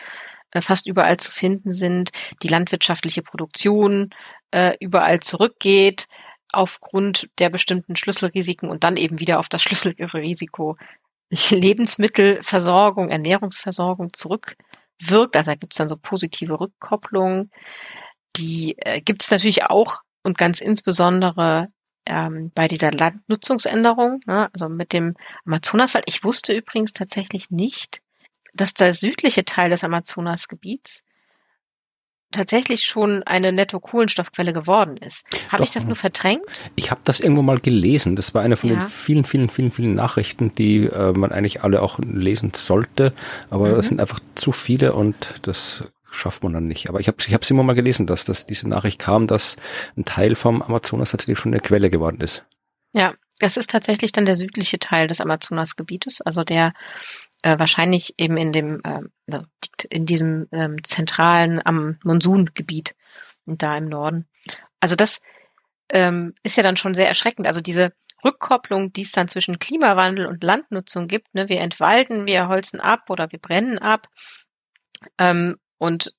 äh, 0.52 0.62
fast 0.62 0.86
überall 0.86 1.18
zu 1.18 1.30
finden 1.30 1.74
sind, 1.74 2.10
die 2.42 2.48
landwirtschaftliche 2.48 3.20
Produktion 3.20 4.08
äh, 4.52 4.74
überall 4.80 5.20
zurückgeht 5.20 6.06
aufgrund 6.50 7.28
der 7.38 7.50
bestimmten 7.50 7.94
Schlüsselrisiken 7.94 8.70
und 8.70 8.84
dann 8.84 8.96
eben 8.96 9.20
wieder 9.20 9.38
auf 9.38 9.50
das 9.50 9.62
Schlüsselrisiko 9.62 10.78
Lebensmittelversorgung, 11.50 13.10
Ernährungsversorgung 13.10 14.14
zurückwirkt. 14.14 15.36
Also 15.36 15.50
da 15.50 15.56
gibt 15.56 15.74
es 15.74 15.76
dann 15.76 15.90
so 15.90 15.98
positive 15.98 16.58
Rückkopplungen. 16.58 17.50
Die 18.36 18.78
äh, 18.78 19.02
gibt 19.02 19.22
es 19.22 19.30
natürlich 19.30 19.66
auch 19.66 19.98
und 20.22 20.38
ganz 20.38 20.62
insbesondere 20.62 21.68
ähm, 22.06 22.50
bei 22.54 22.68
dieser 22.68 22.92
Landnutzungsänderung, 22.92 24.20
ne, 24.26 24.50
also 24.52 24.68
mit 24.68 24.92
dem 24.92 25.16
Amazonaswald. 25.44 26.04
Ich 26.08 26.24
wusste 26.24 26.52
übrigens 26.52 26.92
tatsächlich 26.92 27.50
nicht, 27.50 28.02
dass 28.54 28.74
der 28.74 28.94
südliche 28.94 29.44
Teil 29.44 29.70
des 29.70 29.84
Amazonasgebiets 29.84 31.02
tatsächlich 32.32 32.84
schon 32.84 33.22
eine 33.22 33.52
Netto-Kohlenstoffquelle 33.52 34.52
geworden 34.52 34.96
ist. 34.96 35.24
Habe 35.50 35.64
ich 35.64 35.70
das 35.70 35.84
nur 35.84 35.96
verdrängt? 35.96 36.64
Ich 36.74 36.90
habe 36.90 37.02
das 37.04 37.20
irgendwo 37.20 37.42
mal 37.42 37.60
gelesen. 37.60 38.16
Das 38.16 38.34
war 38.34 38.42
eine 38.42 38.56
von 38.56 38.70
ja. 38.70 38.76
den 38.76 38.88
vielen, 38.88 39.24
vielen, 39.24 39.50
vielen, 39.50 39.70
vielen 39.70 39.94
Nachrichten, 39.94 40.54
die 40.54 40.86
äh, 40.86 41.12
man 41.12 41.30
eigentlich 41.30 41.62
alle 41.62 41.82
auch 41.82 41.98
lesen 41.98 42.52
sollte. 42.54 43.12
Aber 43.50 43.68
mhm. 43.68 43.80
es 43.80 43.88
sind 43.88 44.00
einfach 44.00 44.20
zu 44.34 44.50
viele 44.52 44.94
und 44.94 45.40
das 45.42 45.84
schafft 46.14 46.42
man 46.42 46.52
dann 46.52 46.66
nicht. 46.66 46.88
Aber 46.88 47.00
ich 47.00 47.08
habe 47.08 47.18
ich 47.20 47.50
immer 47.50 47.62
mal 47.62 47.74
gelesen, 47.74 48.06
dass, 48.06 48.24
dass 48.24 48.46
diese 48.46 48.68
Nachricht 48.68 48.98
kam, 48.98 49.26
dass 49.26 49.56
ein 49.96 50.04
Teil 50.04 50.34
vom 50.34 50.62
Amazonas 50.62 51.10
tatsächlich 51.10 51.38
schon 51.38 51.52
eine 51.52 51.60
Quelle 51.60 51.90
geworden 51.90 52.20
ist. 52.20 52.44
Ja, 52.92 53.14
das 53.38 53.56
ist 53.56 53.70
tatsächlich 53.70 54.12
dann 54.12 54.26
der 54.26 54.36
südliche 54.36 54.78
Teil 54.78 55.08
des 55.08 55.20
Amazonasgebietes, 55.20 56.20
also 56.20 56.44
der 56.44 56.74
äh, 57.42 57.58
wahrscheinlich 57.58 58.14
eben 58.18 58.36
in 58.36 58.52
dem 58.52 58.82
äh, 58.84 59.40
in 59.88 60.06
diesem 60.06 60.48
ähm, 60.52 60.84
zentralen 60.84 61.64
am 61.64 61.98
Monsungebiet 62.04 62.94
da 63.46 63.76
im 63.76 63.88
Norden. 63.88 64.28
also 64.78 64.94
das 64.94 65.20
ähm, 65.88 66.34
ist 66.42 66.56
ja 66.56 66.62
dann 66.62 66.76
schon 66.76 66.94
sehr 66.94 67.08
erschreckend. 67.08 67.46
Also 67.46 67.60
diese 67.60 67.92
Rückkopplung, 68.24 68.92
die 68.92 69.02
es 69.02 69.12
dann 69.12 69.28
zwischen 69.28 69.58
Klimawandel 69.58 70.26
und 70.26 70.42
Landnutzung 70.42 71.08
gibt. 71.08 71.34
Ne? 71.34 71.48
Wir 71.48 71.60
entwalden, 71.60 72.26
wir 72.26 72.48
holzen 72.48 72.80
ab 72.80 73.10
oder 73.10 73.30
wir 73.32 73.38
brennen 73.38 73.78
ab. 73.78 74.08
Ähm, 75.18 75.56
und 75.82 76.14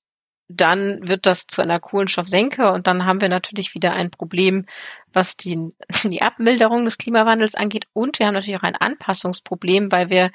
dann 0.48 1.08
wird 1.08 1.24
das 1.24 1.46
zu 1.46 1.62
einer 1.62 1.80
Kohlenstoffsenke 1.80 2.70
und 2.70 2.86
dann 2.86 3.06
haben 3.06 3.22
wir 3.22 3.30
natürlich 3.30 3.72
wieder 3.74 3.94
ein 3.94 4.10
Problem, 4.10 4.66
was 5.10 5.38
die, 5.38 5.72
die 6.04 6.20
Abmilderung 6.20 6.84
des 6.84 6.98
Klimawandels 6.98 7.54
angeht. 7.54 7.86
Und 7.94 8.18
wir 8.18 8.26
haben 8.26 8.34
natürlich 8.34 8.58
auch 8.58 8.62
ein 8.62 8.76
Anpassungsproblem, 8.76 9.90
weil 9.90 10.10
wir 10.10 10.32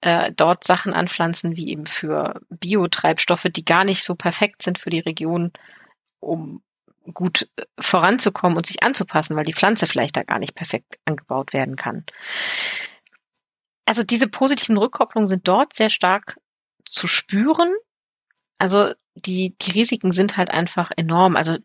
äh, 0.00 0.30
dort 0.30 0.62
Sachen 0.62 0.94
anpflanzen, 0.94 1.56
wie 1.56 1.70
eben 1.70 1.86
für 1.86 2.40
Biotreibstoffe, 2.50 3.48
die 3.50 3.64
gar 3.64 3.82
nicht 3.82 4.04
so 4.04 4.14
perfekt 4.14 4.62
sind 4.62 4.78
für 4.78 4.90
die 4.90 5.00
Region, 5.00 5.50
um 6.20 6.62
gut 7.12 7.48
äh, 7.56 7.64
voranzukommen 7.80 8.56
und 8.56 8.66
sich 8.66 8.84
anzupassen, 8.84 9.34
weil 9.34 9.44
die 9.44 9.54
Pflanze 9.54 9.88
vielleicht 9.88 10.16
da 10.16 10.22
gar 10.22 10.38
nicht 10.38 10.54
perfekt 10.54 11.00
angebaut 11.04 11.52
werden 11.52 11.74
kann. 11.74 12.04
Also 13.86 14.04
diese 14.04 14.28
positiven 14.28 14.78
Rückkopplungen 14.78 15.26
sind 15.26 15.48
dort 15.48 15.74
sehr 15.74 15.90
stark 15.90 16.38
zu 16.84 17.08
spüren. 17.08 17.74
Also 18.58 18.92
die, 19.14 19.56
die 19.60 19.70
Risiken 19.72 20.12
sind 20.12 20.36
halt 20.36 20.50
einfach 20.50 20.90
enorm. 20.96 21.36
Also 21.36 21.56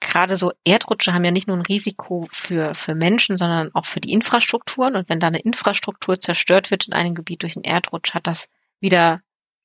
gerade 0.00 0.36
so 0.36 0.52
Erdrutsche 0.64 1.12
haben 1.12 1.24
ja 1.24 1.30
nicht 1.30 1.48
nur 1.48 1.56
ein 1.56 1.62
Risiko 1.62 2.28
für, 2.32 2.74
für 2.74 2.94
Menschen, 2.94 3.38
sondern 3.38 3.70
auch 3.74 3.86
für 3.86 4.00
die 4.00 4.12
Infrastrukturen. 4.12 4.96
Und 4.96 5.08
wenn 5.08 5.20
da 5.20 5.28
eine 5.28 5.40
Infrastruktur 5.40 6.20
zerstört 6.20 6.70
wird 6.70 6.86
in 6.86 6.92
einem 6.92 7.14
Gebiet 7.14 7.42
durch 7.42 7.56
einen 7.56 7.64
Erdrutsch, 7.64 8.14
hat 8.14 8.26
das 8.26 8.48
wieder 8.80 9.20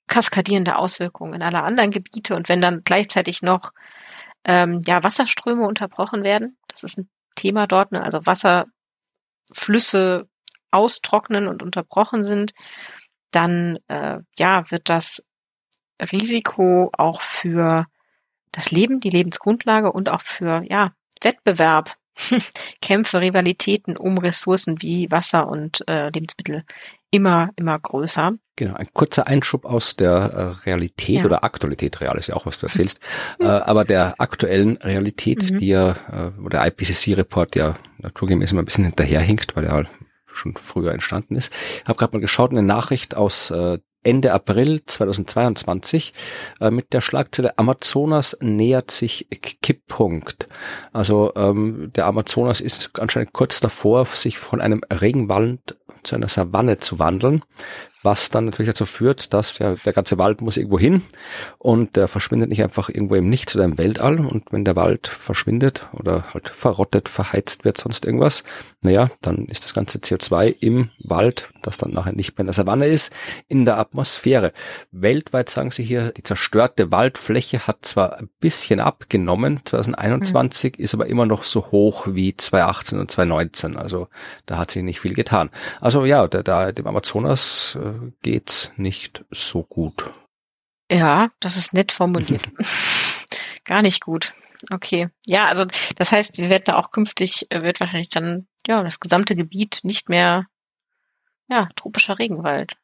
kaskadierende 0.07 0.77
Auswirkungen 0.77 1.33
in 1.33 1.41
alle 1.41 1.63
anderen 1.63 1.91
Gebiete. 1.91 2.35
Und 2.35 2.49
wenn 2.49 2.61
dann 2.61 2.83
gleichzeitig 2.83 3.41
noch 3.41 3.71
ähm, 4.47 4.81
ja, 4.85 5.03
Wasserströme 5.03 5.67
unterbrochen 5.67 6.23
werden. 6.23 6.57
Das 6.67 6.83
ist 6.83 6.97
ein 6.97 7.09
Thema 7.35 7.67
dort, 7.67 7.91
ne? 7.91 8.03
also 8.03 8.25
Wasserflüsse 8.25 10.27
austrocknen 10.71 11.47
und 11.47 11.61
unterbrochen 11.61 12.25
sind, 12.25 12.53
dann 13.31 13.77
äh, 13.88 14.19
ja 14.39 14.71
wird 14.71 14.89
das 14.89 15.23
Risiko 15.99 16.89
auch 16.97 17.21
für 17.21 17.85
das 18.51 18.71
Leben, 18.71 18.99
die 18.99 19.09
Lebensgrundlage 19.09 19.91
und 19.91 20.09
auch 20.09 20.21
für 20.21 20.63
ja 20.69 20.93
Wettbewerb, 21.21 21.95
Kämpfe, 22.81 23.21
Rivalitäten 23.21 23.97
um 23.97 24.17
Ressourcen 24.17 24.81
wie 24.81 25.09
Wasser 25.11 25.47
und 25.47 25.87
äh, 25.87 26.09
Lebensmittel 26.09 26.63
immer, 27.11 27.51
immer 27.55 27.77
größer. 27.79 28.33
Genau, 28.55 28.73
ein 28.73 28.87
kurzer 28.93 29.27
Einschub 29.27 29.65
aus 29.65 29.95
der 29.95 30.11
äh, 30.11 30.41
Realität 30.65 31.19
ja. 31.19 31.25
oder 31.25 31.43
Aktualität, 31.43 32.01
real 32.01 32.17
ist 32.17 32.27
ja 32.27 32.35
auch, 32.35 32.45
was 32.45 32.59
du 32.59 32.65
erzählst, 32.67 32.99
äh, 33.39 33.45
aber 33.45 33.85
der 33.85 34.15
aktuellen 34.19 34.77
Realität, 34.77 35.51
mhm. 35.51 35.57
die 35.59 35.67
ja, 35.67 35.91
äh, 35.91 36.31
wo 36.37 36.49
der 36.49 36.65
IPCC-Report 36.65 37.55
ja 37.55 37.75
naturgemäß 37.99 38.51
immer 38.51 38.61
ein 38.61 38.65
bisschen 38.65 38.85
hinterherhinkt, 38.85 39.55
weil 39.55 39.65
er 39.65 39.73
halt 39.73 39.87
schon 40.25 40.55
früher 40.55 40.91
entstanden 40.91 41.35
ist. 41.35 41.51
Ich 41.81 41.87
habe 41.87 41.97
gerade 41.97 42.15
mal 42.15 42.21
geschaut, 42.21 42.51
eine 42.51 42.61
Nachricht 42.63 43.15
aus 43.15 43.51
äh, 43.51 43.79
Ende 44.08 44.32
April 44.32 44.82
2022 44.86 46.14
äh, 46.62 46.72
mit 46.72 46.93
der 46.93 47.01
Schlagzeile 47.01 47.58
Amazonas 47.58 48.38
nähert 48.39 48.89
sich 48.89 49.28
Kipppunkt. 49.62 50.47
Also 50.93 51.34
ähm, 51.36 51.91
der 51.93 52.05
Amazonas 52.05 52.62
ist 52.62 52.91
anscheinend 52.99 53.34
kurz 53.34 53.60
davor, 53.60 54.05
sich 54.05 54.38
von 54.38 54.62
einem 54.62 54.82
Regenwald 54.89 55.78
zu 56.03 56.16
einer 56.16 56.30
Savanne 56.30 56.78
zu 56.78 56.99
wandeln 56.99 57.43
was 58.03 58.29
dann 58.29 58.45
natürlich 58.45 58.69
dazu 58.69 58.85
führt, 58.85 59.33
dass 59.33 59.59
ja 59.59 59.75
der 59.75 59.93
ganze 59.93 60.17
Wald 60.17 60.41
muss 60.41 60.57
irgendwo 60.57 60.79
hin 60.79 61.01
und 61.57 61.95
der 61.95 62.07
verschwindet 62.07 62.49
nicht 62.49 62.63
einfach 62.63 62.89
irgendwo 62.89 63.15
im 63.15 63.29
Nichts 63.29 63.55
oder 63.55 63.65
im 63.65 63.77
Weltall 63.77 64.19
und 64.19 64.51
wenn 64.51 64.65
der 64.65 64.75
Wald 64.75 65.07
verschwindet 65.07 65.87
oder 65.93 66.33
halt 66.33 66.49
verrottet, 66.49 67.09
verheizt 67.09 67.65
wird, 67.65 67.77
sonst 67.77 68.05
irgendwas, 68.05 68.43
naja, 68.81 69.09
dann 69.21 69.45
ist 69.45 69.63
das 69.63 69.73
ganze 69.73 69.97
CO2 69.97 70.55
im 70.59 70.89
Wald, 71.03 71.49
das 71.63 71.77
dann 71.77 71.91
nachher 71.91 72.13
nicht 72.13 72.37
mehr 72.37 72.41
in 72.41 72.47
der 72.47 72.53
Savanne 72.53 72.85
ist, 72.85 73.11
in 73.47 73.65
der 73.65 73.77
Atmosphäre. 73.77 74.53
Weltweit 74.91 75.49
sagen 75.49 75.71
sie 75.71 75.83
hier, 75.83 76.11
die 76.11 76.23
zerstörte 76.23 76.91
Waldfläche 76.91 77.67
hat 77.67 77.85
zwar 77.85 78.17
ein 78.17 78.29
bisschen 78.39 78.79
abgenommen, 78.79 79.61
2021 79.65 80.77
mhm. 80.77 80.83
ist 80.83 80.93
aber 80.93 81.07
immer 81.07 81.25
noch 81.25 81.43
so 81.43 81.71
hoch 81.71 82.07
wie 82.09 82.37
2018 82.37 82.99
und 82.99 83.11
2019, 83.11 83.77
also 83.77 84.07
da 84.45 84.57
hat 84.57 84.71
sich 84.71 84.83
nicht 84.83 84.99
viel 84.99 85.13
getan. 85.13 85.49
Also 85.81 86.05
ja, 86.05 86.27
da, 86.27 86.43
da 86.43 86.71
dem 86.71 86.87
Amazonas 86.87 87.77
äh, 87.88 88.11
geht's 88.21 88.71
nicht 88.75 89.25
so 89.31 89.63
gut. 89.63 90.13
Ja, 90.89 91.29
das 91.39 91.57
ist 91.57 91.73
nett 91.73 91.91
formuliert. 91.91 92.49
Gar 93.65 93.81
nicht 93.81 94.01
gut. 94.01 94.33
Okay. 94.71 95.09
Ja, 95.25 95.47
also 95.47 95.65
das 95.95 96.11
heißt, 96.11 96.38
wir 96.38 96.49
werden 96.49 96.63
da 96.65 96.75
auch 96.75 96.91
künftig, 96.91 97.47
äh, 97.51 97.61
wird 97.61 97.79
wahrscheinlich 97.79 98.09
dann, 98.09 98.47
ja, 98.65 98.83
das 98.83 98.99
gesamte 98.99 99.35
Gebiet 99.35 99.79
nicht 99.83 100.09
mehr, 100.09 100.45
ja, 101.47 101.69
tropischer 101.75 102.19
Regenwald 102.19 102.77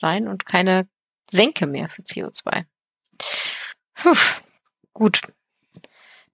sein 0.00 0.28
und 0.28 0.46
keine 0.46 0.88
Senke 1.30 1.66
mehr 1.66 1.88
für 1.88 2.02
CO2. 2.02 2.64
Puh, 3.94 4.16
gut. 4.92 5.20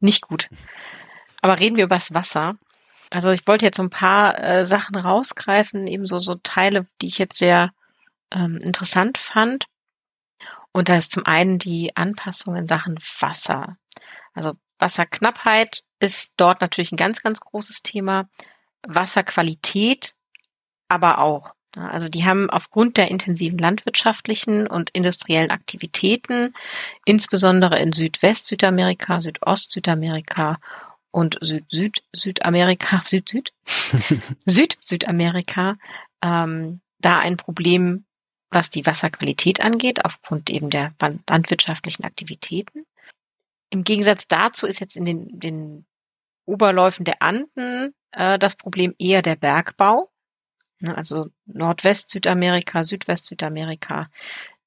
Nicht 0.00 0.22
gut. 0.22 0.48
Aber 1.42 1.58
reden 1.58 1.76
wir 1.76 1.84
über 1.84 1.96
das 1.96 2.14
Wasser. 2.14 2.56
Also 3.10 3.30
ich 3.30 3.46
wollte 3.46 3.64
jetzt 3.66 3.76
so 3.76 3.82
ein 3.82 3.90
paar 3.90 4.38
äh, 4.42 4.64
Sachen 4.64 4.96
rausgreifen, 4.96 5.86
eben 5.86 6.06
so, 6.06 6.20
so 6.20 6.36
Teile, 6.36 6.86
die 7.00 7.06
ich 7.06 7.18
jetzt 7.18 7.38
sehr 7.38 7.72
ähm, 8.32 8.58
interessant 8.62 9.18
fand. 9.18 9.66
Und 10.72 10.88
da 10.88 10.96
ist 10.96 11.12
zum 11.12 11.26
einen 11.26 11.58
die 11.58 11.96
Anpassung 11.96 12.56
in 12.56 12.66
Sachen 12.66 12.98
Wasser. 13.18 13.76
Also 14.34 14.54
Wasserknappheit 14.78 15.82
ist 15.98 16.32
dort 16.36 16.60
natürlich 16.60 16.92
ein 16.92 16.96
ganz, 16.96 17.22
ganz 17.22 17.40
großes 17.40 17.82
Thema. 17.82 18.28
Wasserqualität 18.86 20.14
aber 20.90 21.18
auch. 21.18 21.54
Also 21.76 22.08
die 22.08 22.24
haben 22.24 22.50
aufgrund 22.50 22.96
der 22.96 23.10
intensiven 23.10 23.58
landwirtschaftlichen 23.58 24.66
und 24.66 24.90
industriellen 24.90 25.52
Aktivitäten, 25.52 26.52
insbesondere 27.04 27.78
in 27.78 27.92
Südwest-Südamerika, 27.92 29.20
Südost-Südamerika 29.20 30.58
und 31.12 31.38
Süd-Süd-Südamerika, 31.40 33.02
Süd-Süd, 33.04 33.52
Süd-Südamerika, 34.46 35.76
ähm, 36.24 36.80
da 36.98 37.20
ein 37.20 37.36
Problem 37.36 38.04
was 38.50 38.70
die 38.70 38.86
Wasserqualität 38.86 39.60
angeht, 39.60 40.04
aufgrund 40.04 40.50
eben 40.50 40.70
der 40.70 40.92
landwirtschaftlichen 41.28 42.04
Aktivitäten. 42.04 42.84
Im 43.70 43.84
Gegensatz 43.84 44.26
dazu 44.26 44.66
ist 44.66 44.80
jetzt 44.80 44.96
in 44.96 45.04
den, 45.04 45.38
den 45.38 45.86
Oberläufen 46.44 47.04
der 47.04 47.22
Anden 47.22 47.94
äh, 48.12 48.38
das 48.38 48.56
Problem 48.56 48.94
eher 48.98 49.22
der 49.22 49.36
Bergbau. 49.36 50.10
Ne, 50.80 50.96
also 50.96 51.28
Nordwest-Südamerika, 51.46 52.82
Südwest-Südamerika. 52.82 54.10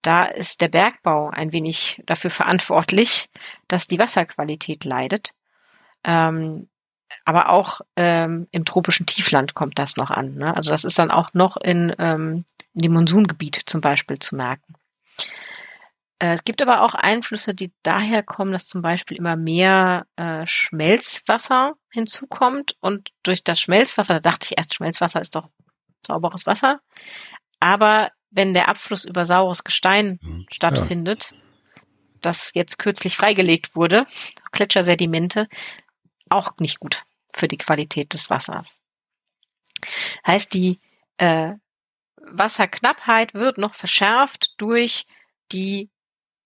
Da 0.02 0.26
ist 0.26 0.62
der 0.62 0.70
Bergbau 0.70 1.30
ein 1.30 1.52
wenig 1.52 2.02
dafür 2.06 2.30
verantwortlich, 2.30 3.30
dass 3.68 3.88
die 3.88 4.00
Wasserqualität 4.00 4.86
leidet. 4.86 5.34
Ähm, 6.04 6.70
aber 7.26 7.50
auch 7.50 7.82
ähm, 7.96 8.48
im 8.52 8.66
tropischen 8.66 9.06
Tiefland 9.06 9.54
kommt 9.54 9.80
das 9.80 9.98
noch 9.98 10.12
an. 10.12 10.36
Ne? 10.36 10.56
Also 10.56 10.72
das 10.72 10.84
ist 10.84 11.00
dann 11.00 11.12
auch 11.12 11.34
noch 11.34 11.58
in 11.58 11.94
ähm, 12.00 12.46
in 12.74 12.82
dem 12.82 12.94
Monsungebiet 12.94 13.62
zum 13.66 13.82
Beispiel 13.82 14.20
zu 14.20 14.36
merken. 14.36 14.74
Äh, 16.20 16.34
es 16.34 16.44
gibt 16.44 16.62
aber 16.62 16.82
auch 16.82 16.94
Einflüsse, 16.96 17.54
die 17.54 17.74
daher 17.84 18.24
kommen, 18.24 18.52
dass 18.52 18.68
zum 18.68 18.82
Beispiel 18.82 19.18
immer 19.18 19.36
mehr 19.36 20.06
äh, 20.16 20.46
Schmelzwasser 20.46 21.74
hinzukommt 21.92 22.76
und 22.80 23.12
durch 23.24 23.44
das 23.44 23.60
Schmelzwasser, 23.60 24.16
da 24.16 24.20
dachte 24.20 24.48
ich 24.50 24.58
erst, 24.58 24.74
Schmelzwasser 24.74 25.22
ist 25.22 25.36
doch 25.36 25.50
sauberes 26.06 26.46
Wasser, 26.46 26.80
aber 27.60 28.12
wenn 28.30 28.54
der 28.54 28.68
Abfluss 28.68 29.06
über 29.06 29.26
saures 29.26 29.64
Gestein 29.64 30.20
mhm. 30.22 30.46
stattfindet, 30.52 31.32
ja. 31.32 31.38
das 32.22 32.52
jetzt 32.56 32.80
kürzlich 32.80 33.16
freigelegt 33.16 33.76
wurde, 33.76 34.06
Gletschersedimente, 34.52 35.48
auch 36.30 36.52
nicht 36.60 36.80
gut 36.80 37.04
für 37.34 37.48
die 37.48 37.58
Qualität 37.58 38.14
des 38.14 38.30
Wassers. 38.30 38.78
Heißt, 40.26 40.54
die 40.54 40.80
äh, 41.18 41.54
Wasserknappheit 42.26 43.34
wird 43.34 43.58
noch 43.58 43.76
verschärft 43.76 44.54
durch 44.58 45.06
die 45.52 45.90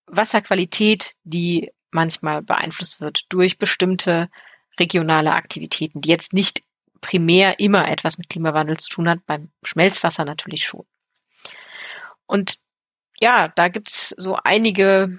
Wasserqualität, 0.08 1.16
die 1.24 1.72
manchmal 1.92 2.42
beeinflusst 2.42 3.02
wird 3.02 3.26
durch 3.30 3.58
bestimmte 3.58 4.30
regionale 4.80 5.34
Aktivitäten, 5.34 6.02
die 6.02 6.10
jetzt 6.10 6.34
nicht 6.34 6.62
primär 7.02 7.60
immer 7.60 7.88
etwas 7.88 8.18
mit 8.18 8.30
Klimawandel 8.30 8.78
zu 8.78 8.90
tun 8.90 9.10
hat, 9.10 9.26
beim 9.26 9.52
Schmelzwasser 9.64 10.26
natürlich 10.26 10.66
schon. 10.66 10.86
Und 12.26 12.60
ja, 13.20 13.48
da 13.48 13.68
gibt's 13.68 14.10
so 14.18 14.38
einige 14.44 15.18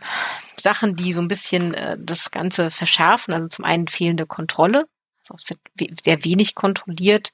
Sachen, 0.56 0.94
die 0.96 1.12
so 1.12 1.20
ein 1.20 1.28
bisschen 1.28 1.74
äh, 1.74 1.96
das 1.98 2.30
Ganze 2.30 2.70
verschärfen. 2.70 3.34
Also 3.34 3.48
zum 3.48 3.64
einen 3.64 3.88
fehlende 3.88 4.26
Kontrolle. 4.26 4.86
Also 5.28 5.34
es 5.34 5.56
wird 5.74 6.00
sehr 6.04 6.24
wenig 6.24 6.54
kontrolliert. 6.54 7.32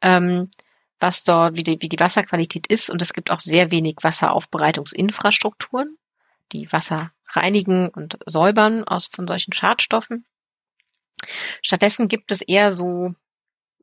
Ähm, 0.00 0.48
was 1.00 1.24
dort, 1.24 1.56
wie 1.56 1.62
die, 1.62 1.80
wie 1.80 1.88
die 1.88 2.00
Wasserqualität 2.00 2.66
ist. 2.66 2.90
Und 2.90 3.02
es 3.02 3.12
gibt 3.12 3.30
auch 3.30 3.40
sehr 3.40 3.70
wenig 3.70 3.96
Wasseraufbereitungsinfrastrukturen, 4.02 5.96
die 6.52 6.72
Wasser 6.72 7.12
reinigen 7.28 7.88
und 7.88 8.18
säubern 8.26 8.84
aus 8.84 9.06
von 9.06 9.28
solchen 9.28 9.52
Schadstoffen. 9.52 10.24
Stattdessen 11.62 12.08
gibt 12.08 12.32
es 12.32 12.40
eher 12.40 12.72
so, 12.72 13.14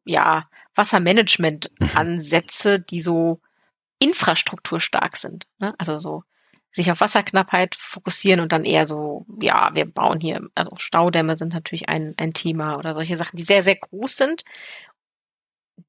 ja, 0.05 0.49
Wassermanagement-Ansätze, 0.75 2.79
die 2.79 3.01
so 3.01 3.39
infrastrukturstark 3.99 5.17
sind. 5.17 5.45
Ne? 5.59 5.75
Also 5.77 5.97
so 5.97 6.23
sich 6.71 6.89
auf 6.89 7.01
Wasserknappheit 7.01 7.75
fokussieren 7.75 8.39
und 8.39 8.51
dann 8.51 8.65
eher 8.65 8.87
so, 8.87 9.27
ja, 9.39 9.69
wir 9.75 9.85
bauen 9.85 10.19
hier, 10.19 10.41
also 10.55 10.71
Staudämme 10.77 11.35
sind 11.35 11.53
natürlich 11.53 11.87
ein, 11.87 12.15
ein 12.17 12.33
Thema 12.33 12.77
oder 12.77 12.95
solche 12.95 13.15
Sachen, 13.15 13.37
die 13.37 13.43
sehr, 13.43 13.61
sehr 13.61 13.75
groß 13.75 14.17
sind, 14.17 14.43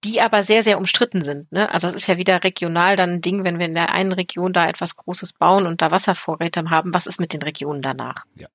die 0.02 0.20
aber 0.20 0.42
sehr, 0.42 0.62
sehr 0.62 0.78
umstritten 0.78 1.22
sind. 1.22 1.50
Ne? 1.52 1.70
Also 1.70 1.88
es 1.88 1.94
ist 1.94 2.06
ja 2.06 2.16
wieder 2.16 2.42
regional 2.44 2.96
dann 2.96 3.10
ein 3.10 3.20
Ding, 3.20 3.44
wenn 3.44 3.58
wir 3.58 3.66
in 3.66 3.74
der 3.74 3.92
einen 3.92 4.12
Region 4.12 4.52
da 4.52 4.66
etwas 4.68 4.96
Großes 4.96 5.34
bauen 5.34 5.66
und 5.66 5.82
da 5.82 5.90
Wasservorräte 5.90 6.70
haben, 6.70 6.94
was 6.94 7.06
ist 7.06 7.20
mit 7.20 7.32
den 7.32 7.42
Regionen 7.42 7.80
danach? 7.80 8.24
Ja. 8.34 8.48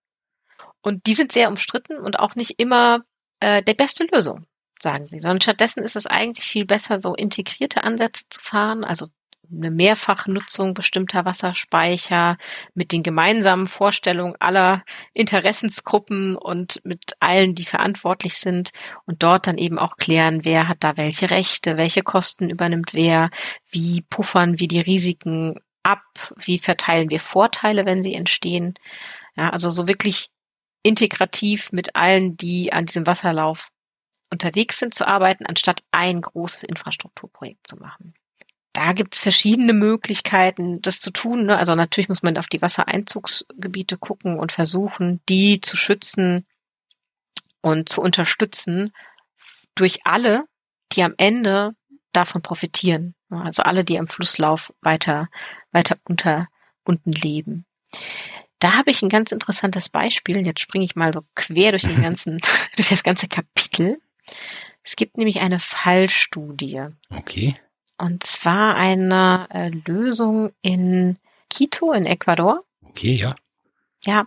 Und 0.81 1.05
die 1.05 1.13
sind 1.13 1.31
sehr 1.31 1.49
umstritten 1.49 1.97
und 1.97 2.19
auch 2.19 2.35
nicht 2.35 2.59
immer 2.59 3.03
äh, 3.39 3.61
der 3.61 3.73
beste 3.73 4.05
Lösung, 4.05 4.45
sagen 4.81 5.07
sie, 5.07 5.19
sondern 5.19 5.41
stattdessen 5.41 5.83
ist 5.83 5.95
es 5.95 6.05
eigentlich 6.05 6.45
viel 6.45 6.65
besser, 6.65 7.01
so 7.01 7.13
integrierte 7.15 7.83
Ansätze 7.83 8.23
zu 8.29 8.41
fahren, 8.41 8.83
also 8.83 9.07
eine 9.51 9.71
Mehrfachnutzung 9.71 10.73
bestimmter 10.73 11.25
Wasserspeicher 11.25 12.37
mit 12.73 12.91
den 12.91 13.03
gemeinsamen 13.03 13.65
Vorstellungen 13.65 14.35
aller 14.39 14.83
Interessensgruppen 15.13 16.35
und 16.35 16.81
mit 16.83 17.13
allen, 17.19 17.55
die 17.55 17.65
verantwortlich 17.65 18.35
sind 18.37 18.71
und 19.05 19.23
dort 19.23 19.47
dann 19.47 19.57
eben 19.57 19.79
auch 19.79 19.97
klären, 19.97 20.45
wer 20.45 20.67
hat 20.67 20.83
da 20.83 20.97
welche 20.97 21.31
Rechte, 21.31 21.77
welche 21.77 22.03
Kosten 22.03 22.49
übernimmt 22.49 22.93
wer, 22.93 23.29
wie 23.69 24.01
puffern 24.01 24.59
wir 24.59 24.67
die 24.67 24.81
Risiken 24.81 25.59
ab, 25.83 26.03
wie 26.37 26.59
verteilen 26.59 27.09
wir 27.09 27.19
Vorteile, 27.19 27.85
wenn 27.85 28.03
sie 28.03 28.13
entstehen. 28.13 28.75
Ja, 29.35 29.49
also 29.49 29.71
so 29.71 29.87
wirklich 29.87 30.29
integrativ 30.83 31.71
mit 31.71 31.95
allen, 31.95 32.37
die 32.37 32.71
an 32.71 32.85
diesem 32.85 33.07
Wasserlauf 33.07 33.69
unterwegs 34.31 34.77
sind, 34.77 34.93
zu 34.93 35.07
arbeiten, 35.07 35.45
anstatt 35.45 35.81
ein 35.91 36.21
großes 36.21 36.63
Infrastrukturprojekt 36.63 37.67
zu 37.67 37.77
machen 37.77 38.13
da 38.79 38.93
gibt's 38.93 39.19
verschiedene 39.19 39.73
Möglichkeiten, 39.73 40.81
das 40.81 41.01
zu 41.01 41.11
tun. 41.11 41.47
Ne? 41.47 41.57
Also 41.57 41.75
natürlich 41.75 42.07
muss 42.07 42.23
man 42.23 42.37
auf 42.37 42.47
die 42.47 42.61
Wassereinzugsgebiete 42.61 43.97
gucken 43.97 44.39
und 44.39 44.53
versuchen, 44.53 45.19
die 45.27 45.59
zu 45.59 45.75
schützen 45.75 46.45
und 47.59 47.89
zu 47.89 48.01
unterstützen 48.01 48.93
durch 49.75 50.05
alle, 50.05 50.45
die 50.93 51.03
am 51.03 51.13
Ende 51.17 51.73
davon 52.13 52.41
profitieren. 52.41 53.15
Also 53.29 53.63
alle, 53.63 53.83
die 53.83 53.99
am 53.99 54.07
Flusslauf 54.07 54.73
weiter, 54.79 55.27
weiter 55.73 55.97
unter, 56.05 56.47
unten 56.85 57.11
leben. 57.11 57.65
Da 58.59 58.77
habe 58.77 58.91
ich 58.91 59.01
ein 59.01 59.09
ganz 59.09 59.33
interessantes 59.33 59.89
Beispiel. 59.89 60.45
Jetzt 60.47 60.61
springe 60.61 60.85
ich 60.85 60.95
mal 60.95 61.13
so 61.13 61.23
quer 61.35 61.71
durch 61.71 61.83
den 61.83 62.01
ganzen, 62.01 62.39
durch 62.77 62.87
das 62.87 63.03
ganze 63.03 63.27
Kapitel. 63.27 63.99
Es 64.83 64.95
gibt 64.95 65.17
nämlich 65.17 65.41
eine 65.41 65.59
Fallstudie. 65.59 66.85
Okay. 67.09 67.57
Und 67.99 68.23
zwar 68.23 68.75
eine 68.75 69.47
äh, 69.51 69.69
Lösung 69.85 70.51
in 70.61 71.17
Quito 71.49 71.91
in 71.91 72.05
Ecuador. 72.05 72.63
Okay, 72.81 73.15
ja. 73.15 73.35
Ja, 74.05 74.25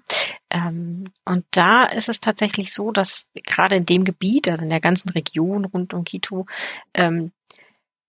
ähm, 0.50 1.10
und 1.24 1.46
da 1.50 1.86
ist 1.86 2.10
es 2.10 2.20
tatsächlich 2.20 2.74
so, 2.74 2.92
dass 2.92 3.28
gerade 3.46 3.76
in 3.76 3.86
dem 3.86 4.04
Gebiet, 4.04 4.50
also 4.50 4.62
in 4.62 4.68
der 4.68 4.82
ganzen 4.82 5.08
Region 5.08 5.64
rund 5.64 5.94
um 5.94 6.04
Quito, 6.04 6.44
ähm, 6.92 7.32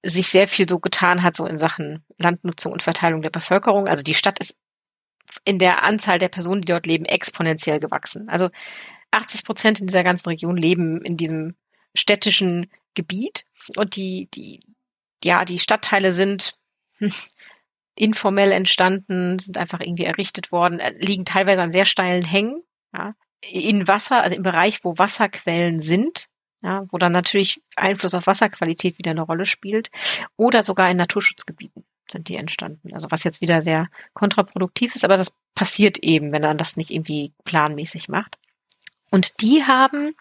sich 0.04 0.28
sehr 0.28 0.50
viel 0.50 0.68
so 0.68 0.80
getan 0.80 1.24
hat, 1.24 1.38
so 1.38 1.46
in 1.46 1.58
Sachen 1.58 2.04
Landnutzung 2.18 2.74
und 2.74 2.84
Verteilung 2.84 3.22
der 3.22 3.30
Bevölkerung. 3.30 3.88
Also 3.88 4.04
die 4.04 4.14
Stadt 4.14 4.40
ist 4.40 4.58
in 5.46 5.60
der 5.60 5.84
Anzahl 5.84 6.20
der 6.20 6.28
Personen, 6.28 6.62
die 6.62 6.68
dort 6.68 6.86
leben, 6.86 7.06
exponentiell 7.06 7.80
gewachsen. 7.80 8.28
Also 8.28 8.50
80 9.12 9.46
Prozent 9.46 9.80
in 9.80 9.88
dieser 9.88 10.04
ganzen 10.04 10.28
Region 10.28 10.58
leben 10.58 11.02
in 11.06 11.16
diesem 11.16 11.56
städtischen 11.96 12.70
Gebiet 12.94 13.46
und 13.78 13.96
die, 13.96 14.28
die, 14.34 14.60
ja, 15.24 15.46
die 15.46 15.60
Stadtteile 15.60 16.12
sind 16.12 16.56
hm, 16.98 17.12
informell 17.96 18.52
entstanden, 18.52 19.40
sind 19.40 19.58
einfach 19.58 19.80
irgendwie 19.80 20.06
errichtet 20.06 20.52
worden, 20.52 20.80
äh, 20.80 20.94
liegen 20.98 21.26
teilweise 21.26 21.62
an 21.62 21.72
sehr 21.72 21.86
steilen 21.86 22.24
Hängen, 22.24 22.64
ja, 22.94 23.16
in 23.42 23.88
Wasser, 23.88 24.24
also 24.24 24.36
im 24.36 24.44
Bereich, 24.44 24.84
wo 24.84 24.98
Wasserquellen 24.98 25.82
sind, 25.82 26.30
ja, 26.62 26.86
wo 26.90 26.98
dann 26.98 27.12
natürlich 27.12 27.62
Einfluss 27.76 28.14
auf 28.14 28.28
Wasserqualität 28.28 28.98
wieder 28.98 29.12
eine 29.12 29.22
Rolle 29.22 29.46
spielt, 29.46 29.90
oder 30.38 30.64
sogar 30.64 30.90
in 30.90 30.98
Naturschutzgebieten 30.98 31.84
sind 32.12 32.30
die 32.30 32.36
entstanden. 32.36 32.94
Also 32.94 33.12
was 33.12 33.24
jetzt 33.24 33.42
wieder 33.42 33.62
sehr 33.62 33.90
kontraproduktiv 34.14 34.96
ist, 34.96 35.04
aber 35.04 35.18
das 35.18 35.34
passiert 35.56 36.00
eben, 36.00 36.32
wenn 36.32 36.42
man 36.42 36.58
das 36.58 36.78
nicht 36.78 36.92
irgendwie 36.92 37.34
planmäßig 37.44 38.10
macht. 38.10 38.38
Und 39.10 39.42
die 39.42 39.64
haben 39.64 40.16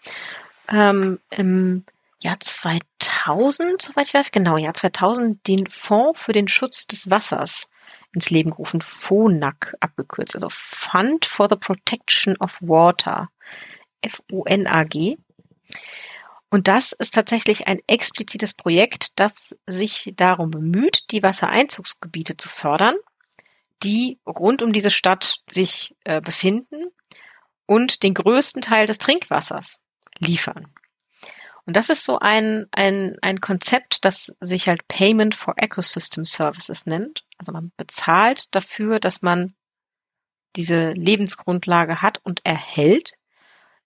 ähm, 0.69 1.19
im 1.29 1.83
Jahr 2.23 2.39
2000, 2.39 3.81
soweit 3.81 4.07
ich 4.07 4.13
weiß, 4.13 4.31
genau, 4.31 4.57
Jahr 4.57 4.73
2000, 4.73 5.45
den 5.47 5.67
Fonds 5.67 6.23
für 6.23 6.31
den 6.31 6.47
Schutz 6.47 6.87
des 6.87 7.09
Wassers 7.09 7.69
ins 8.13 8.29
Leben 8.29 8.51
gerufen, 8.51 8.81
FONAC 8.81 9.75
abgekürzt, 9.79 10.35
also 10.35 10.47
Fund 10.49 11.25
for 11.25 11.49
the 11.49 11.55
Protection 11.55 12.37
of 12.37 12.57
Water, 12.61 13.29
F-O-N-A-G. 14.01 15.17
Und 16.49 16.67
das 16.67 16.91
ist 16.91 17.15
tatsächlich 17.15 17.67
ein 17.67 17.79
explizites 17.87 18.53
Projekt, 18.53 19.11
das 19.15 19.55
sich 19.67 20.13
darum 20.15 20.51
bemüht, 20.51 21.11
die 21.11 21.23
Wassereinzugsgebiete 21.23 22.37
zu 22.37 22.47
fördern, 22.47 22.95
die 23.81 24.19
rund 24.25 24.61
um 24.61 24.71
diese 24.71 24.91
Stadt 24.91 25.41
sich 25.49 25.95
äh, 26.03 26.21
befinden 26.21 26.89
und 27.65 28.03
den 28.03 28.13
größten 28.13 28.61
Teil 28.61 28.85
des 28.85 28.99
Trinkwassers 28.99 29.79
liefern. 30.19 30.71
Und 31.65 31.75
das 31.75 31.89
ist 31.89 32.03
so 32.03 32.19
ein, 32.19 32.65
ein, 32.71 33.17
ein 33.21 33.39
Konzept, 33.39 34.03
das 34.03 34.35
sich 34.41 34.67
halt 34.67 34.87
Payment 34.87 35.33
for 35.33 35.53
Ecosystem 35.57 36.25
Services 36.25 36.85
nennt. 36.85 37.23
Also 37.37 37.51
man 37.53 37.71
bezahlt 37.77 38.47
dafür, 38.51 38.99
dass 38.99 39.21
man 39.21 39.55
diese 40.55 40.91
Lebensgrundlage 40.91 42.01
hat 42.01 42.19
und 42.23 42.45
erhält 42.45 43.13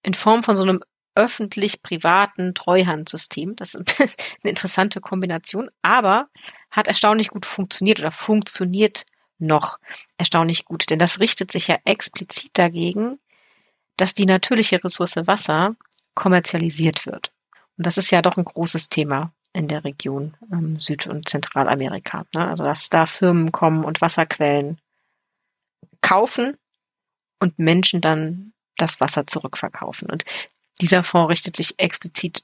in 0.01 0.15
Form 0.15 0.43
von 0.43 0.57
so 0.57 0.63
einem 0.63 0.81
öffentlich-privaten 1.15 2.53
Treuhandsystem. 2.53 3.55
Das 3.55 3.73
ist 3.73 3.99
eine 3.99 4.49
interessante 4.49 5.01
Kombination, 5.01 5.69
aber 5.81 6.29
hat 6.69 6.87
erstaunlich 6.87 7.29
gut 7.29 7.45
funktioniert 7.45 7.99
oder 7.99 8.11
funktioniert 8.11 9.05
noch 9.39 9.77
erstaunlich 10.17 10.65
gut, 10.65 10.89
denn 10.89 10.99
das 10.99 11.19
richtet 11.19 11.51
sich 11.51 11.67
ja 11.67 11.77
explizit 11.85 12.51
dagegen, 12.53 13.19
dass 13.95 14.13
die 14.13 14.25
natürliche 14.25 14.83
Ressource 14.83 15.15
Wasser 15.27 15.75
kommerzialisiert 16.15 17.05
wird. 17.05 17.31
Und 17.77 17.85
das 17.85 17.97
ist 17.97 18.11
ja 18.11 18.21
doch 18.21 18.37
ein 18.37 18.45
großes 18.45 18.89
Thema 18.89 19.31
in 19.53 19.67
der 19.67 19.83
Region 19.83 20.35
ähm, 20.51 20.79
Süd- 20.79 21.07
und 21.07 21.27
Zentralamerika. 21.27 22.25
Ne? 22.33 22.47
Also 22.47 22.63
dass 22.63 22.89
da 22.89 23.05
Firmen 23.05 23.51
kommen 23.51 23.83
und 23.83 24.01
Wasserquellen 24.01 24.79
kaufen 26.01 26.57
und 27.39 27.57
Menschen 27.57 28.01
dann 28.01 28.53
das 28.77 29.01
Wasser 29.01 29.25
zurückverkaufen. 29.25 30.09
Und 30.09 30.25
dieser 30.79 31.03
Fonds 31.03 31.29
richtet 31.29 31.55
sich 31.55 31.79
explizit 31.79 32.43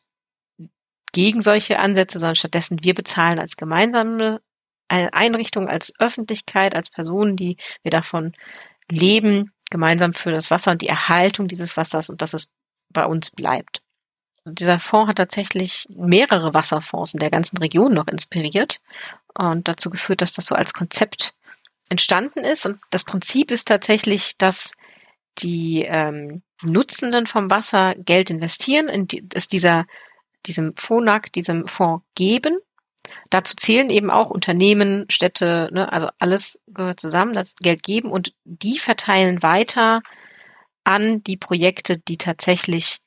gegen 1.12 1.42
solche 1.42 1.78
Ansätze, 1.78 2.18
sondern 2.18 2.36
stattdessen 2.36 2.84
wir 2.84 2.96
bezahlen 2.96 3.40
als 3.40 3.56
gemeinsame 3.58 4.42
Einrichtung, 4.88 5.68
als 5.68 5.94
Öffentlichkeit, 6.00 6.76
als 6.76 6.90
Personen, 6.90 7.36
die 7.36 7.58
wir 7.84 7.92
davon 7.92 8.34
leben, 8.90 9.52
gemeinsam 9.70 10.14
für 10.14 10.32
das 10.32 10.52
Wasser 10.52 10.72
und 10.72 10.82
die 10.82 10.88
Erhaltung 10.88 11.48
dieses 11.48 11.78
Wassers 11.78 12.10
und 12.10 12.22
dass 12.22 12.34
es 12.34 12.50
bei 12.90 13.06
uns 13.06 13.32
bleibt. 13.32 13.83
Dieser 14.46 14.80
Fonds 14.80 15.10
hat 15.10 15.18
tatsächlich 15.18 15.88
mehrere 15.90 16.54
Wasserfonds 16.54 17.14
in 17.14 17.20
der 17.20 17.30
ganzen 17.30 17.58
Region 17.58 17.94
noch 17.94 18.08
inspiriert 18.08 18.82
und 19.34 19.68
dazu 19.68 19.90
geführt, 19.90 20.22
dass 20.22 20.34
das 20.34 20.48
so 20.48 20.56
als 20.56 20.74
Konzept 20.74 21.34
entstanden 21.90 22.40
ist. 22.40 22.66
Und 22.66 22.80
das 22.90 23.06
Prinzip 23.06 23.52
ist 23.52 23.68
tatsächlich, 23.68 24.38
dass 24.38 24.74
die 25.40 25.84
ähm, 25.88 26.44
Nutzenden 26.62 27.26
vom 27.26 27.50
Wasser 27.50 27.96
Geld 27.96 28.30
investieren, 28.30 28.88
in 28.90 29.08
die, 29.08 29.28
es 29.34 29.48
dieser, 29.48 29.86
diesem 30.46 30.76
FONAC, 30.76 31.32
diesem 31.34 31.68
Fonds 31.68 32.06
geben. 32.16 32.58
Dazu 33.30 33.56
zählen 33.56 33.90
eben 33.90 34.10
auch 34.10 34.30
Unternehmen, 34.30 35.06
Städte, 35.10 35.70
ne, 35.74 35.92
also 35.92 36.10
alles 36.20 36.60
gehört 36.68 37.00
zusammen, 37.00 37.34
das 37.34 37.56
Geld 37.56 37.84
geben 37.84 38.12
und 38.12 38.34
die 38.44 38.80
verteilen 38.80 39.42
weiter 39.42 40.02
an 40.84 41.24
die 41.24 41.38
Projekte, 41.38 41.98
die 41.98 42.18
tatsächlich 42.18 43.00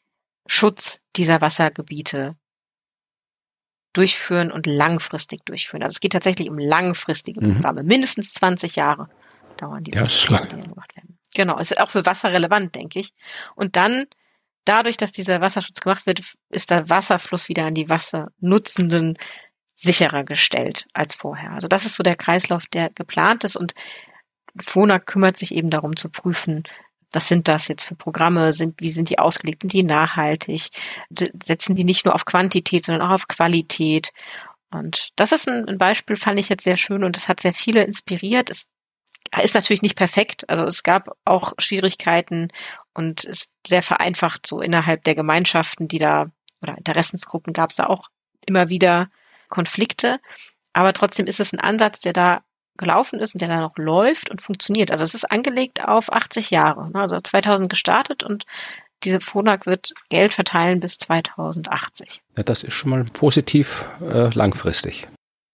Schutz 0.47 1.01
dieser 1.17 1.41
Wassergebiete 1.41 2.37
durchführen 3.93 4.53
und 4.53 4.67
langfristig 4.67 5.45
durchführen. 5.47 5.83
Also 5.83 5.95
es 5.95 6.01
geht 6.01 6.13
tatsächlich 6.13 6.51
um 6.51 6.59
langfristige 6.59 7.41
mhm. 7.41 7.55
Programme. 7.55 7.83
Mhm. 7.83 7.89
Mindestens 7.89 8.35
20 8.35 8.77
Jahre 8.77 9.09
dauern 9.57 9.85
diese 9.85 9.99
ja, 9.99 10.07
Programme, 10.07 10.49
die 10.49 10.69
gemacht 10.69 10.97
werden. 10.97 11.19
Genau, 11.35 11.59
ist 11.59 11.81
auch 11.81 11.91
für 11.91 12.05
Wasser 12.05 12.33
relevant, 12.33 12.75
denke 12.75 13.01
ich. 13.01 13.15
Und 13.55 13.77
dann, 13.77 14.07
dadurch, 14.65 14.97
dass 14.97 15.13
dieser 15.13 15.41
Wasserschutz 15.41 15.81
gemacht 15.81 16.07
wird, 16.07 16.23
ist 16.51 16.71
der 16.71 16.91
Wasserfluss 16.91 17.49
wieder 17.49 17.65
an 17.65 17.75
die 17.75 17.89
Wassernutzenden 17.89 19.17
sicherer 19.75 20.25
gestellt 20.25 20.87
als 20.93 21.15
vorher. 21.15 21.53
Also 21.53 21.69
das 21.69 21.85
ist 21.87 21.95
so 21.95 22.03
der 22.03 22.17
Kreislauf, 22.17 22.67
der 22.67 22.91
geplant 22.91 23.45
ist 23.45 23.57
und 23.57 23.75
FONA 24.59 24.99
kümmert 24.99 25.37
sich 25.37 25.55
eben 25.55 25.71
darum 25.71 25.97
zu 25.97 26.11
prüfen, 26.11 26.65
was 27.17 27.29
sind 27.29 27.49
das 27.49 27.67
jetzt 27.67 27.85
für 27.85 27.95
Programme, 27.95 28.53
sind, 28.53 28.79
wie 28.79 28.91
sind 28.91 29.09
die 29.09 29.19
ausgelegt, 29.19 29.63
sind 29.63 29.73
die 29.73 29.83
nachhaltig, 29.83 30.69
setzen 31.09 31.75
die 31.75 31.83
nicht 31.83 32.05
nur 32.05 32.15
auf 32.15 32.27
Quantität, 32.27 32.85
sondern 32.85 33.09
auch 33.09 33.15
auf 33.15 33.27
Qualität. 33.27 34.13
Und 34.71 35.09
das 35.17 35.33
ist 35.33 35.49
ein, 35.49 35.67
ein 35.67 35.79
Beispiel, 35.79 36.17
fand 36.17 36.39
ich 36.39 36.51
jetzt 36.51 36.65
sehr 36.65 36.77
schön 36.77 37.05
und 37.05 37.17
das 37.17 37.27
hat 37.27 37.41
sehr 37.41 37.55
viele 37.55 37.85
inspiriert. 37.85 38.51
Es 38.51 38.67
ist 39.43 39.55
natürlich 39.55 39.81
nicht 39.81 39.97
perfekt. 39.97 40.47
Also 40.51 40.65
es 40.65 40.83
gab 40.83 41.17
auch 41.25 41.55
Schwierigkeiten 41.57 42.53
und 42.93 43.25
ist 43.25 43.51
sehr 43.67 43.83
vereinfacht 43.83 44.47
so 44.47 44.61
innerhalb 44.61 45.03
der 45.05 45.15
Gemeinschaften, 45.15 45.89
die 45.89 45.99
da 45.99 46.27
oder 46.61 46.77
Interessensgruppen 46.77 47.55
gab 47.55 47.71
es 47.71 47.77
da 47.77 47.87
auch 47.87 48.09
immer 48.45 48.69
wieder 48.69 49.09
Konflikte. 49.49 50.21
Aber 50.75 50.93
trotzdem 50.93 51.27
ist 51.27 51.41
es 51.41 51.55
ein 51.55 51.61
Ansatz, 51.61 51.99
der 52.01 52.13
da 52.13 52.43
gelaufen 52.77 53.21
ist 53.21 53.35
und 53.35 53.41
der 53.41 53.49
da 53.49 53.61
noch 53.61 53.77
läuft 53.77 54.31
und 54.31 54.43
funktioniert. 54.43 54.91
Also 54.91 55.05
es 55.05 55.15
ist 55.15 55.31
angelegt 55.31 55.85
auf 55.85 56.13
80 56.13 56.51
Jahre. 56.51 56.91
Ne? 56.91 57.01
Also 57.01 57.19
2000 57.19 57.69
gestartet 57.69 58.23
und 58.23 58.45
diese 59.05 59.21
FONAG 59.21 59.67
wird 59.67 59.93
Geld 60.09 60.33
verteilen 60.33 60.81
bis 60.81 60.99
2080. 60.99 62.23
Ja, 62.37 62.43
das 62.43 62.65
ist 62.65 62.75
schon 62.75 62.91
mal 62.91 63.05
positiv 63.05 63.85
äh, 64.01 64.31
langfristig. 64.35 65.07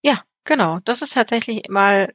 Ja, 0.02 0.22
genau. 0.44 0.78
Das 0.84 1.02
ist 1.02 1.14
tatsächlich 1.14 1.68
mal 1.68 2.12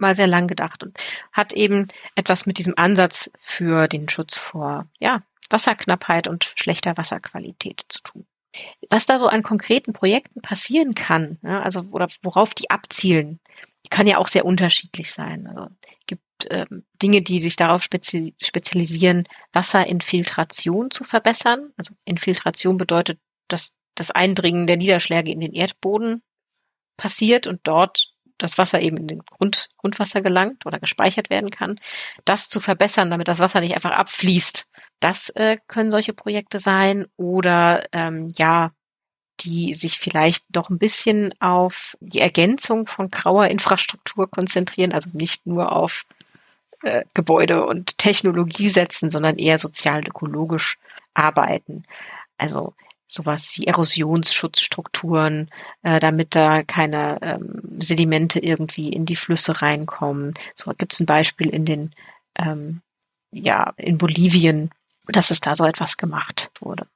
mal 0.00 0.14
sehr 0.14 0.26
lang 0.26 0.48
gedacht 0.48 0.82
und 0.82 0.98
hat 1.30 1.52
eben 1.52 1.86
etwas 2.14 2.46
mit 2.46 2.58
diesem 2.58 2.72
Ansatz 2.76 3.30
für 3.38 3.86
den 3.86 4.08
Schutz 4.08 4.38
vor 4.38 4.86
ja, 4.98 5.22
Wasserknappheit 5.50 6.26
und 6.26 6.52
schlechter 6.54 6.96
Wasserqualität 6.96 7.84
zu 7.88 8.00
tun. 8.02 8.26
Was 8.88 9.06
da 9.06 9.18
so 9.18 9.28
an 9.28 9.44
konkreten 9.44 9.92
Projekten 9.92 10.40
passieren 10.40 10.94
kann, 10.94 11.38
ja, 11.42 11.60
also 11.60 11.82
oder 11.92 12.08
worauf 12.22 12.54
die 12.54 12.70
abzielen, 12.70 13.38
kann 13.90 14.06
ja 14.06 14.18
auch 14.18 14.28
sehr 14.28 14.46
unterschiedlich 14.46 15.12
sein. 15.12 15.46
Also 15.46 15.68
gibt 16.06 16.22
ähm, 16.48 16.84
Dinge, 17.02 17.22
die 17.22 17.42
sich 17.42 17.56
darauf 17.56 17.82
spezi 17.82 18.34
spezialisieren, 18.40 19.24
Wasserinfiltration 19.52 20.90
zu 20.90 21.04
verbessern. 21.04 21.72
Also 21.76 21.94
Infiltration 22.04 22.76
bedeutet, 22.76 23.18
dass 23.48 23.72
das 23.96 24.10
Eindringen 24.10 24.66
der 24.66 24.76
Niederschläge 24.76 25.30
in 25.30 25.40
den 25.40 25.52
Erdboden 25.52 26.22
passiert 26.96 27.46
und 27.46 27.60
dort 27.64 28.12
das 28.38 28.56
Wasser 28.56 28.80
eben 28.80 28.96
in 28.96 29.08
den 29.08 29.18
Grund, 29.20 29.68
Grundwasser 29.76 30.22
gelangt 30.22 30.64
oder 30.64 30.78
gespeichert 30.78 31.28
werden 31.28 31.50
kann. 31.50 31.78
Das 32.24 32.48
zu 32.48 32.60
verbessern, 32.60 33.10
damit 33.10 33.28
das 33.28 33.38
Wasser 33.38 33.60
nicht 33.60 33.74
einfach 33.74 33.90
abfließt, 33.90 34.66
das 35.00 35.30
äh, 35.30 35.58
können 35.66 35.90
solche 35.90 36.12
Projekte 36.12 36.58
sein. 36.58 37.06
Oder 37.16 37.84
ähm, 37.92 38.28
ja, 38.36 38.72
die 39.42 39.74
sich 39.74 39.98
vielleicht 39.98 40.44
doch 40.50 40.70
ein 40.70 40.78
bisschen 40.78 41.34
auf 41.40 41.96
die 42.00 42.20
Ergänzung 42.20 42.86
von 42.86 43.10
grauer 43.10 43.46
Infrastruktur 43.48 44.30
konzentrieren, 44.30 44.92
also 44.92 45.10
nicht 45.12 45.46
nur 45.46 45.72
auf 45.72 46.04
äh, 46.82 47.04
Gebäude 47.14 47.66
und 47.66 47.98
Technologie 47.98 48.68
setzen, 48.68 49.10
sondern 49.10 49.36
eher 49.36 49.58
sozial-ökologisch 49.58 50.78
arbeiten. 51.14 51.84
Also 52.38 52.74
sowas 53.06 53.52
wie 53.56 53.66
Erosionsschutzstrukturen, 53.66 55.50
äh, 55.82 55.98
damit 55.98 56.34
da 56.34 56.62
keine 56.62 57.18
ähm, 57.22 57.60
Sedimente 57.80 58.38
irgendwie 58.38 58.92
in 58.92 59.04
die 59.04 59.16
Flüsse 59.16 59.60
reinkommen. 59.60 60.34
So 60.54 60.72
gibt 60.78 60.92
es 60.92 61.00
ein 61.00 61.06
Beispiel 61.06 61.50
in 61.50 61.64
den, 61.64 61.92
ähm, 62.36 62.82
ja, 63.32 63.72
in 63.76 63.98
Bolivien, 63.98 64.70
dass 65.08 65.30
es 65.30 65.40
da 65.40 65.56
so 65.56 65.64
etwas 65.64 65.96
gemacht 65.96 66.50
wurde. 66.60 66.86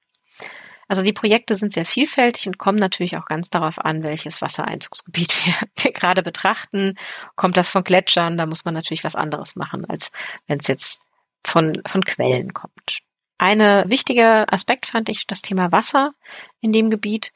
Also 0.88 1.02
die 1.02 1.12
Projekte 1.12 1.54
sind 1.54 1.72
sehr 1.72 1.86
vielfältig 1.86 2.46
und 2.46 2.58
kommen 2.58 2.78
natürlich 2.78 3.16
auch 3.16 3.24
ganz 3.24 3.50
darauf 3.50 3.78
an, 3.78 4.02
welches 4.02 4.42
Wassereinzugsgebiet 4.42 5.46
wir, 5.46 5.54
wir 5.76 5.92
gerade 5.92 6.22
betrachten. 6.22 6.96
Kommt 7.36 7.56
das 7.56 7.70
von 7.70 7.84
Gletschern, 7.84 8.36
da 8.36 8.46
muss 8.46 8.64
man 8.64 8.74
natürlich 8.74 9.04
was 9.04 9.16
anderes 9.16 9.56
machen, 9.56 9.84
als 9.84 10.12
wenn 10.46 10.58
es 10.58 10.66
jetzt 10.66 11.02
von, 11.44 11.82
von 11.86 12.04
Quellen 12.04 12.52
kommt. 12.52 13.00
Eine 13.38 13.84
wichtige 13.88 14.50
Aspekt 14.52 14.86
fand 14.86 15.08
ich 15.08 15.26
das 15.26 15.42
Thema 15.42 15.72
Wasser 15.72 16.12
in 16.60 16.72
dem 16.72 16.90
Gebiet. 16.90 17.32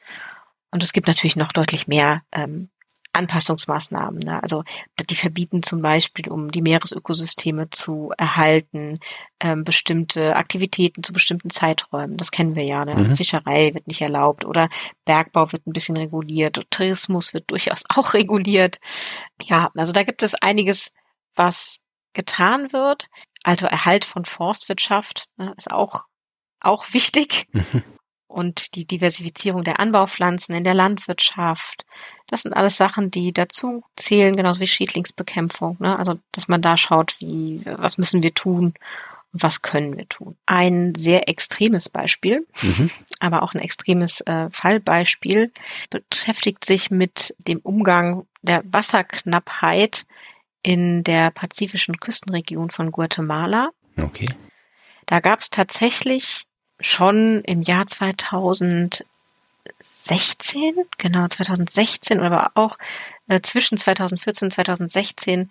Und 0.71 0.83
es 0.83 0.93
gibt 0.93 1.07
natürlich 1.07 1.35
noch 1.35 1.51
deutlich 1.51 1.87
mehr 1.87 2.23
ähm, 2.31 2.69
Anpassungsmaßnahmen. 3.13 4.19
Ne? 4.19 4.41
Also 4.41 4.63
die 5.09 5.15
verbieten 5.15 5.63
zum 5.63 5.81
Beispiel, 5.81 6.29
um 6.29 6.51
die 6.51 6.61
Meeresökosysteme 6.61 7.69
zu 7.69 8.11
erhalten, 8.17 8.99
ähm, 9.39 9.63
bestimmte 9.63 10.35
Aktivitäten 10.35 11.03
zu 11.03 11.11
bestimmten 11.11 11.49
Zeiträumen. 11.49 12.17
Das 12.17 12.31
kennen 12.31 12.55
wir 12.55 12.65
ja. 12.65 12.85
Ne? 12.85 12.95
Also 12.95 13.11
mhm. 13.11 13.17
Fischerei 13.17 13.73
wird 13.73 13.87
nicht 13.87 14.01
erlaubt 14.01 14.45
oder 14.45 14.69
Bergbau 15.05 15.51
wird 15.51 15.65
ein 15.65 15.73
bisschen 15.73 15.97
reguliert. 15.97 16.65
Tourismus 16.69 17.33
wird 17.33 17.49
durchaus 17.51 17.83
auch 17.89 18.13
reguliert. 18.13 18.79
Ja, 19.41 19.71
also 19.75 19.93
da 19.93 20.03
gibt 20.03 20.23
es 20.23 20.35
einiges, 20.35 20.93
was 21.35 21.79
getan 22.13 22.71
wird. 22.73 23.07
Also 23.43 23.65
Erhalt 23.65 24.05
von 24.05 24.25
Forstwirtschaft 24.25 25.27
ne, 25.37 25.53
ist 25.57 25.71
auch 25.71 26.05
auch 26.61 26.93
wichtig. 26.93 27.47
Mhm 27.53 27.83
und 28.29 28.75
die 28.75 28.85
Diversifizierung 28.85 29.63
der 29.63 29.79
Anbaupflanzen 29.79 30.55
in 30.55 30.63
der 30.63 30.75
Landwirtschaft. 30.75 31.85
Das 32.27 32.43
sind 32.43 32.53
alles 32.53 32.77
Sachen, 32.77 33.09
die 33.09 33.33
dazu 33.33 33.83
zählen, 33.95 34.37
genauso 34.37 34.61
wie 34.61 34.67
Schädlingsbekämpfung. 34.67 35.77
Ne? 35.79 35.97
Also, 35.97 36.19
dass 36.31 36.47
man 36.47 36.61
da 36.61 36.77
schaut, 36.77 37.15
wie, 37.19 37.61
was 37.65 37.97
müssen 37.97 38.21
wir 38.21 38.33
tun 38.33 38.73
und 39.33 39.43
was 39.43 39.63
können 39.63 39.97
wir 39.97 40.07
tun. 40.07 40.37
Ein 40.45 40.93
sehr 40.95 41.27
extremes 41.27 41.89
Beispiel, 41.89 42.45
mhm. 42.61 42.91
aber 43.19 43.41
auch 43.41 43.53
ein 43.53 43.59
extremes 43.59 44.21
äh, 44.21 44.49
Fallbeispiel 44.51 45.51
beschäftigt 45.89 46.65
sich 46.65 46.91
mit 46.91 47.35
dem 47.47 47.59
Umgang 47.59 48.27
der 48.43 48.61
Wasserknappheit 48.65 50.05
in 50.61 51.03
der 51.03 51.31
pazifischen 51.31 51.99
Küstenregion 51.99 52.69
von 52.69 52.91
Guatemala. 52.91 53.71
Okay. 53.97 54.29
Da 55.07 55.19
gab 55.19 55.39
es 55.39 55.49
tatsächlich 55.49 56.45
schon 56.79 57.41
im 57.43 57.61
Jahr 57.61 57.87
2016, 57.87 59.05
genau 60.97 61.27
2016, 61.27 62.21
aber 62.21 62.51
auch 62.55 62.77
äh, 63.27 63.41
zwischen 63.41 63.77
2014 63.77 64.47
und 64.47 64.51
2016 64.51 65.49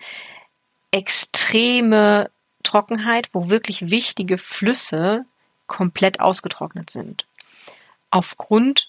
extreme 0.91 2.31
Trockenheit, 2.63 3.29
wo 3.33 3.51
wirklich 3.51 3.91
wichtige 3.91 4.39
Flüsse 4.39 5.25
komplett 5.67 6.21
ausgetrocknet 6.21 6.91
sind. 6.91 7.27
Aufgrund 8.11 8.89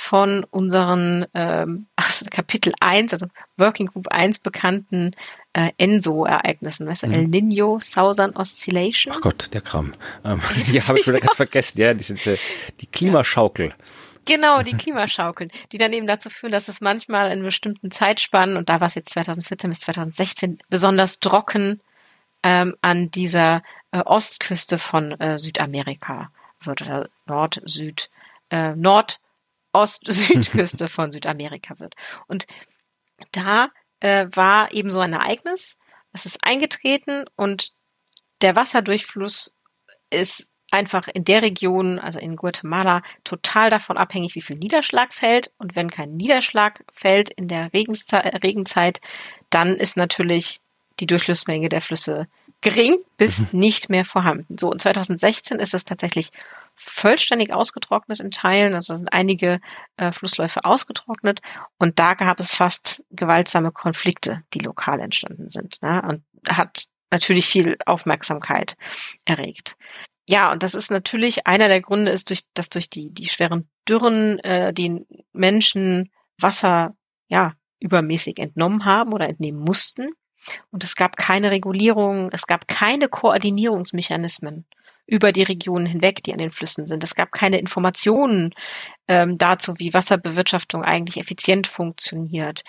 von 0.00 0.44
unseren 0.44 1.26
ähm, 1.34 1.86
aus 1.94 2.24
Kapitel 2.30 2.72
1, 2.80 3.12
also 3.12 3.26
Working 3.58 3.86
Group 3.86 4.08
1 4.08 4.38
bekannten 4.38 5.14
äh, 5.52 5.72
ENSO-Ereignissen, 5.76 6.86
weißt 6.86 7.02
du, 7.02 7.08
mhm. 7.08 7.12
El 7.12 7.28
Nino, 7.28 7.78
Southern 7.80 8.34
Oscillation. 8.34 9.12
Ach 9.14 9.20
Gott, 9.20 9.52
der 9.52 9.60
Kram. 9.60 9.92
Ähm, 10.24 10.40
die 10.66 10.80
habe 10.80 10.98
ich 10.98 11.06
wieder 11.06 11.20
ganz 11.20 11.36
vergessen, 11.36 11.78
ja, 11.78 11.92
die 11.92 12.02
sind 12.02 12.26
äh, 12.26 12.38
die 12.80 12.86
Klimaschaukel. 12.86 13.74
Genau, 14.24 14.62
die 14.62 14.74
Klimaschaukeln, 14.74 15.50
die 15.70 15.78
dann 15.78 15.92
eben 15.92 16.06
dazu 16.06 16.30
führen, 16.30 16.52
dass 16.52 16.68
es 16.68 16.80
manchmal 16.80 17.30
in 17.30 17.42
bestimmten 17.42 17.90
Zeitspannen, 17.90 18.56
und 18.56 18.70
da 18.70 18.80
war 18.80 18.86
es 18.86 18.94
jetzt 18.94 19.10
2014 19.10 19.68
bis 19.68 19.80
2016, 19.80 20.58
besonders 20.70 21.20
trocken 21.20 21.82
ähm, 22.42 22.74
an 22.80 23.10
dieser 23.10 23.62
äh, 23.92 24.00
Ostküste 24.00 24.78
von 24.78 25.12
äh, 25.20 25.38
Südamerika 25.38 26.30
wird 26.62 26.82
oder 26.82 27.08
Nord, 27.26 27.60
Süd, 27.66 28.08
äh, 28.50 28.74
Nord, 28.74 29.20
Ost, 29.72 30.04
Südküste 30.08 30.88
von 30.88 31.12
Südamerika 31.12 31.78
wird. 31.78 31.94
Und 32.26 32.46
da 33.32 33.70
äh, 34.00 34.26
war 34.32 34.72
eben 34.72 34.90
so 34.90 35.00
ein 35.00 35.12
Ereignis. 35.12 35.76
Es 36.12 36.26
ist 36.26 36.38
eingetreten 36.42 37.24
und 37.36 37.72
der 38.40 38.56
Wasserdurchfluss 38.56 39.54
ist 40.10 40.50
einfach 40.70 41.08
in 41.08 41.24
der 41.24 41.42
Region, 41.42 41.98
also 41.98 42.18
in 42.18 42.36
Guatemala, 42.36 43.02
total 43.24 43.70
davon 43.70 43.96
abhängig, 43.96 44.34
wie 44.34 44.40
viel 44.40 44.56
Niederschlag 44.56 45.12
fällt. 45.12 45.52
Und 45.58 45.76
wenn 45.76 45.90
kein 45.90 46.16
Niederschlag 46.16 46.84
fällt 46.92 47.30
in 47.30 47.48
der 47.48 47.72
Regenzeit, 47.72 49.00
dann 49.50 49.76
ist 49.76 49.96
natürlich 49.96 50.60
die 51.00 51.06
Durchflussmenge 51.06 51.68
der 51.68 51.80
Flüsse 51.80 52.28
gering 52.60 52.98
bis 53.16 53.38
mhm. 53.38 53.46
nicht 53.52 53.88
mehr 53.88 54.04
vorhanden. 54.04 54.56
So, 54.58 54.70
und 54.70 54.80
2016 54.80 55.58
ist 55.58 55.74
es 55.74 55.84
tatsächlich 55.84 56.30
vollständig 56.82 57.52
ausgetrocknet 57.52 58.20
in 58.20 58.30
Teilen. 58.30 58.74
Also 58.74 58.94
sind 58.94 59.12
einige 59.12 59.60
äh, 59.98 60.12
Flussläufe 60.12 60.64
ausgetrocknet 60.64 61.40
und 61.78 61.98
da 61.98 62.14
gab 62.14 62.40
es 62.40 62.54
fast 62.54 63.04
gewaltsame 63.10 63.70
Konflikte, 63.70 64.42
die 64.54 64.60
lokal 64.60 65.00
entstanden 65.00 65.50
sind. 65.50 65.80
Ne? 65.82 66.02
Und 66.02 66.24
hat 66.48 66.86
natürlich 67.10 67.46
viel 67.46 67.76
Aufmerksamkeit 67.84 68.76
erregt. 69.26 69.76
Ja, 70.26 70.52
und 70.52 70.62
das 70.62 70.74
ist 70.74 70.90
natürlich 70.90 71.46
einer 71.46 71.68
der 71.68 71.82
Gründe 71.82 72.12
ist, 72.12 72.30
durch, 72.30 72.44
dass 72.54 72.70
durch 72.70 72.88
die, 72.88 73.12
die 73.12 73.28
schweren 73.28 73.68
Dürren 73.88 74.38
äh, 74.38 74.72
die 74.72 75.04
Menschen 75.32 76.10
Wasser 76.38 76.94
ja 77.28 77.54
übermäßig 77.80 78.38
entnommen 78.38 78.84
haben 78.84 79.12
oder 79.12 79.28
entnehmen 79.28 79.58
mussten. 79.58 80.12
Und 80.70 80.84
es 80.84 80.94
gab 80.96 81.16
keine 81.16 81.50
Regulierung, 81.50 82.30
es 82.32 82.46
gab 82.46 82.68
keine 82.68 83.08
Koordinierungsmechanismen 83.08 84.66
über 85.10 85.32
die 85.32 85.42
Regionen 85.42 85.86
hinweg, 85.86 86.22
die 86.22 86.32
an 86.32 86.38
den 86.38 86.52
Flüssen 86.52 86.86
sind. 86.86 87.02
Es 87.02 87.16
gab 87.16 87.32
keine 87.32 87.58
Informationen 87.58 88.54
ähm, 89.08 89.38
dazu, 89.38 89.78
wie 89.78 89.92
Wasserbewirtschaftung 89.92 90.84
eigentlich 90.84 91.16
effizient 91.16 91.66
funktioniert. 91.66 92.62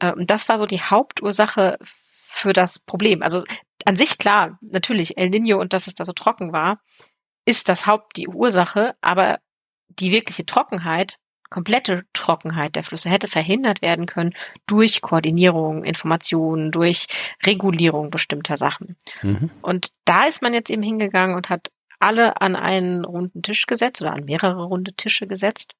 Ähm, 0.00 0.24
das 0.26 0.48
war 0.48 0.58
so 0.58 0.64
die 0.66 0.80
Hauptursache 0.80 1.78
für 1.82 2.54
das 2.54 2.78
Problem. 2.78 3.22
Also 3.22 3.44
an 3.84 3.96
sich 3.96 4.16
klar, 4.16 4.58
natürlich 4.62 5.18
El 5.18 5.28
Nino 5.28 5.60
und 5.60 5.74
dass 5.74 5.86
es 5.86 5.94
da 5.94 6.06
so 6.06 6.14
trocken 6.14 6.52
war, 6.52 6.80
ist 7.44 7.68
das 7.68 7.86
Haupt 7.86 8.16
die 8.16 8.28
Ursache, 8.28 8.94
aber 9.02 9.40
die 9.88 10.12
wirkliche 10.12 10.46
Trockenheit, 10.46 11.18
komplette 11.50 12.06
Trockenheit 12.14 12.74
der 12.74 12.84
Flüsse 12.84 13.10
hätte 13.10 13.28
verhindert 13.28 13.82
werden 13.82 14.06
können 14.06 14.32
durch 14.66 15.02
Koordinierung, 15.02 15.84
Informationen, 15.84 16.70
durch 16.70 17.06
Regulierung 17.44 18.08
bestimmter 18.08 18.56
Sachen. 18.56 18.96
Mhm. 19.20 19.50
Und 19.60 19.88
da 20.06 20.24
ist 20.24 20.40
man 20.40 20.54
jetzt 20.54 20.70
eben 20.70 20.82
hingegangen 20.82 21.36
und 21.36 21.50
hat 21.50 21.70
alle 22.02 22.40
an 22.40 22.56
einen 22.56 23.04
runden 23.04 23.42
Tisch 23.42 23.66
gesetzt 23.66 24.02
oder 24.02 24.12
an 24.12 24.24
mehrere 24.24 24.64
runde 24.64 24.92
Tische 24.94 25.26
gesetzt 25.26 25.74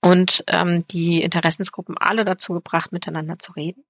und 0.00 0.44
ähm, 0.46 0.86
die 0.88 1.22
Interessensgruppen 1.22 1.98
alle 1.98 2.24
dazu 2.24 2.52
gebracht, 2.52 2.92
miteinander 2.92 3.38
zu 3.38 3.52
reden 3.52 3.84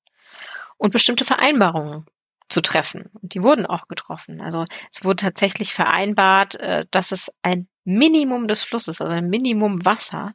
und 0.79 0.93
bestimmte 0.93 1.25
Vereinbarungen 1.25 2.07
zu 2.49 2.61
treffen. 2.61 3.11
Und 3.21 3.35
die 3.35 3.43
wurden 3.43 3.67
auch 3.67 3.89
getroffen. 3.89 4.41
Also 4.41 4.65
es 4.93 5.05
wurde 5.05 5.17
tatsächlich 5.17 5.73
vereinbart, 5.75 6.55
äh, 6.57 6.87
dass 6.91 7.13
es 7.13 7.33
ein 7.43 7.69
Minimum 7.85 8.49
des 8.49 8.63
Flusses, 8.63 9.01
also 9.01 9.13
ein 9.13 9.29
Minimum 9.29 9.85
Wasser, 9.85 10.35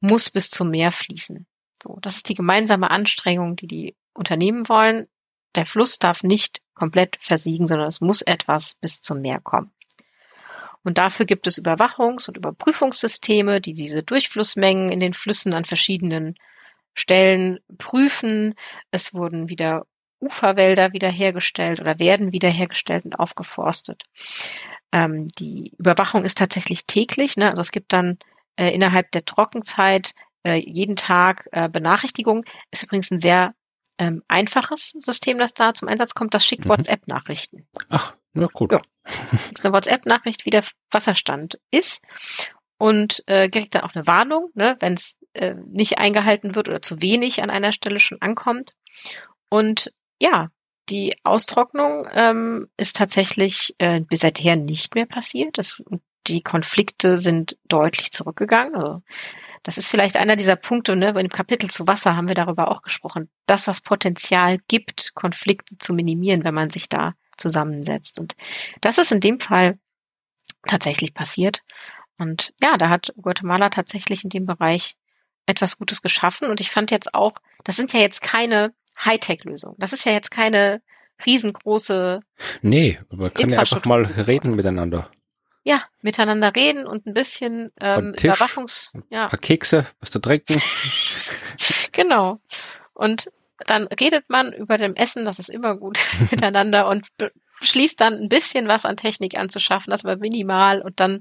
muss 0.00 0.30
bis 0.30 0.50
zum 0.50 0.70
Meer 0.70 0.92
fließen. 0.92 1.46
So, 1.82 1.98
das 2.00 2.16
ist 2.16 2.28
die 2.28 2.34
gemeinsame 2.34 2.90
Anstrengung, 2.90 3.56
die 3.56 3.66
die 3.66 3.96
Unternehmen 4.14 4.68
wollen. 4.68 5.06
Der 5.54 5.66
Fluss 5.66 5.98
darf 5.98 6.22
nicht 6.22 6.60
komplett 6.74 7.18
versiegen, 7.20 7.66
sondern 7.66 7.88
es 7.88 8.00
muss 8.00 8.22
etwas 8.22 8.74
bis 8.74 9.00
zum 9.00 9.20
Meer 9.20 9.40
kommen. 9.40 9.72
Und 10.86 10.98
dafür 10.98 11.26
gibt 11.26 11.48
es 11.48 11.58
Überwachungs- 11.58 12.28
und 12.28 12.36
Überprüfungssysteme, 12.36 13.60
die 13.60 13.74
diese 13.74 14.04
Durchflussmengen 14.04 14.92
in 14.92 15.00
den 15.00 15.14
Flüssen 15.14 15.52
an 15.52 15.64
verschiedenen 15.64 16.36
Stellen 16.94 17.58
prüfen. 17.76 18.54
Es 18.92 19.12
wurden 19.12 19.48
wieder 19.48 19.86
Uferwälder 20.20 20.92
wiederhergestellt 20.92 21.80
oder 21.80 21.98
werden 21.98 22.32
wiederhergestellt 22.32 23.04
und 23.04 23.18
aufgeforstet. 23.18 24.04
Ähm, 24.92 25.26
die 25.40 25.72
Überwachung 25.76 26.22
ist 26.22 26.38
tatsächlich 26.38 26.86
täglich. 26.86 27.36
Ne? 27.36 27.50
Also 27.50 27.62
es 27.62 27.72
gibt 27.72 27.92
dann 27.92 28.20
äh, 28.54 28.72
innerhalb 28.72 29.10
der 29.10 29.24
Trockenzeit 29.24 30.14
äh, 30.44 30.54
jeden 30.54 30.94
Tag 30.94 31.48
äh, 31.50 31.68
Benachrichtigungen. 31.68 32.44
Ist 32.70 32.84
übrigens 32.84 33.10
ein 33.10 33.18
sehr 33.18 33.56
ähm, 33.98 34.22
einfaches 34.28 34.94
System, 35.00 35.38
das 35.38 35.52
da 35.52 35.74
zum 35.74 35.88
Einsatz 35.88 36.14
kommt. 36.14 36.32
Das 36.32 36.46
schickt 36.46 36.64
mhm. 36.64 36.68
WhatsApp-Nachrichten. 36.68 37.66
Ach, 37.88 38.14
na 38.34 38.46
gut. 38.46 38.70
Ja. 38.70 38.82
eine 39.62 39.72
WhatsApp-Nachricht, 39.72 40.46
wie 40.46 40.50
der 40.50 40.64
Wasserstand 40.90 41.58
ist 41.70 42.02
und 42.78 43.22
äh, 43.26 43.48
kriegt 43.48 43.74
dann 43.74 43.82
auch 43.82 43.94
eine 43.94 44.06
Warnung, 44.06 44.50
ne, 44.54 44.76
wenn 44.80 44.94
es 44.94 45.16
äh, 45.32 45.54
nicht 45.66 45.98
eingehalten 45.98 46.54
wird 46.54 46.68
oder 46.68 46.82
zu 46.82 47.00
wenig 47.02 47.42
an 47.42 47.50
einer 47.50 47.72
Stelle 47.72 47.98
schon 47.98 48.20
ankommt. 48.20 48.72
Und 49.48 49.92
ja, 50.20 50.50
die 50.88 51.14
Austrocknung 51.24 52.08
ähm, 52.12 52.68
ist 52.76 52.96
tatsächlich 52.96 53.74
äh, 53.78 54.00
bis 54.00 54.20
seither 54.20 54.56
nicht 54.56 54.94
mehr 54.94 55.06
passiert. 55.06 55.58
Das, 55.58 55.82
die 56.26 56.42
Konflikte 56.42 57.18
sind 57.18 57.58
deutlich 57.64 58.12
zurückgegangen. 58.12 58.74
Also, 58.76 59.02
das 59.62 59.78
ist 59.78 59.88
vielleicht 59.88 60.16
einer 60.16 60.36
dieser 60.36 60.54
Punkte, 60.54 60.94
ne, 60.94 61.08
im 61.08 61.28
Kapitel 61.28 61.68
zu 61.68 61.88
Wasser 61.88 62.16
haben 62.16 62.28
wir 62.28 62.36
darüber 62.36 62.70
auch 62.70 62.82
gesprochen, 62.82 63.28
dass 63.46 63.64
das 63.64 63.80
Potenzial 63.80 64.58
gibt, 64.68 65.12
Konflikte 65.14 65.76
zu 65.78 65.92
minimieren, 65.92 66.44
wenn 66.44 66.54
man 66.54 66.70
sich 66.70 66.88
da 66.88 67.14
zusammensetzt. 67.36 68.18
Und 68.18 68.36
das 68.80 68.98
ist 68.98 69.12
in 69.12 69.20
dem 69.20 69.40
Fall 69.40 69.78
tatsächlich 70.66 71.14
passiert. 71.14 71.62
Und 72.18 72.52
ja, 72.62 72.76
da 72.76 72.88
hat 72.88 73.12
Guatemala 73.20 73.68
tatsächlich 73.70 74.24
in 74.24 74.30
dem 74.30 74.46
Bereich 74.46 74.96
etwas 75.46 75.78
Gutes 75.78 76.02
geschaffen. 76.02 76.48
Und 76.48 76.60
ich 76.60 76.70
fand 76.70 76.90
jetzt 76.90 77.14
auch, 77.14 77.34
das 77.64 77.76
sind 77.76 77.92
ja 77.92 78.00
jetzt 78.00 78.22
keine 78.22 78.72
Hightech-Lösung. 79.04 79.76
Das 79.78 79.92
ist 79.92 80.04
ja 80.04 80.12
jetzt 80.12 80.30
keine 80.30 80.82
riesengroße. 81.24 82.20
Nee, 82.62 82.98
man 83.10 83.32
kann 83.32 83.50
ja 83.50 83.60
einfach 83.60 83.84
mal 83.84 84.04
reden 84.04 84.54
miteinander. 84.54 85.10
Ja, 85.64 85.82
miteinander 86.00 86.54
reden 86.54 86.86
und 86.86 87.06
ein 87.06 87.14
bisschen 87.14 87.72
ähm, 87.80 88.14
Tisch, 88.14 88.24
Überwachungs. 88.24 88.92
Ja. 89.10 89.24
Ein 89.24 89.30
paar 89.30 89.38
Kekse, 89.38 89.86
was 90.00 90.10
zu 90.10 90.20
trinken. 90.20 90.60
genau. 91.92 92.40
Und 92.94 93.30
dann 93.66 93.84
redet 93.84 94.28
man 94.28 94.52
über 94.52 94.76
dem 94.76 94.94
Essen, 94.94 95.24
das 95.24 95.38
ist 95.38 95.48
immer 95.48 95.76
gut 95.76 95.98
miteinander 96.30 96.88
und 96.88 97.08
beschließt 97.60 98.00
dann 98.00 98.14
ein 98.14 98.28
bisschen 98.28 98.68
was 98.68 98.84
an 98.84 98.96
Technik 98.96 99.36
anzuschaffen, 99.36 99.90
das 99.90 100.04
war 100.04 100.16
minimal 100.16 100.82
und 100.82 101.00
dann 101.00 101.20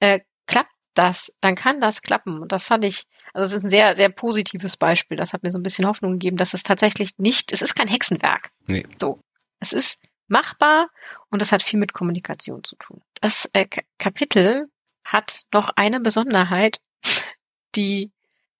äh, 0.00 0.20
klappt 0.46 0.72
das, 0.94 1.32
dann 1.40 1.54
kann 1.54 1.80
das 1.80 2.02
klappen. 2.02 2.40
Und 2.40 2.52
das 2.52 2.64
fand 2.64 2.84
ich, 2.84 3.04
also 3.32 3.46
es 3.46 3.56
ist 3.56 3.64
ein 3.64 3.70
sehr, 3.70 3.96
sehr 3.96 4.08
positives 4.08 4.76
Beispiel. 4.76 5.16
Das 5.16 5.32
hat 5.32 5.42
mir 5.42 5.52
so 5.52 5.58
ein 5.58 5.62
bisschen 5.62 5.86
Hoffnung 5.86 6.12
gegeben, 6.12 6.36
dass 6.36 6.54
es 6.54 6.62
tatsächlich 6.62 7.16
nicht, 7.18 7.52
es 7.52 7.62
ist 7.62 7.74
kein 7.74 7.88
Hexenwerk. 7.88 8.50
Nee. 8.66 8.86
So. 8.96 9.20
Es 9.58 9.72
ist 9.72 10.00
machbar 10.28 10.88
und 11.30 11.40
es 11.40 11.52
hat 11.52 11.62
viel 11.62 11.78
mit 11.78 11.92
Kommunikation 11.92 12.64
zu 12.64 12.76
tun. 12.76 13.02
Das 13.20 13.48
äh, 13.52 13.66
Kapitel 13.98 14.68
hat 15.04 15.42
noch 15.52 15.70
eine 15.76 16.00
Besonderheit, 16.00 16.80
die 17.74 18.10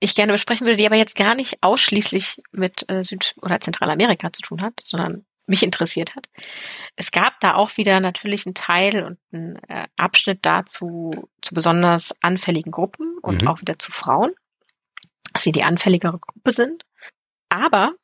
ich 0.02 0.16
gerne 0.16 0.32
besprechen 0.32 0.66
würde, 0.66 0.76
die 0.76 0.86
aber 0.86 0.96
jetzt 0.96 1.14
gar 1.14 1.34
nicht 1.34 1.62
ausschließlich 1.62 2.42
mit 2.50 2.88
äh, 2.88 3.04
Süd- 3.04 3.34
oder 3.40 3.60
Zentralamerika 3.60 4.32
zu 4.32 4.42
tun 4.42 4.60
hat, 4.60 4.80
sondern 4.84 5.24
mich 5.46 5.62
interessiert 5.62 6.16
hat. 6.16 6.28
Es 6.96 7.12
gab 7.12 7.38
da 7.40 7.54
auch 7.54 7.76
wieder 7.76 8.00
natürlich 8.00 8.44
einen 8.44 8.54
Teil 8.54 9.04
und 9.04 9.18
einen 9.32 9.56
äh, 9.68 9.86
Abschnitt 9.96 10.40
dazu 10.42 11.28
zu 11.40 11.54
besonders 11.54 12.14
anfälligen 12.20 12.72
Gruppen 12.72 13.16
und 13.22 13.42
mhm. 13.42 13.48
auch 13.48 13.60
wieder 13.60 13.78
zu 13.78 13.92
Frauen, 13.92 14.32
dass 15.32 15.44
sie 15.44 15.52
die 15.52 15.62
anfälligere 15.62 16.18
Gruppe 16.18 16.50
sind. 16.50 16.84
Aber 17.48 17.94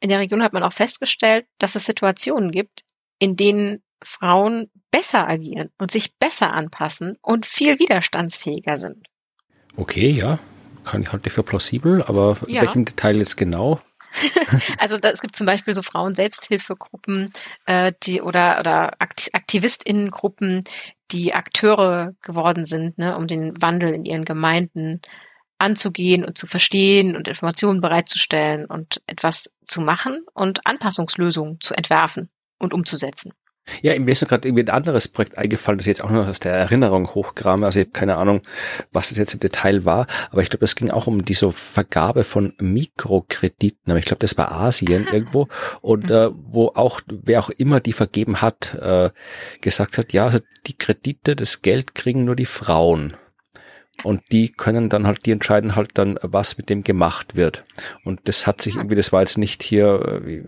in 0.00 0.08
der 0.08 0.20
Region 0.20 0.42
hat 0.42 0.54
man 0.54 0.62
auch 0.62 0.72
festgestellt, 0.72 1.46
dass 1.58 1.74
es 1.74 1.84
Situationen 1.84 2.50
gibt, 2.50 2.84
in 3.18 3.36
denen 3.36 3.82
Frauen 4.02 4.70
besser 4.90 5.28
agieren 5.28 5.70
und 5.78 5.90
sich 5.90 6.16
besser 6.16 6.52
anpassen 6.52 7.18
und 7.20 7.46
viel 7.46 7.78
widerstandsfähiger 7.78 8.78
sind. 8.78 9.06
Okay, 9.76 10.10
ja, 10.10 10.38
kann 10.84 11.02
ich 11.02 11.12
halte 11.12 11.28
ich 11.28 11.32
für 11.32 11.42
plausibel, 11.42 12.02
aber 12.02 12.36
ja. 12.46 12.62
welchen 12.62 12.84
Detail 12.84 13.18
jetzt 13.18 13.36
genau? 13.36 13.80
also 14.78 14.98
da, 14.98 15.10
es 15.10 15.20
gibt 15.20 15.34
zum 15.34 15.46
Beispiel 15.46 15.74
so 15.74 15.82
Frauen-Selbsthilfegruppen 15.82 17.26
äh, 17.66 17.92
die, 18.02 18.22
oder, 18.22 18.60
oder 18.60 18.92
AktivistInnengruppen, 19.00 20.60
die 21.10 21.34
Akteure 21.34 22.14
geworden 22.22 22.64
sind, 22.64 22.98
ne, 22.98 23.16
um 23.16 23.26
den 23.26 23.60
Wandel 23.60 23.92
in 23.94 24.04
ihren 24.04 24.24
Gemeinden 24.24 25.00
anzugehen 25.58 26.24
und 26.24 26.36
zu 26.36 26.46
verstehen 26.46 27.16
und 27.16 27.28
Informationen 27.28 27.80
bereitzustellen 27.80 28.66
und 28.66 29.02
etwas 29.06 29.52
zu 29.66 29.80
machen 29.80 30.24
und 30.34 30.66
Anpassungslösungen 30.66 31.60
zu 31.60 31.74
entwerfen 31.74 32.28
und 32.58 32.74
umzusetzen. 32.74 33.32
Ja, 33.82 33.98
mir 33.98 34.12
ist 34.12 34.20
noch 34.20 34.28
gerade 34.28 34.46
irgendwie 34.46 34.64
ein 34.64 34.70
anderes 34.70 35.08
Projekt 35.08 35.38
eingefallen, 35.38 35.78
das 35.78 35.86
ich 35.86 35.90
jetzt 35.90 36.04
auch 36.04 36.10
noch 36.10 36.28
aus 36.28 36.40
der 36.40 36.52
Erinnerung 36.52 37.14
hochgrame. 37.14 37.64
Also 37.64 37.80
ich 37.80 37.86
habe 37.86 37.92
keine 37.92 38.16
Ahnung, 38.16 38.42
was 38.92 39.08
das 39.08 39.18
jetzt 39.18 39.34
im 39.34 39.40
Detail 39.40 39.84
war, 39.84 40.06
aber 40.30 40.42
ich 40.42 40.50
glaube, 40.50 40.60
das 40.60 40.74
ging 40.74 40.90
auch 40.90 41.06
um 41.06 41.24
diese 41.24 41.50
Vergabe 41.52 42.24
von 42.24 42.52
Mikrokrediten. 42.58 43.90
Aber 43.90 43.98
ich 43.98 44.04
glaube, 44.04 44.20
das 44.20 44.36
war 44.36 44.52
Asien 44.52 45.06
Aha. 45.06 45.14
irgendwo 45.14 45.48
und 45.80 46.10
äh, 46.10 46.30
wo 46.32 46.72
auch 46.74 47.00
wer 47.08 47.40
auch 47.40 47.50
immer 47.50 47.80
die 47.80 47.92
vergeben 47.92 48.42
hat, 48.42 48.74
äh, 48.74 49.10
gesagt 49.60 49.98
hat, 49.98 50.12
ja, 50.12 50.26
also 50.26 50.38
die 50.66 50.76
Kredite, 50.76 51.36
das 51.36 51.62
Geld 51.62 51.94
kriegen 51.94 52.24
nur 52.24 52.36
die 52.36 52.46
Frauen 52.46 53.16
und 54.02 54.22
die 54.32 54.50
können 54.50 54.88
dann 54.88 55.06
halt, 55.06 55.24
die 55.24 55.30
entscheiden 55.30 55.76
halt 55.76 55.92
dann, 55.94 56.18
was 56.20 56.58
mit 56.58 56.68
dem 56.68 56.82
gemacht 56.82 57.36
wird. 57.36 57.64
Und 58.04 58.20
das 58.24 58.46
hat 58.46 58.60
sich 58.60 58.76
irgendwie, 58.76 58.96
das 58.96 59.12
war 59.12 59.20
jetzt 59.20 59.38
nicht 59.38 59.62
hier 59.62 60.22
äh, 60.26 60.42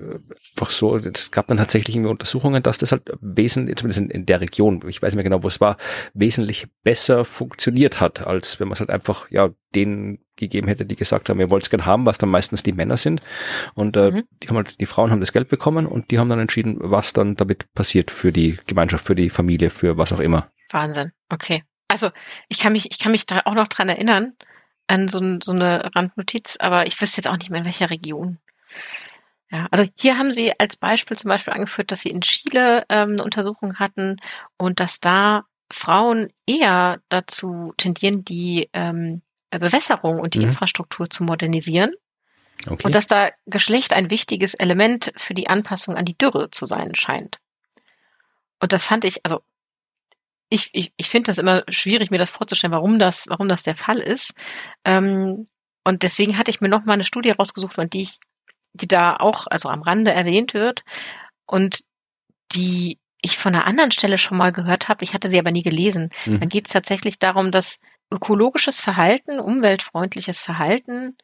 einfach 0.55 0.71
so, 0.71 0.97
es 0.97 1.31
gab 1.31 1.47
dann 1.47 1.57
tatsächlich 1.57 1.95
irgendwie 1.95 2.11
Untersuchungen, 2.11 2.63
dass 2.63 2.79
das 2.79 2.93
halt 2.93 3.03
wesentlich, 3.21 3.77
zumindest 3.77 4.01
in, 4.01 4.11
in 4.11 4.27
der 4.27 4.41
Region, 4.41 4.81
ich 4.89 5.01
weiß 5.01 5.13
nicht 5.13 5.17
mehr 5.17 5.25
genau, 5.25 5.43
wo 5.43 5.49
es 5.49 5.61
war, 5.61 5.77
wesentlich 6.13 6.67
besser 6.83 7.25
funktioniert 7.25 8.01
hat, 8.01 8.27
als 8.27 8.59
wenn 8.59 8.69
man 8.69 8.75
es 8.75 8.81
halt 8.81 8.91
einfach, 8.91 9.31
ja, 9.31 9.51
denen 9.75 10.19
gegeben 10.37 10.69
hätte, 10.69 10.85
die 10.85 10.97
gesagt 10.97 11.29
haben, 11.29 11.41
ihr 11.41 11.51
wollt 11.51 11.63
es 11.63 11.71
gern 11.71 11.87
haben, 11.87 12.05
was 12.05 12.19
dann 12.19 12.29
meistens 12.29 12.63
die 12.63 12.73
Männer 12.73 12.97
sind. 12.97 13.23
Und 13.75 13.97
äh, 13.97 14.11
mhm. 14.11 14.23
die 14.43 14.49
haben 14.49 14.57
halt, 14.57 14.81
die 14.81 14.87
Frauen 14.87 15.11
haben 15.11 15.21
das 15.21 15.33
Geld 15.33 15.49
bekommen 15.49 15.87
und 15.87 16.11
die 16.11 16.19
haben 16.19 16.29
dann 16.29 16.41
entschieden, 16.41 16.77
was 16.81 17.13
dann 17.13 17.37
damit 17.37 17.73
passiert 17.75 18.11
für 18.11 18.33
die 18.33 18.59
Gemeinschaft, 18.67 19.05
für 19.05 19.15
die 19.15 19.31
Familie, 19.31 19.71
für 19.71 19.97
was 19.97 20.13
auch 20.13 20.21
immer. 20.21 20.51
Wahnsinn. 20.71 21.13
Okay. 21.31 21.63
Also 21.89 22.11
ich 22.49 22.59
kann 22.59 22.73
mich, 22.73 22.91
ich 22.91 22.99
kann 22.99 23.13
mich 23.13 23.25
da 23.27 23.43
auch 23.45 23.55
noch 23.55 23.69
dran 23.69 23.89
erinnern, 23.89 24.35
an 24.87 25.09
so, 25.09 25.21
so 25.43 25.53
eine 25.53 25.95
Randnotiz, 25.95 26.57
aber 26.61 26.87
ich 26.87 27.01
wüsste 27.01 27.21
jetzt 27.21 27.29
auch 27.29 27.37
nicht 27.37 27.51
mehr 27.51 27.61
in 27.61 27.67
welcher 27.67 27.91
Region. 27.91 28.39
Ja, 29.51 29.67
also 29.71 29.87
hier 29.95 30.19
haben 30.19 30.33
sie 30.33 30.59
als 30.59 30.77
Beispiel 30.77 31.17
zum 31.17 31.29
Beispiel 31.29 31.53
angeführt, 31.53 31.93
dass 31.93 32.01
sie 32.01 32.11
in 32.11 32.21
Chile 32.21 32.85
ähm, 32.89 33.11
eine 33.11 33.25
Untersuchung 33.25 33.79
hatten 33.79 34.17
und 34.57 34.81
dass 34.81 35.01
da 35.01 35.45
Frauen 35.71 36.33
eher 36.47 37.01
dazu 37.09 37.73
tendieren, 37.77 38.25
die 38.25 38.69
ähm, 38.73 39.23
Bewässerung 39.51 40.21
und 40.21 40.35
die 40.35 40.41
mhm. 40.41 40.47
Infrastruktur 40.47 41.11
zu 41.11 41.25
modernisieren. 41.25 41.93
Okay. 42.69 42.85
Und 42.85 42.95
dass 42.95 43.07
da 43.07 43.31
Geschlecht 43.47 43.93
ein 43.93 44.11
wichtiges 44.11 44.55
Element 44.55 45.13
für 45.17 45.35
die 45.35 45.49
Anpassung 45.49 45.97
an 45.97 46.05
die 46.05 46.17
Dürre 46.17 46.51
zu 46.51 46.67
sein 46.67 46.95
scheint. 46.95 47.39
Und 48.61 48.73
das 48.73 48.85
fand 48.85 49.05
ich, 49.05 49.25
also 49.25 49.43
ich, 50.49 50.71
ich, 50.73 50.93
ich 50.97 51.09
finde 51.09 51.29
das 51.29 51.39
immer 51.39 51.65
schwierig, 51.69 52.11
mir 52.11 52.19
das 52.19 52.31
vorzustellen, 52.31 52.73
warum 52.73 52.99
das, 52.99 53.27
warum 53.29 53.49
das 53.49 53.63
der 53.63 53.75
Fall 53.75 53.99
ist. 53.99 54.35
Ähm, 54.85 55.49
und 55.85 56.03
deswegen 56.03 56.39
hatte 56.39 56.51
ich 56.51 56.61
mir 56.61 56.69
noch 56.69 56.85
mal 56.85 56.95
eine 56.95 57.05
Studie 57.05 57.31
rausgesucht, 57.31 57.77
die 57.93 58.03
ich, 58.03 58.19
die 58.73 58.89
da 58.89 59.17
auch, 59.17 59.47
also 59.49 59.69
am 59.69 59.83
Rande 59.83 60.13
erwähnt 60.13 60.55
wird. 60.55 60.83
Und 61.47 61.81
die 62.53 62.99
ich 63.23 63.39
von 63.39 63.55
einer 63.55 63.67
anderen 63.67 63.91
Stelle 63.91 64.19
schon 64.19 64.39
mal 64.39 64.53
gehört 64.53 64.89
habe. 64.89 65.05
Ich 65.05 65.15
hatte 65.15 65.29
sie 65.29 65.39
aber 65.39 65.51
nie 65.51 65.63
gelesen. 65.63 66.11
Mhm. 66.25 66.41
Da 66.41 66.47
geht 66.47 66.67
es 66.67 66.73
tatsächlich 66.73 67.19
darum, 67.19 67.51
dass 67.51 67.81
ökologisches 68.11 68.81
Verhalten, 68.81 69.41
umweltfreundliches 69.41 70.41
Verhalten 70.41 71.17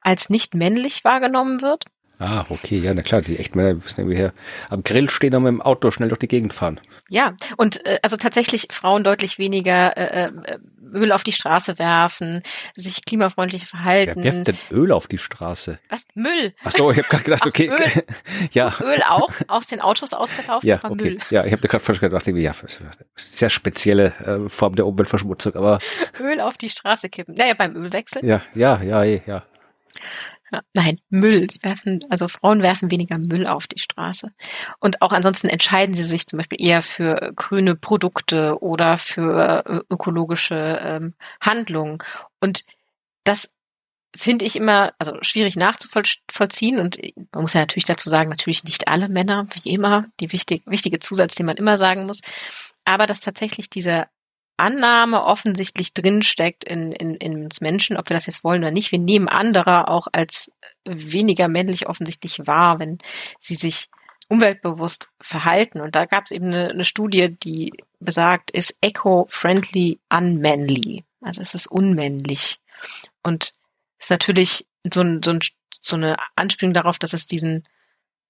als 0.00 0.30
nicht 0.30 0.54
männlich 0.54 1.04
wahrgenommen 1.04 1.60
wird. 1.60 1.84
Ah, 2.24 2.46
okay, 2.48 2.78
ja, 2.78 2.94
na 2.94 3.02
klar, 3.02 3.20
die 3.20 3.38
echten 3.38 3.58
Männer 3.58 3.74
müssen 3.74 4.00
irgendwie 4.00 4.16
her 4.16 4.32
am 4.70 4.82
Grill 4.82 5.10
stehen 5.10 5.34
und 5.34 5.42
mit 5.42 5.52
dem 5.52 5.60
Auto 5.60 5.90
schnell 5.90 6.08
durch 6.08 6.20
die 6.20 6.28
Gegend 6.28 6.54
fahren. 6.54 6.80
Ja, 7.10 7.34
und 7.58 7.84
äh, 7.84 7.98
also 8.02 8.16
tatsächlich 8.16 8.68
Frauen 8.70 9.04
deutlich 9.04 9.38
weniger 9.38 9.94
äh, 9.98 10.28
äh, 10.28 10.58
Öl 10.94 11.12
auf 11.12 11.22
die 11.22 11.32
Straße 11.32 11.78
werfen, 11.78 12.42
sich 12.74 13.04
klimafreundlich 13.04 13.66
verhalten. 13.66 14.22
Wer 14.22 14.32
wirft 14.32 14.46
denn 14.46 14.56
Öl 14.70 14.90
auf 14.90 15.06
die 15.06 15.18
Straße? 15.18 15.78
Was? 15.90 16.06
Müll. 16.14 16.54
Ach 16.64 16.70
so, 16.70 16.90
ich 16.90 16.96
habe 16.96 17.08
gerade 17.08 17.24
gedacht, 17.24 17.46
okay. 17.46 17.68
Öl. 17.68 18.04
ja. 18.52 18.72
Öl 18.80 19.02
auch 19.06 19.30
aus 19.48 19.66
den 19.66 19.82
Autos 19.82 20.14
ausgelaufen, 20.14 20.66
ja, 20.66 20.80
okay. 20.82 20.94
Müll. 20.94 21.18
Ja, 21.28 21.44
ich 21.44 21.52
habe 21.52 21.68
gerade 21.68 21.84
falsch 21.84 22.00
gedacht, 22.00 22.26
ja, 22.26 22.52
sehr 23.16 23.50
spezielle 23.50 24.14
äh, 24.24 24.48
Form 24.48 24.76
der 24.76 24.86
Umweltverschmutzung, 24.86 25.54
aber 25.56 25.78
Öl 26.20 26.40
auf 26.40 26.56
die 26.56 26.70
Straße 26.70 27.10
kippen. 27.10 27.34
Naja, 27.34 27.52
beim 27.52 27.76
Ölwechsel. 27.76 28.24
Ja, 28.24 28.40
ja, 28.54 28.80
ja, 28.82 29.02
ja. 29.02 29.42
Nein, 30.74 31.00
Müll. 31.08 31.48
Sie 31.50 31.62
werfen, 31.62 32.00
also 32.10 32.28
Frauen 32.28 32.62
werfen 32.62 32.90
weniger 32.90 33.18
Müll 33.18 33.46
auf 33.46 33.66
die 33.66 33.78
Straße. 33.78 34.32
Und 34.78 35.02
auch 35.02 35.12
ansonsten 35.12 35.48
entscheiden 35.48 35.94
sie 35.94 36.02
sich 36.02 36.26
zum 36.26 36.38
Beispiel 36.38 36.60
eher 36.60 36.82
für 36.82 37.32
grüne 37.34 37.74
Produkte 37.74 38.62
oder 38.62 38.98
für 38.98 39.64
äh, 39.66 39.80
ökologische 39.92 40.80
ähm, 40.82 41.14
Handlungen. 41.40 41.98
Und 42.40 42.64
das 43.24 43.54
finde 44.16 44.44
ich 44.44 44.56
immer, 44.56 44.92
also 44.98 45.16
schwierig 45.22 45.56
nachzuvollziehen. 45.56 46.78
Und 46.78 46.98
man 47.32 47.42
muss 47.42 47.54
ja 47.54 47.60
natürlich 47.60 47.84
dazu 47.84 48.08
sagen, 48.08 48.30
natürlich 48.30 48.64
nicht 48.64 48.88
alle 48.88 49.08
Männer, 49.08 49.46
wie 49.54 49.70
immer, 49.70 50.04
die 50.20 50.32
wichtig, 50.32 50.62
wichtige 50.66 51.00
Zusatz, 51.00 51.34
den 51.34 51.46
man 51.46 51.56
immer 51.56 51.78
sagen 51.78 52.06
muss. 52.06 52.20
Aber 52.84 53.06
dass 53.06 53.20
tatsächlich 53.20 53.70
dieser 53.70 54.08
Annahme 54.56 55.24
offensichtlich 55.24 55.94
drinsteckt 55.94 56.64
in, 56.64 56.92
in, 56.92 57.14
in 57.16 57.44
uns 57.44 57.60
Menschen, 57.60 57.96
ob 57.96 58.08
wir 58.08 58.14
das 58.14 58.26
jetzt 58.26 58.44
wollen 58.44 58.62
oder 58.62 58.70
nicht. 58.70 58.92
Wir 58.92 58.98
nehmen 58.98 59.28
andere 59.28 59.88
auch 59.88 60.06
als 60.12 60.52
weniger 60.84 61.48
männlich 61.48 61.88
offensichtlich 61.88 62.46
wahr, 62.46 62.78
wenn 62.78 62.98
sie 63.40 63.56
sich 63.56 63.88
umweltbewusst 64.28 65.08
verhalten. 65.20 65.80
Und 65.80 65.94
da 65.94 66.04
gab 66.04 66.24
es 66.24 66.30
eben 66.30 66.46
eine, 66.46 66.70
eine 66.70 66.84
Studie, 66.84 67.36
die 67.36 67.72
besagt, 68.00 68.50
ist 68.50 68.78
eco-friendly 68.80 69.98
unmanly. 70.08 71.04
Also 71.20 71.42
es 71.42 71.54
ist 71.54 71.66
unmännlich. 71.66 72.60
Und 73.22 73.52
ist 73.98 74.10
natürlich 74.10 74.66
so, 74.92 75.00
ein, 75.00 75.22
so, 75.22 75.32
ein, 75.32 75.40
so 75.80 75.96
eine 75.96 76.16
Anspielung 76.36 76.74
darauf, 76.74 76.98
dass 76.98 77.12
es 77.12 77.26
diesen, 77.26 77.66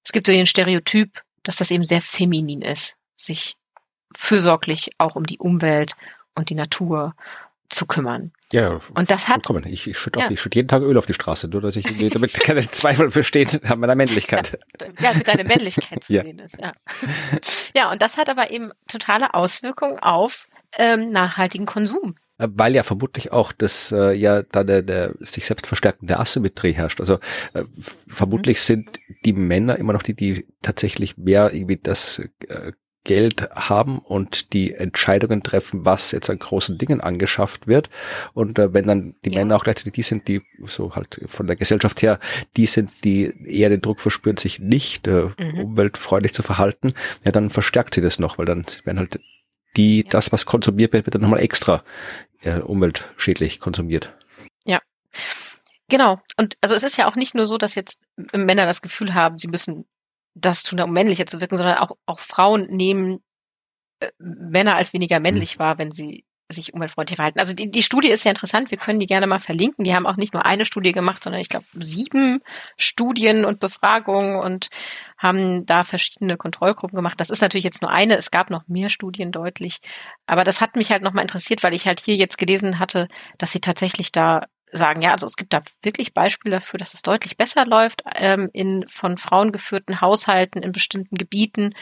es 0.05 0.13
gibt 0.13 0.27
so 0.27 0.33
den 0.33 0.47
Stereotyp, 0.47 1.23
dass 1.43 1.57
das 1.57 1.71
eben 1.71 1.85
sehr 1.85 2.03
feminin 2.03 2.63
ist, 2.63 2.97
sich 3.17 3.57
fürsorglich 4.17 4.93
auch 4.99 5.17
um 5.17 5.25
die 5.25 5.39
Umwelt 5.39 5.93
und 6.35 6.51
die 6.51 6.55
Natur 6.55 7.15
zu 7.69 7.87
kümmern. 7.87 8.33
Ja, 8.53 8.81
und 8.95 9.11
das 9.11 9.29
hat. 9.29 9.45
Komm, 9.45 9.65
ich, 9.65 9.87
ich 9.87 9.99
schütte 9.99 10.21
ja. 10.21 10.31
ich 10.31 10.41
schütte 10.41 10.59
jeden 10.59 10.69
Tag 10.69 10.83
Öl 10.83 10.97
auf 10.97 11.07
die 11.07 11.15
Straße, 11.15 11.49
nur 11.49 11.61
dass 11.61 11.77
ich 11.77 11.85
damit 12.11 12.35
keine 12.41 12.61
Zweifel 12.61 13.11
besteht 13.11 13.65
an 13.65 13.81
meiner 13.81 13.95
Männlichkeit. 13.95 14.59
Ja, 15.01 15.13
mit 15.13 15.27
deiner 15.27 15.45
Männlichkeit 15.45 16.05
zu 16.05 16.15
ja. 16.15 16.25
sehen 16.25 16.39
ist. 16.39 16.57
Ja. 16.59 16.73
ja, 17.75 17.91
und 17.91 18.01
das 18.03 18.17
hat 18.17 18.29
aber 18.29 18.51
eben 18.51 18.71
totale 18.87 19.35
Auswirkungen 19.35 19.99
auf 19.99 20.49
ähm, 20.77 21.11
nachhaltigen 21.11 21.67
Konsum. 21.67 22.15
Weil 22.37 22.75
ja 22.75 22.83
vermutlich 22.83 23.33
auch 23.33 23.53
das 23.53 23.93
äh, 23.93 24.13
ja 24.13 24.43
da 24.43 24.65
der, 24.65 24.83
der 24.83 25.15
sich 25.21 25.47
selbst 25.47 25.67
verstärkende 25.67 26.19
Asymmetrie 26.19 26.73
herrscht. 26.73 27.01
Also 27.01 27.21
äh, 27.55 27.65
vermutlich 28.09 28.59
mhm. 28.59 28.63
sind 28.63 29.01
die 29.25 29.33
Männer 29.33 29.77
immer 29.77 29.93
noch 29.93 30.03
die, 30.03 30.15
die 30.15 30.47
tatsächlich 30.61 31.17
mehr 31.17 31.53
irgendwie 31.53 31.77
das 31.77 32.21
äh, 32.49 32.73
Geld 33.05 33.51
haben 33.55 33.99
und 33.99 34.53
die 34.53 34.73
Entscheidungen 34.75 35.43
treffen, 35.43 35.85
was 35.85 36.11
jetzt 36.13 36.31
an 36.31 36.39
großen 36.39 36.79
Dingen 36.79 37.01
angeschafft 37.01 37.67
wird. 37.67 37.91
Und 38.33 38.59
äh, 38.59 38.73
wenn 38.73 38.87
dann 38.87 39.15
die 39.25 39.31
ja. 39.31 39.41
Männer 39.41 39.57
auch 39.57 39.65
gleichzeitig 39.65 39.93
die 39.93 40.03
sind, 40.03 40.27
die 40.27 40.43
so 40.65 40.97
halt 40.97 41.21
von 41.27 41.47
der 41.47 41.57
Gesellschaft 41.57 42.03
her, 42.03 42.19
die 42.57 42.67
sind, 42.67 43.05
die 43.05 43.33
eher 43.47 43.69
den 43.69 43.83
Druck 43.83 44.01
verspüren, 44.01 44.39
sich 44.39 44.59
nicht 44.59 45.07
äh, 45.07 45.29
mhm. 45.39 45.61
umweltfreundlich 45.61 46.33
zu 46.33 46.43
verhalten, 46.43 46.95
ja, 47.25 47.31
dann 47.31 47.51
verstärkt 47.51 47.95
sie 47.95 48.01
das 48.01 48.19
noch, 48.19 48.39
weil 48.39 48.47
dann 48.47 48.65
werden 48.85 48.99
halt 48.99 49.21
die, 49.77 50.03
ja. 50.03 50.09
das, 50.09 50.33
was 50.33 50.47
konsumiert 50.47 50.93
wird, 50.93 51.07
wird 51.07 51.15
dann 51.15 51.23
nochmal 51.23 51.41
extra 51.41 51.85
äh, 52.43 52.61
umweltschädlich 52.61 53.61
konsumiert. 53.61 54.15
Ja. 54.65 54.81
Genau. 55.89 56.21
Und 56.39 56.57
also 56.61 56.75
es 56.75 56.83
ist 56.83 56.97
ja 56.97 57.07
auch 57.07 57.17
nicht 57.17 57.35
nur 57.35 57.47
so, 57.47 57.59
dass 57.59 57.75
jetzt 57.75 58.01
Männer 58.33 58.67
das 58.67 58.83
Gefühl 58.83 59.15
haben, 59.15 59.39
sie 59.39 59.49
müssen 59.49 59.85
das 60.35 60.63
tun, 60.63 60.81
um 60.81 60.93
männlicher 60.93 61.27
zu 61.27 61.41
wirken, 61.41 61.57
sondern 61.57 61.79
auch, 61.79 61.97
auch 62.07 62.19
Frauen 62.19 62.67
nehmen 62.67 63.23
äh, 64.01 64.11
Männer 64.19 64.77
als 64.77 64.93
weniger 64.93 65.21
männlich 65.21 65.57
mhm. 65.57 65.61
wahr, 65.61 65.79
wenn 65.79 65.93
sie 65.93 66.25
sich 66.49 66.75
umweltfreundlich 66.75 67.17
verhalten. 67.17 67.39
Also 67.39 67.55
die, 67.55 67.71
die 67.71 67.83
Studie 67.83 68.11
ist 68.11 68.25
ja 68.25 68.31
interessant, 68.31 68.71
wir 68.71 68.79
können 68.79 69.01
die 69.01 69.07
gerne 69.07 69.27
mal 69.27 69.39
verlinken. 69.39 69.85
Die 69.85 69.95
haben 69.95 70.07
auch 70.07 70.17
nicht 70.17 70.35
nur 70.35 70.45
eine 70.45 70.67
Studie 70.67 70.93
gemacht, 70.93 71.25
sondern 71.25 71.41
ich 71.41 71.49
glaube 71.49 71.65
sieben 71.73 72.41
Studien 72.77 73.45
und 73.45 73.61
Befragungen 73.61 74.39
und 74.41 74.69
haben 75.17 75.65
da 75.65 75.85
verschiedene 75.85 76.37
Kontrollgruppen 76.37 76.97
gemacht. 76.97 77.19
Das 77.19 77.31
ist 77.31 77.41
natürlich 77.41 77.65
jetzt 77.65 77.81
nur 77.81 77.91
eine, 77.91 78.17
es 78.17 78.31
gab 78.31 78.51
noch 78.51 78.69
mehr 78.69 78.91
Studien 78.91 79.33
deutlich. 79.33 79.79
Aber 80.27 80.45
das 80.45 80.61
hat 80.61 80.77
mich 80.77 80.91
halt 80.91 81.03
nochmal 81.03 81.23
interessiert, 81.23 81.63
weil 81.63 81.75
ich 81.75 81.87
halt 81.87 82.01
hier 82.01 82.17
jetzt 82.17 82.37
gelesen 82.37 82.79
hatte, 82.79 83.09
dass 83.39 83.53
sie 83.53 83.61
tatsächlich 83.61 84.13
da 84.13 84.47
sagen, 84.77 85.03
ja, 85.03 85.13
also 85.13 85.27
es 85.27 85.37
gibt 85.37 85.53
da 85.55 85.63
wirklich 85.83 86.15
Beispiele 86.15 86.57
dafür, 86.57 86.79
dass 86.79 86.95
es 86.95 87.03
deutlich 87.03 87.37
besser 87.37 87.65
läuft 87.65 88.03
ähm, 88.15 88.51
in 88.53 88.85
von 88.89 89.19
Frauen 89.19 89.53
geführten 89.53 90.01
Haushalten 90.01 90.63
in 90.63 90.73
bestimmten 90.73 91.17
Gebieten. 91.17 91.75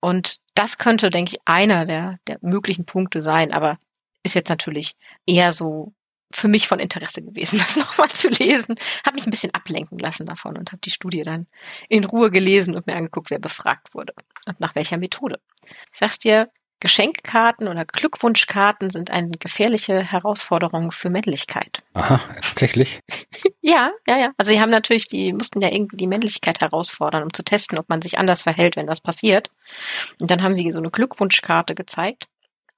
Und 0.00 0.38
das 0.54 0.78
könnte, 0.78 1.10
denke 1.10 1.32
ich, 1.32 1.40
einer 1.44 1.84
der, 1.84 2.18
der 2.26 2.38
möglichen 2.40 2.86
Punkte 2.86 3.20
sein, 3.20 3.52
aber 3.52 3.78
ist 4.22 4.34
jetzt 4.34 4.48
natürlich 4.48 4.96
eher 5.26 5.52
so 5.52 5.92
für 6.30 6.48
mich 6.48 6.68
von 6.68 6.78
Interesse 6.78 7.22
gewesen, 7.22 7.58
das 7.58 7.76
nochmal 7.76 8.08
zu 8.08 8.28
lesen. 8.28 8.74
Habe 9.04 9.16
mich 9.16 9.26
ein 9.26 9.30
bisschen 9.30 9.54
ablenken 9.54 9.98
lassen 9.98 10.26
davon 10.26 10.56
und 10.56 10.72
habe 10.72 10.80
die 10.80 10.90
Studie 10.90 11.22
dann 11.22 11.46
in 11.88 12.04
Ruhe 12.04 12.30
gelesen 12.30 12.74
und 12.74 12.86
mir 12.86 12.96
angeguckt, 12.96 13.30
wer 13.30 13.38
befragt 13.38 13.94
wurde 13.94 14.14
und 14.46 14.60
nach 14.60 14.74
welcher 14.74 14.96
Methode. 14.96 15.40
Ich 15.64 15.98
sag's 15.98 16.18
dir, 16.18 16.50
Geschenkkarten 16.80 17.66
oder 17.66 17.84
Glückwunschkarten 17.84 18.90
sind 18.90 19.10
eine 19.10 19.30
gefährliche 19.30 20.00
Herausforderung 20.00 20.92
für 20.92 21.10
Männlichkeit. 21.10 21.82
Aha, 21.94 22.20
tatsächlich? 22.36 23.00
ja, 23.60 23.90
ja, 24.06 24.18
ja. 24.18 24.30
Also 24.36 24.50
sie 24.50 24.60
haben 24.60 24.70
natürlich, 24.70 25.08
die 25.08 25.32
mussten 25.32 25.60
ja 25.60 25.72
irgendwie 25.72 25.96
die 25.96 26.06
Männlichkeit 26.06 26.60
herausfordern, 26.60 27.24
um 27.24 27.32
zu 27.32 27.42
testen, 27.42 27.78
ob 27.78 27.88
man 27.88 28.00
sich 28.00 28.18
anders 28.18 28.44
verhält, 28.44 28.76
wenn 28.76 28.86
das 28.86 29.00
passiert. 29.00 29.50
Und 30.20 30.30
dann 30.30 30.42
haben 30.42 30.54
sie 30.54 30.70
so 30.70 30.78
eine 30.78 30.90
Glückwunschkarte 30.90 31.74
gezeigt. 31.74 32.28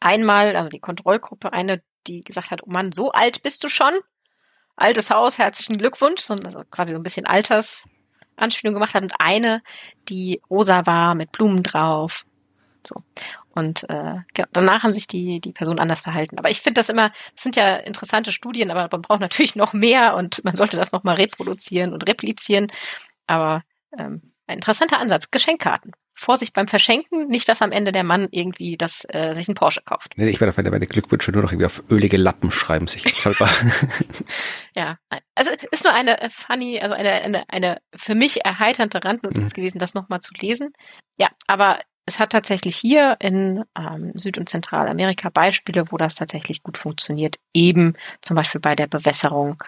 Einmal, 0.00 0.56
also 0.56 0.70
die 0.70 0.80
Kontrollgruppe, 0.80 1.52
eine, 1.52 1.82
die 2.06 2.22
gesagt 2.22 2.50
hat, 2.50 2.62
oh 2.62 2.70
Mann, 2.70 2.92
so 2.92 3.12
alt 3.12 3.42
bist 3.42 3.62
du 3.64 3.68
schon? 3.68 3.92
Altes 4.76 5.10
Haus, 5.10 5.36
herzlichen 5.36 5.76
Glückwunsch, 5.76 6.22
so, 6.22 6.32
also 6.34 6.62
quasi 6.70 6.92
so 6.92 6.96
ein 6.96 7.02
bisschen 7.02 7.26
Altersanspielung 7.26 8.72
gemacht 8.72 8.94
hat. 8.94 9.02
Und 9.02 9.12
eine, 9.18 9.62
die 10.08 10.40
rosa 10.48 10.86
war, 10.86 11.14
mit 11.14 11.32
Blumen 11.32 11.62
drauf. 11.62 12.24
So. 12.86 12.94
Und 13.60 13.84
äh, 13.90 14.16
genau, 14.32 14.48
danach 14.52 14.82
haben 14.82 14.92
sich 14.94 15.06
die, 15.06 15.40
die 15.40 15.52
Personen 15.52 15.78
anders 15.78 16.00
verhalten. 16.00 16.38
Aber 16.38 16.50
ich 16.50 16.62
finde 16.62 16.80
das 16.80 16.88
immer, 16.88 17.10
das 17.34 17.42
sind 17.42 17.56
ja 17.56 17.76
interessante 17.76 18.32
Studien, 18.32 18.70
aber 18.70 18.88
man 18.90 19.02
braucht 19.02 19.20
natürlich 19.20 19.54
noch 19.54 19.74
mehr 19.74 20.16
und 20.16 20.42
man 20.44 20.56
sollte 20.56 20.78
das 20.78 20.92
nochmal 20.92 21.16
reproduzieren 21.16 21.92
und 21.92 22.08
replizieren. 22.08 22.68
Aber 23.26 23.62
ähm, 23.98 24.32
ein 24.46 24.56
interessanter 24.56 24.98
Ansatz. 24.98 25.30
Geschenkkarten. 25.30 25.92
Vorsicht 26.14 26.52
beim 26.52 26.68
Verschenken, 26.68 27.28
nicht, 27.28 27.48
dass 27.48 27.62
am 27.62 27.72
Ende 27.72 27.92
der 27.92 28.04
Mann 28.04 28.28
irgendwie 28.30 28.76
das, 28.76 29.06
äh, 29.08 29.32
sich 29.34 29.48
einen 29.48 29.54
Porsche 29.54 29.80
kauft. 29.82 30.12
Nee, 30.16 30.28
ich 30.28 30.40
werde 30.40 30.52
meine, 30.54 30.70
meine 30.70 30.86
Glückwünsche 30.86 31.32
nur 31.32 31.42
noch 31.42 31.52
irgendwie 31.52 31.66
auf 31.66 31.82
ölige 31.88 32.18
Lappen 32.18 32.50
schreiben, 32.50 32.86
sich 32.88 33.04
halber. 33.24 33.48
ja. 34.76 34.98
Also 35.34 35.50
ist 35.70 35.84
nur 35.84 35.94
eine 35.94 36.18
funny, 36.30 36.78
also 36.78 36.94
eine, 36.94 37.10
eine, 37.10 37.48
eine 37.48 37.80
für 37.94 38.14
mich 38.14 38.44
erheiternde 38.44 39.02
Randnotiz 39.02 39.42
mhm. 39.42 39.48
gewesen, 39.48 39.78
das 39.78 39.94
nochmal 39.94 40.20
zu 40.20 40.34
lesen. 40.34 40.72
Ja, 41.16 41.28
aber 41.46 41.80
es 42.10 42.18
hat 42.18 42.32
tatsächlich 42.32 42.76
hier 42.76 43.16
in 43.20 43.64
ähm, 43.78 44.10
Süd- 44.16 44.36
und 44.36 44.48
Zentralamerika 44.48 45.30
Beispiele, 45.30 45.92
wo 45.92 45.96
das 45.96 46.16
tatsächlich 46.16 46.64
gut 46.64 46.76
funktioniert. 46.76 47.38
Eben 47.54 47.94
zum 48.20 48.34
Beispiel 48.34 48.60
bei 48.60 48.74
der 48.74 48.88
Bewässerung 48.88 49.62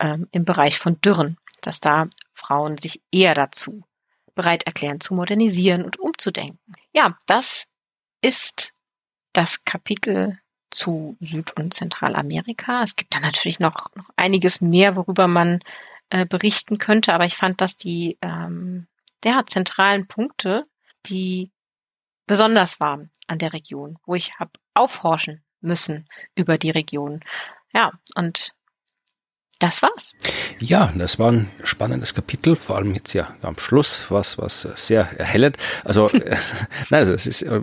ähm, 0.00 0.26
im 0.32 0.44
Bereich 0.44 0.80
von 0.80 1.00
Dürren, 1.00 1.38
dass 1.60 1.78
da 1.78 2.08
Frauen 2.34 2.76
sich 2.76 3.00
eher 3.12 3.34
dazu 3.34 3.84
bereit 4.34 4.64
erklären, 4.64 5.00
zu 5.00 5.14
modernisieren 5.14 5.84
und 5.84 6.00
umzudenken. 6.00 6.74
Ja, 6.92 7.16
das 7.26 7.68
ist 8.20 8.74
das 9.32 9.64
Kapitel 9.64 10.40
zu 10.72 11.16
Süd- 11.20 11.56
und 11.56 11.72
Zentralamerika. 11.72 12.82
Es 12.82 12.96
gibt 12.96 13.14
da 13.14 13.20
natürlich 13.20 13.60
noch, 13.60 13.94
noch 13.94 14.10
einiges 14.16 14.60
mehr, 14.60 14.96
worüber 14.96 15.28
man 15.28 15.60
äh, 16.10 16.26
berichten 16.26 16.78
könnte, 16.78 17.14
aber 17.14 17.26
ich 17.26 17.36
fand, 17.36 17.60
dass 17.60 17.76
die 17.76 18.18
ähm, 18.22 18.88
der 19.22 19.46
zentralen 19.46 20.08
Punkte, 20.08 20.66
die 21.06 21.52
besonders 22.26 22.80
warm 22.80 23.10
an 23.26 23.38
der 23.38 23.52
Region, 23.52 23.98
wo 24.04 24.14
ich 24.14 24.38
habe 24.38 24.52
aufhorchen 24.74 25.42
müssen 25.60 26.08
über 26.34 26.58
die 26.58 26.70
Region. 26.70 27.20
Ja, 27.72 27.92
und 28.14 28.54
das 29.58 29.80
war's. 29.80 30.14
Ja, 30.58 30.92
das 30.96 31.18
war 31.18 31.32
ein 31.32 31.50
spannendes 31.64 32.12
Kapitel, 32.14 32.56
vor 32.56 32.76
allem 32.76 32.94
jetzt 32.94 33.14
ja 33.14 33.34
am 33.40 33.58
Schluss, 33.58 34.04
was, 34.10 34.36
was 34.36 34.62
sehr 34.76 35.18
erhellend. 35.18 35.56
Also, 35.84 36.08
äh, 36.12 36.36
nein, 36.90 37.00
also 37.00 37.14
es 37.14 37.26
ist, 37.26 37.42
äh, 37.42 37.62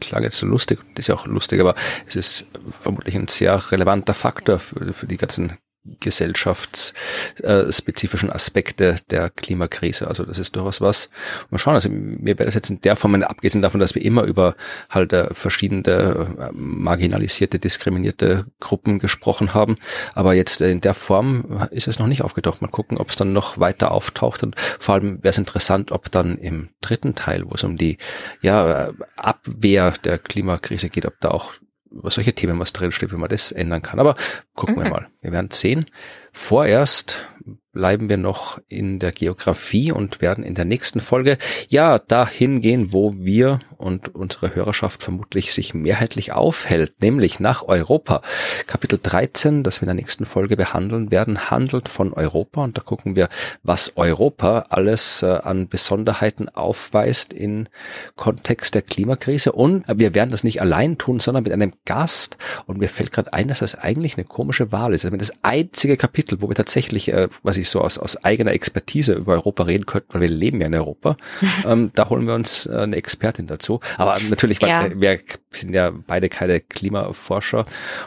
klang 0.00 0.22
jetzt 0.22 0.38
so 0.38 0.46
lustig, 0.46 0.80
das 0.94 1.04
ist 1.04 1.08
ja 1.08 1.14
auch 1.14 1.26
lustig, 1.26 1.60
aber 1.60 1.74
es 2.06 2.16
ist 2.16 2.46
vermutlich 2.80 3.14
ein 3.14 3.28
sehr 3.28 3.70
relevanter 3.70 4.14
Faktor 4.14 4.58
für, 4.58 4.94
für 4.94 5.06
die 5.06 5.18
ganzen 5.18 5.58
gesellschaftsspezifischen 6.00 8.30
Aspekte 8.30 8.96
der 9.10 9.30
Klimakrise. 9.30 10.06
Also 10.06 10.24
das 10.24 10.38
ist 10.38 10.54
durchaus 10.54 10.80
was. 10.80 11.10
Mal 11.50 11.58
schauen, 11.58 11.74
also 11.74 11.88
mir 11.88 12.38
wäre 12.38 12.46
das 12.46 12.54
jetzt 12.54 12.70
in 12.70 12.80
der 12.80 12.94
Form, 12.94 13.20
abgesehen 13.22 13.62
davon, 13.62 13.80
dass 13.80 13.96
wir 13.96 14.02
immer 14.02 14.22
über 14.22 14.54
halt 14.90 15.12
äh, 15.12 15.34
verschiedene 15.34 15.82
äh, 15.82 16.52
marginalisierte, 16.52 17.58
diskriminierte 17.58 18.46
Gruppen 18.60 19.00
gesprochen 19.00 19.54
haben, 19.54 19.76
aber 20.14 20.34
jetzt 20.34 20.60
in 20.60 20.80
der 20.80 20.94
Form 20.94 21.66
ist 21.70 21.88
es 21.88 21.98
noch 21.98 22.06
nicht 22.06 22.22
aufgetaucht. 22.22 22.62
Mal 22.62 22.68
gucken, 22.68 22.96
ob 22.98 23.10
es 23.10 23.16
dann 23.16 23.32
noch 23.32 23.58
weiter 23.58 23.90
auftaucht 23.90 24.44
und 24.44 24.54
vor 24.78 24.94
allem 24.94 25.18
wäre 25.22 25.30
es 25.30 25.38
interessant, 25.38 25.90
ob 25.90 26.12
dann 26.12 26.38
im 26.38 26.68
dritten 26.80 27.16
Teil, 27.16 27.42
wo 27.46 27.54
es 27.54 27.64
um 27.64 27.76
die 27.76 27.98
ja, 28.40 28.90
Abwehr 29.16 29.94
der 30.04 30.18
Klimakrise 30.18 30.90
geht, 30.90 31.06
ob 31.06 31.18
da 31.20 31.30
auch 31.30 31.54
über 31.92 32.10
solche 32.10 32.34
Themen 32.34 32.58
was 32.58 32.72
drinsteht, 32.72 33.12
wie 33.12 33.16
man 33.16 33.28
das 33.28 33.52
ändern 33.52 33.82
kann. 33.82 34.00
Aber 34.00 34.16
gucken 34.54 34.76
mhm. 34.76 34.84
wir 34.84 34.90
mal. 34.90 35.08
Wir 35.20 35.32
werden 35.32 35.50
sehen. 35.50 35.86
Vorerst 36.32 37.26
bleiben 37.72 38.08
wir 38.08 38.18
noch 38.18 38.60
in 38.68 38.98
der 38.98 39.12
Geografie 39.12 39.92
und 39.92 40.20
werden 40.20 40.44
in 40.44 40.54
der 40.54 40.66
nächsten 40.66 41.00
Folge 41.00 41.38
ja 41.68 41.98
dahin 41.98 42.60
gehen, 42.60 42.92
wo 42.92 43.14
wir 43.16 43.60
und 43.78 44.14
unsere 44.14 44.54
Hörerschaft 44.54 45.02
vermutlich 45.02 45.52
sich 45.52 45.74
mehrheitlich 45.74 46.32
aufhält, 46.32 47.00
nämlich 47.00 47.40
nach 47.40 47.62
Europa. 47.62 48.22
Kapitel 48.66 49.00
13, 49.02 49.64
das 49.64 49.80
wir 49.80 49.82
in 49.82 49.96
der 49.96 50.02
nächsten 50.02 50.24
Folge 50.24 50.56
behandeln 50.56 51.10
werden, 51.10 51.50
handelt 51.50 51.88
von 51.88 52.12
Europa 52.12 52.62
und 52.62 52.78
da 52.78 52.82
gucken 52.82 53.16
wir, 53.16 53.28
was 53.62 53.96
Europa 53.96 54.66
alles 54.68 55.22
äh, 55.22 55.40
an 55.42 55.68
Besonderheiten 55.68 56.48
aufweist 56.48 57.32
in 57.32 57.68
Kontext 58.16 58.74
der 58.74 58.82
Klimakrise 58.82 59.52
und 59.52 59.84
wir 59.88 60.14
werden 60.14 60.30
das 60.30 60.44
nicht 60.44 60.60
allein 60.60 60.98
tun, 60.98 61.20
sondern 61.20 61.44
mit 61.44 61.52
einem 61.52 61.72
Gast 61.84 62.36
und 62.66 62.78
mir 62.78 62.88
fällt 62.88 63.12
gerade 63.12 63.32
ein, 63.32 63.48
dass 63.48 63.60
das 63.60 63.74
eigentlich 63.74 64.16
eine 64.16 64.24
komische 64.24 64.70
Wahl 64.70 64.92
ist. 64.92 65.04
Also 65.04 65.16
das 65.16 65.32
einzige 65.42 65.96
Kapitel, 65.96 66.40
wo 66.40 66.48
wir 66.48 66.54
tatsächlich, 66.54 67.12
äh, 67.12 67.28
was 67.42 67.56
ich 67.62 67.70
so 67.70 67.80
aus, 67.80 67.98
aus 67.98 68.22
eigener 68.24 68.52
Expertise 68.52 69.14
über 69.14 69.32
Europa 69.32 69.64
reden 69.64 69.86
könnten, 69.86 70.14
weil 70.14 70.22
wir 70.22 70.28
leben 70.28 70.60
ja 70.60 70.66
in 70.66 70.74
Europa, 70.74 71.16
ähm, 71.66 71.90
da 71.94 72.08
holen 72.08 72.26
wir 72.26 72.34
uns 72.34 72.66
äh, 72.66 72.76
eine 72.76 72.96
Expertin 72.96 73.46
dazu. 73.46 73.80
Aber 73.98 74.18
natürlich, 74.20 74.60
ja. 74.60 74.82
weil 74.82 75.00
wir 75.00 75.20
sind 75.50 75.74
ja 75.74 75.90
beide 75.90 76.28
keine 76.28 76.60
Klimaforscher, 76.60 77.66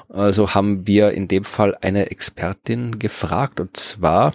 also 0.10 0.54
haben 0.54 0.88
wir 0.88 1.12
in 1.12 1.28
dem 1.28 1.44
Fall 1.44 1.76
eine 1.82 2.12
Expertin 2.12 3.00
gefragt 3.00 3.60
und 3.60 3.78
zwar 3.78 4.34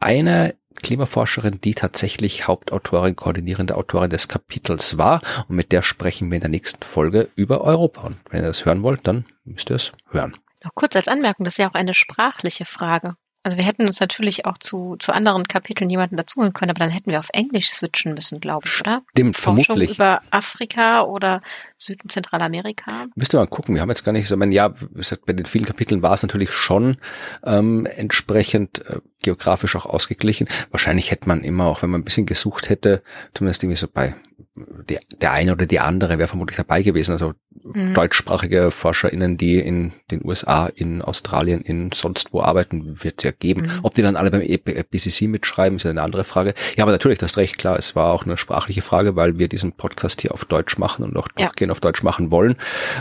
eine 0.00 0.54
Klimaforscherin, 0.76 1.60
die 1.62 1.74
tatsächlich 1.74 2.46
Hauptautorin, 2.46 3.16
koordinierende 3.16 3.76
Autorin 3.76 4.10
des 4.10 4.28
Kapitels 4.28 4.98
war. 4.98 5.22
Und 5.48 5.56
mit 5.56 5.72
der 5.72 5.82
sprechen 5.82 6.30
wir 6.30 6.36
in 6.36 6.42
der 6.42 6.50
nächsten 6.50 6.82
Folge 6.82 7.30
über 7.36 7.62
Europa. 7.62 8.02
Und 8.02 8.18
wenn 8.30 8.42
ihr 8.42 8.48
das 8.48 8.64
hören 8.64 8.82
wollt, 8.82 9.06
dann 9.06 9.24
müsst 9.44 9.70
ihr 9.70 9.76
es 9.76 9.92
hören. 10.10 10.36
Noch 10.62 10.74
kurz 10.74 10.96
als 10.96 11.08
Anmerkung, 11.08 11.44
das 11.44 11.54
ist 11.54 11.58
ja 11.58 11.70
auch 11.70 11.74
eine 11.74 11.94
sprachliche 11.94 12.64
Frage. 12.64 13.16
Also 13.44 13.58
wir 13.58 13.64
hätten 13.64 13.86
uns 13.86 14.00
natürlich 14.00 14.46
auch 14.46 14.56
zu, 14.56 14.96
zu 14.98 15.12
anderen 15.12 15.46
Kapiteln 15.46 15.90
jemanden 15.90 16.16
dazuholen 16.16 16.54
können, 16.54 16.70
aber 16.70 16.78
dann 16.78 16.88
hätten 16.88 17.10
wir 17.10 17.18
auf 17.18 17.28
Englisch 17.34 17.70
switchen 17.70 18.14
müssen, 18.14 18.40
glaube 18.40 18.66
ich, 18.66 18.80
oder? 18.80 19.02
Stimmt, 19.10 19.36
Forschung 19.36 19.64
vermutlich. 19.64 19.96
über 19.96 20.22
Afrika 20.30 21.02
oder 21.02 21.42
Süd- 21.76 22.02
und 22.02 22.10
Zentralamerika. 22.10 22.90
Müsste 23.14 23.36
man 23.36 23.50
gucken, 23.50 23.74
wir 23.74 23.82
haben 23.82 23.90
jetzt 23.90 24.02
gar 24.02 24.12
nicht 24.12 24.28
so, 24.28 24.34
ich 24.34 24.38
meine, 24.38 24.54
ja, 24.54 24.72
bei 25.26 25.34
den 25.34 25.44
vielen 25.44 25.66
Kapiteln 25.66 26.00
war 26.00 26.14
es 26.14 26.22
natürlich 26.22 26.52
schon 26.52 26.96
ähm, 27.44 27.84
entsprechend 27.84 28.78
äh, 28.88 29.00
geografisch 29.22 29.76
auch 29.76 29.84
ausgeglichen. 29.84 30.48
Wahrscheinlich 30.70 31.10
hätte 31.10 31.28
man 31.28 31.44
immer, 31.44 31.66
auch 31.66 31.82
wenn 31.82 31.90
man 31.90 32.00
ein 32.00 32.04
bisschen 32.04 32.24
gesucht 32.24 32.70
hätte, 32.70 33.02
zumindest 33.34 33.62
irgendwie 33.62 33.76
so 33.76 33.88
bei 33.92 34.14
der, 34.56 35.00
der 35.20 35.32
eine 35.32 35.52
oder 35.52 35.66
die 35.66 35.80
andere 35.80 36.18
wäre 36.18 36.28
vermutlich 36.28 36.56
dabei 36.56 36.82
gewesen. 36.82 37.12
Also 37.12 37.34
mhm. 37.62 37.94
deutschsprachige 37.94 38.70
ForscherInnen, 38.70 39.36
die 39.36 39.58
in 39.58 39.92
den 40.10 40.24
USA, 40.24 40.66
in 40.66 41.02
Australien, 41.02 41.60
in 41.60 41.92
sonst 41.92 42.32
wo 42.32 42.40
arbeiten, 42.42 43.02
wird 43.02 43.16
es 43.18 43.24
ja 43.24 43.30
geben. 43.30 43.62
Mhm. 43.62 43.80
Ob 43.82 43.94
die 43.94 44.02
dann 44.02 44.16
alle 44.16 44.30
beim 44.30 44.42
BCC 44.42 45.28
mitschreiben, 45.28 45.76
ist 45.76 45.84
ja 45.84 45.90
eine 45.90 46.02
andere 46.02 46.24
Frage. 46.24 46.54
Ja, 46.76 46.84
aber 46.84 46.92
natürlich, 46.92 47.18
das 47.18 47.32
ist 47.32 47.36
recht 47.36 47.58
klar. 47.58 47.78
Es 47.78 47.96
war 47.96 48.12
auch 48.12 48.24
eine 48.24 48.36
sprachliche 48.36 48.82
Frage, 48.82 49.16
weil 49.16 49.38
wir 49.38 49.48
diesen 49.48 49.72
Podcast 49.72 50.20
hier 50.20 50.32
auf 50.32 50.44
Deutsch 50.44 50.78
machen 50.78 51.04
und 51.04 51.16
auch 51.16 51.28
ja. 51.36 51.46
durchgehend 51.46 51.72
auf 51.72 51.80
Deutsch 51.80 52.02
machen 52.02 52.30
wollen. 52.30 52.56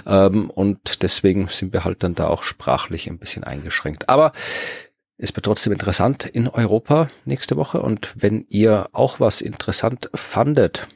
Ähm, 0.05 0.49
und 0.49 1.03
deswegen 1.03 1.47
sind 1.49 1.73
wir 1.73 1.83
halt 1.83 2.03
dann 2.03 2.15
da 2.15 2.27
auch 2.27 2.43
sprachlich 2.43 3.09
ein 3.09 3.19
bisschen 3.19 3.43
eingeschränkt. 3.43 4.09
Aber 4.09 4.33
es 5.17 5.35
wird 5.35 5.45
trotzdem 5.45 5.73
interessant 5.73 6.25
in 6.25 6.47
Europa 6.47 7.09
nächste 7.25 7.55
Woche. 7.57 7.81
Und 7.81 8.13
wenn 8.15 8.45
ihr 8.49 8.89
auch 8.91 9.19
was 9.19 9.41
interessant 9.41 10.09
fandet, 10.13 10.87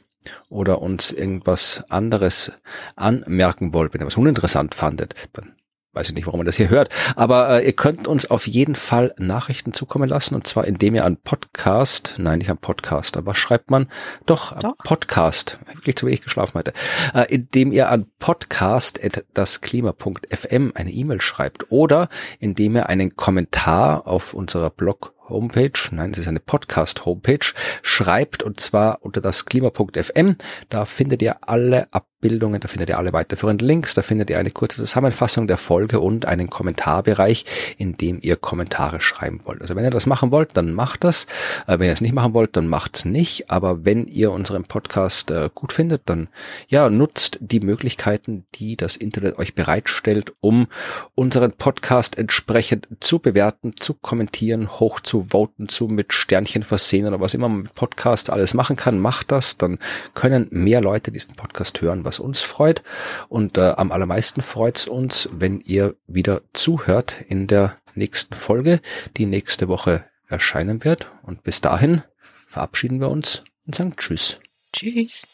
oder 0.48 0.82
uns 0.82 1.12
irgendwas 1.12 1.84
anderes 1.88 2.52
anmerken 2.96 3.72
wollt, 3.72 3.94
wenn 3.94 4.00
ihr 4.00 4.06
was 4.06 4.16
uninteressant 4.16 4.74
fandet, 4.74 5.14
dann 5.32 5.54
weiß 5.98 6.08
ich 6.10 6.14
nicht, 6.14 6.26
warum 6.26 6.38
man 6.38 6.46
das 6.46 6.56
hier 6.56 6.70
hört, 6.70 6.90
aber 7.16 7.60
äh, 7.60 7.66
ihr 7.66 7.72
könnt 7.72 8.06
uns 8.06 8.30
auf 8.30 8.46
jeden 8.46 8.76
Fall 8.76 9.12
Nachrichten 9.18 9.72
zukommen 9.72 10.08
lassen 10.08 10.36
und 10.36 10.46
zwar 10.46 10.64
indem 10.66 10.94
ihr 10.94 11.04
an 11.04 11.16
Podcast, 11.16 12.14
nein, 12.18 12.38
nicht 12.38 12.50
an 12.50 12.58
Podcast, 12.58 13.16
aber 13.16 13.34
schreibt 13.34 13.68
man? 13.70 13.88
Doch, 14.24 14.56
Doch. 14.60 14.78
Podcast, 14.78 15.58
wirklich 15.72 15.96
zu 15.96 16.06
wenig 16.06 16.22
geschlafen 16.22 16.54
heute, 16.54 16.72
äh, 17.14 17.24
indem 17.34 17.72
ihr 17.72 17.88
an 17.88 18.06
podcast.dasklima.fm 18.20 20.72
eine 20.74 20.92
E-Mail 20.92 21.20
schreibt 21.20 21.72
oder 21.72 22.08
indem 22.38 22.76
ihr 22.76 22.88
einen 22.88 23.16
Kommentar 23.16 24.06
auf 24.06 24.34
unserer 24.34 24.70
Blog 24.70 25.14
Homepage, 25.28 25.78
nein, 25.90 26.10
es 26.12 26.18
ist 26.18 26.28
eine 26.28 26.40
Podcast-Homepage, 26.40 27.54
schreibt 27.82 28.42
und 28.42 28.60
zwar 28.60 28.98
unter 29.02 29.20
das 29.20 29.44
Klima.fm. 29.44 30.36
Da 30.68 30.84
findet 30.84 31.22
ihr 31.22 31.36
alle 31.48 31.92
Ab 31.92 32.06
Abbildungen, 32.18 32.58
da 32.58 32.66
findet 32.66 32.88
ihr 32.88 32.98
alle 32.98 33.12
weiterführenden 33.12 33.66
Links, 33.66 33.94
da 33.94 34.02
findet 34.02 34.28
ihr 34.28 34.40
eine 34.40 34.50
kurze 34.50 34.78
Zusammenfassung 34.78 35.46
der 35.46 35.56
Folge 35.56 36.00
und 36.00 36.26
einen 36.26 36.50
Kommentarbereich, 36.50 37.44
in 37.76 37.94
dem 37.94 38.18
ihr 38.20 38.34
Kommentare 38.34 39.00
schreiben 39.00 39.40
wollt. 39.44 39.62
Also 39.62 39.76
wenn 39.76 39.84
ihr 39.84 39.92
das 39.92 40.06
machen 40.06 40.32
wollt, 40.32 40.56
dann 40.56 40.72
macht 40.72 41.04
das. 41.04 41.28
Äh, 41.68 41.78
wenn 41.78 41.86
ihr 41.86 41.92
es 41.92 42.00
nicht 42.00 42.14
machen 42.14 42.34
wollt, 42.34 42.56
dann 42.56 42.66
macht's 42.66 43.04
nicht. 43.04 43.52
Aber 43.52 43.84
wenn 43.84 44.08
ihr 44.08 44.32
unseren 44.32 44.64
Podcast 44.64 45.30
äh, 45.30 45.48
gut 45.54 45.72
findet, 45.72 46.02
dann 46.06 46.26
ja, 46.66 46.90
nutzt 46.90 47.38
die 47.40 47.60
Möglichkeiten, 47.60 48.46
die 48.56 48.76
das 48.76 48.96
Internet 48.96 49.38
euch 49.38 49.54
bereitstellt, 49.54 50.32
um 50.40 50.66
unseren 51.14 51.52
Podcast 51.52 52.18
entsprechend 52.18 52.88
zu 52.98 53.20
bewerten, 53.20 53.74
zu 53.78 53.94
kommentieren, 53.94 54.80
hoch 54.80 54.98
zu 54.98 55.26
voten, 55.30 55.68
zu 55.68 55.86
mit 55.86 56.12
Sternchen 56.12 56.64
versehen 56.64 57.06
oder 57.06 57.20
was 57.20 57.34
immer 57.34 57.48
man 57.48 57.62
mit 57.62 57.74
Podcast 57.76 58.28
alles 58.30 58.54
machen 58.54 58.74
kann, 58.74 58.98
macht 58.98 59.30
das. 59.30 59.56
Dann 59.56 59.78
können 60.14 60.48
mehr 60.50 60.80
Leute 60.80 61.12
diesen 61.12 61.36
Podcast 61.36 61.80
hören 61.80 62.04
was 62.08 62.18
uns 62.18 62.42
freut. 62.42 62.82
Und 63.28 63.58
äh, 63.58 63.74
am 63.76 63.92
allermeisten 63.92 64.40
freut 64.40 64.78
es 64.78 64.88
uns, 64.88 65.28
wenn 65.30 65.60
ihr 65.60 65.94
wieder 66.06 66.42
zuhört 66.52 67.14
in 67.28 67.46
der 67.46 67.76
nächsten 67.94 68.34
Folge, 68.34 68.80
die 69.16 69.26
nächste 69.26 69.68
Woche 69.68 70.04
erscheinen 70.26 70.84
wird. 70.84 71.08
Und 71.22 71.42
bis 71.42 71.60
dahin 71.60 72.02
verabschieden 72.48 73.00
wir 73.00 73.10
uns 73.10 73.44
und 73.66 73.74
sagen 73.74 73.94
Tschüss. 73.96 74.40
Tschüss. 74.72 75.26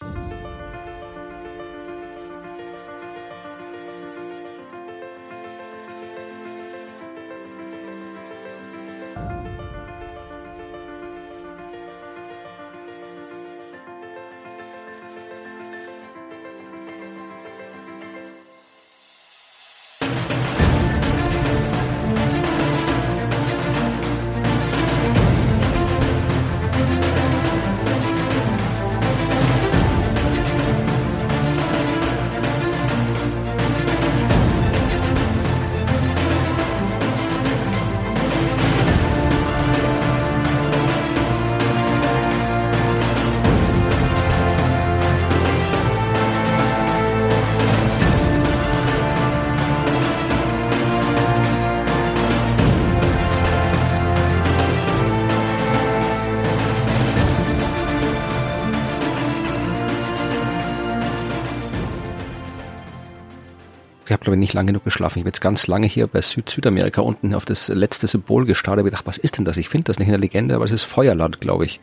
Lange 64.54 64.68
genug 64.68 64.84
geschlafen. 64.84 65.18
Ich 65.18 65.22
habe 65.22 65.28
jetzt 65.28 65.40
ganz 65.40 65.66
lange 65.66 65.86
hier 65.86 66.06
bei 66.06 66.22
Süd-Südamerika 66.22 67.00
unten 67.00 67.34
auf 67.34 67.44
das 67.44 67.68
letzte 67.68 68.06
Symbol 68.06 68.46
gestartet. 68.46 68.84
Ich 68.84 68.90
gedacht, 68.90 69.06
was 69.06 69.18
ist 69.18 69.38
denn 69.38 69.44
das? 69.44 69.56
Ich 69.56 69.68
finde 69.68 69.84
das 69.84 69.98
nicht 69.98 70.08
in 70.08 70.12
der 70.12 70.20
Legende, 70.20 70.54
aber 70.54 70.64
es 70.64 70.72
ist 70.72 70.84
Feuerland, 70.84 71.40
glaube 71.40 71.64
ich. 71.66 71.80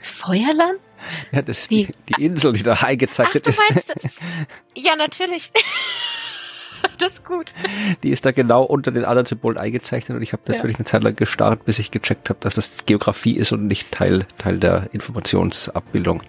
Feuerland? 0.00 0.78
Ja, 1.32 1.42
das 1.42 1.60
ist 1.60 1.70
die, 1.70 1.88
die, 2.08 2.24
Insel, 2.24 2.52
die 2.52 2.62
da 2.62 2.74
eingezeichnet 2.74 3.46
Ach, 3.48 3.52
du 3.52 3.74
meinst, 3.74 3.90
ist. 3.90 4.20
Ja, 4.76 4.96
natürlich. 4.96 5.52
das 6.98 7.14
ist 7.14 7.24
gut. 7.24 7.52
Die 8.02 8.10
ist 8.10 8.24
da 8.24 8.32
genau 8.32 8.62
unter 8.62 8.90
den 8.90 9.04
anderen 9.04 9.26
Symbolen 9.26 9.58
eingezeichnet 9.58 10.16
und 10.16 10.22
ich 10.22 10.32
habe 10.32 10.42
natürlich 10.46 10.74
ja. 10.74 10.78
eine 10.78 10.84
Zeit 10.84 11.02
lang 11.02 11.16
gestarrt, 11.16 11.64
bis 11.64 11.78
ich 11.78 11.90
gecheckt 11.90 12.30
habe, 12.30 12.40
dass 12.40 12.54
das 12.54 12.72
Geografie 12.86 13.36
ist 13.36 13.52
und 13.52 13.66
nicht 13.66 13.92
Teil, 13.92 14.26
Teil 14.38 14.58
der 14.58 14.88
Informationsabbildung. 14.92 16.22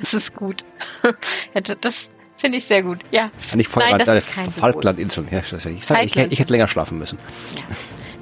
Das 0.00 0.14
ist 0.14 0.34
gut. 0.34 0.62
Ja, 1.54 1.60
das 1.60 2.12
finde 2.44 2.58
ich 2.58 2.66
sehr 2.66 2.82
gut. 2.82 2.98
Ja. 3.10 3.30
Nicht 3.54 3.70
Feuerland, 3.70 4.06
Nein, 4.06 4.22
kein 4.34 4.50
Falklandinseln. 4.50 5.28
Ja, 5.30 5.38
ich, 5.38 5.48
sag, 5.86 6.04
ich, 6.04 6.14
ich, 6.14 6.32
ich 6.32 6.38
hätte 6.38 6.52
länger 6.52 6.68
schlafen 6.68 6.98
müssen. 6.98 7.18
Ja. 7.56 7.62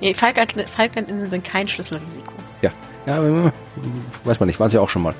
Nee, 0.01 0.15
Falkland, 0.15 0.55
Falklandinseln 0.71 1.29
sind 1.29 1.45
kein 1.45 1.69
Schlüsselrisiko. 1.69 2.33
Ja. 2.61 2.71
Ja, 3.05 3.21
weiß 4.23 4.39
man 4.39 4.47
nicht, 4.47 4.61
waren 4.61 4.71
sie 4.71 4.79
auch 4.79 4.89
schon 4.89 5.03
mal. 5.03 5.15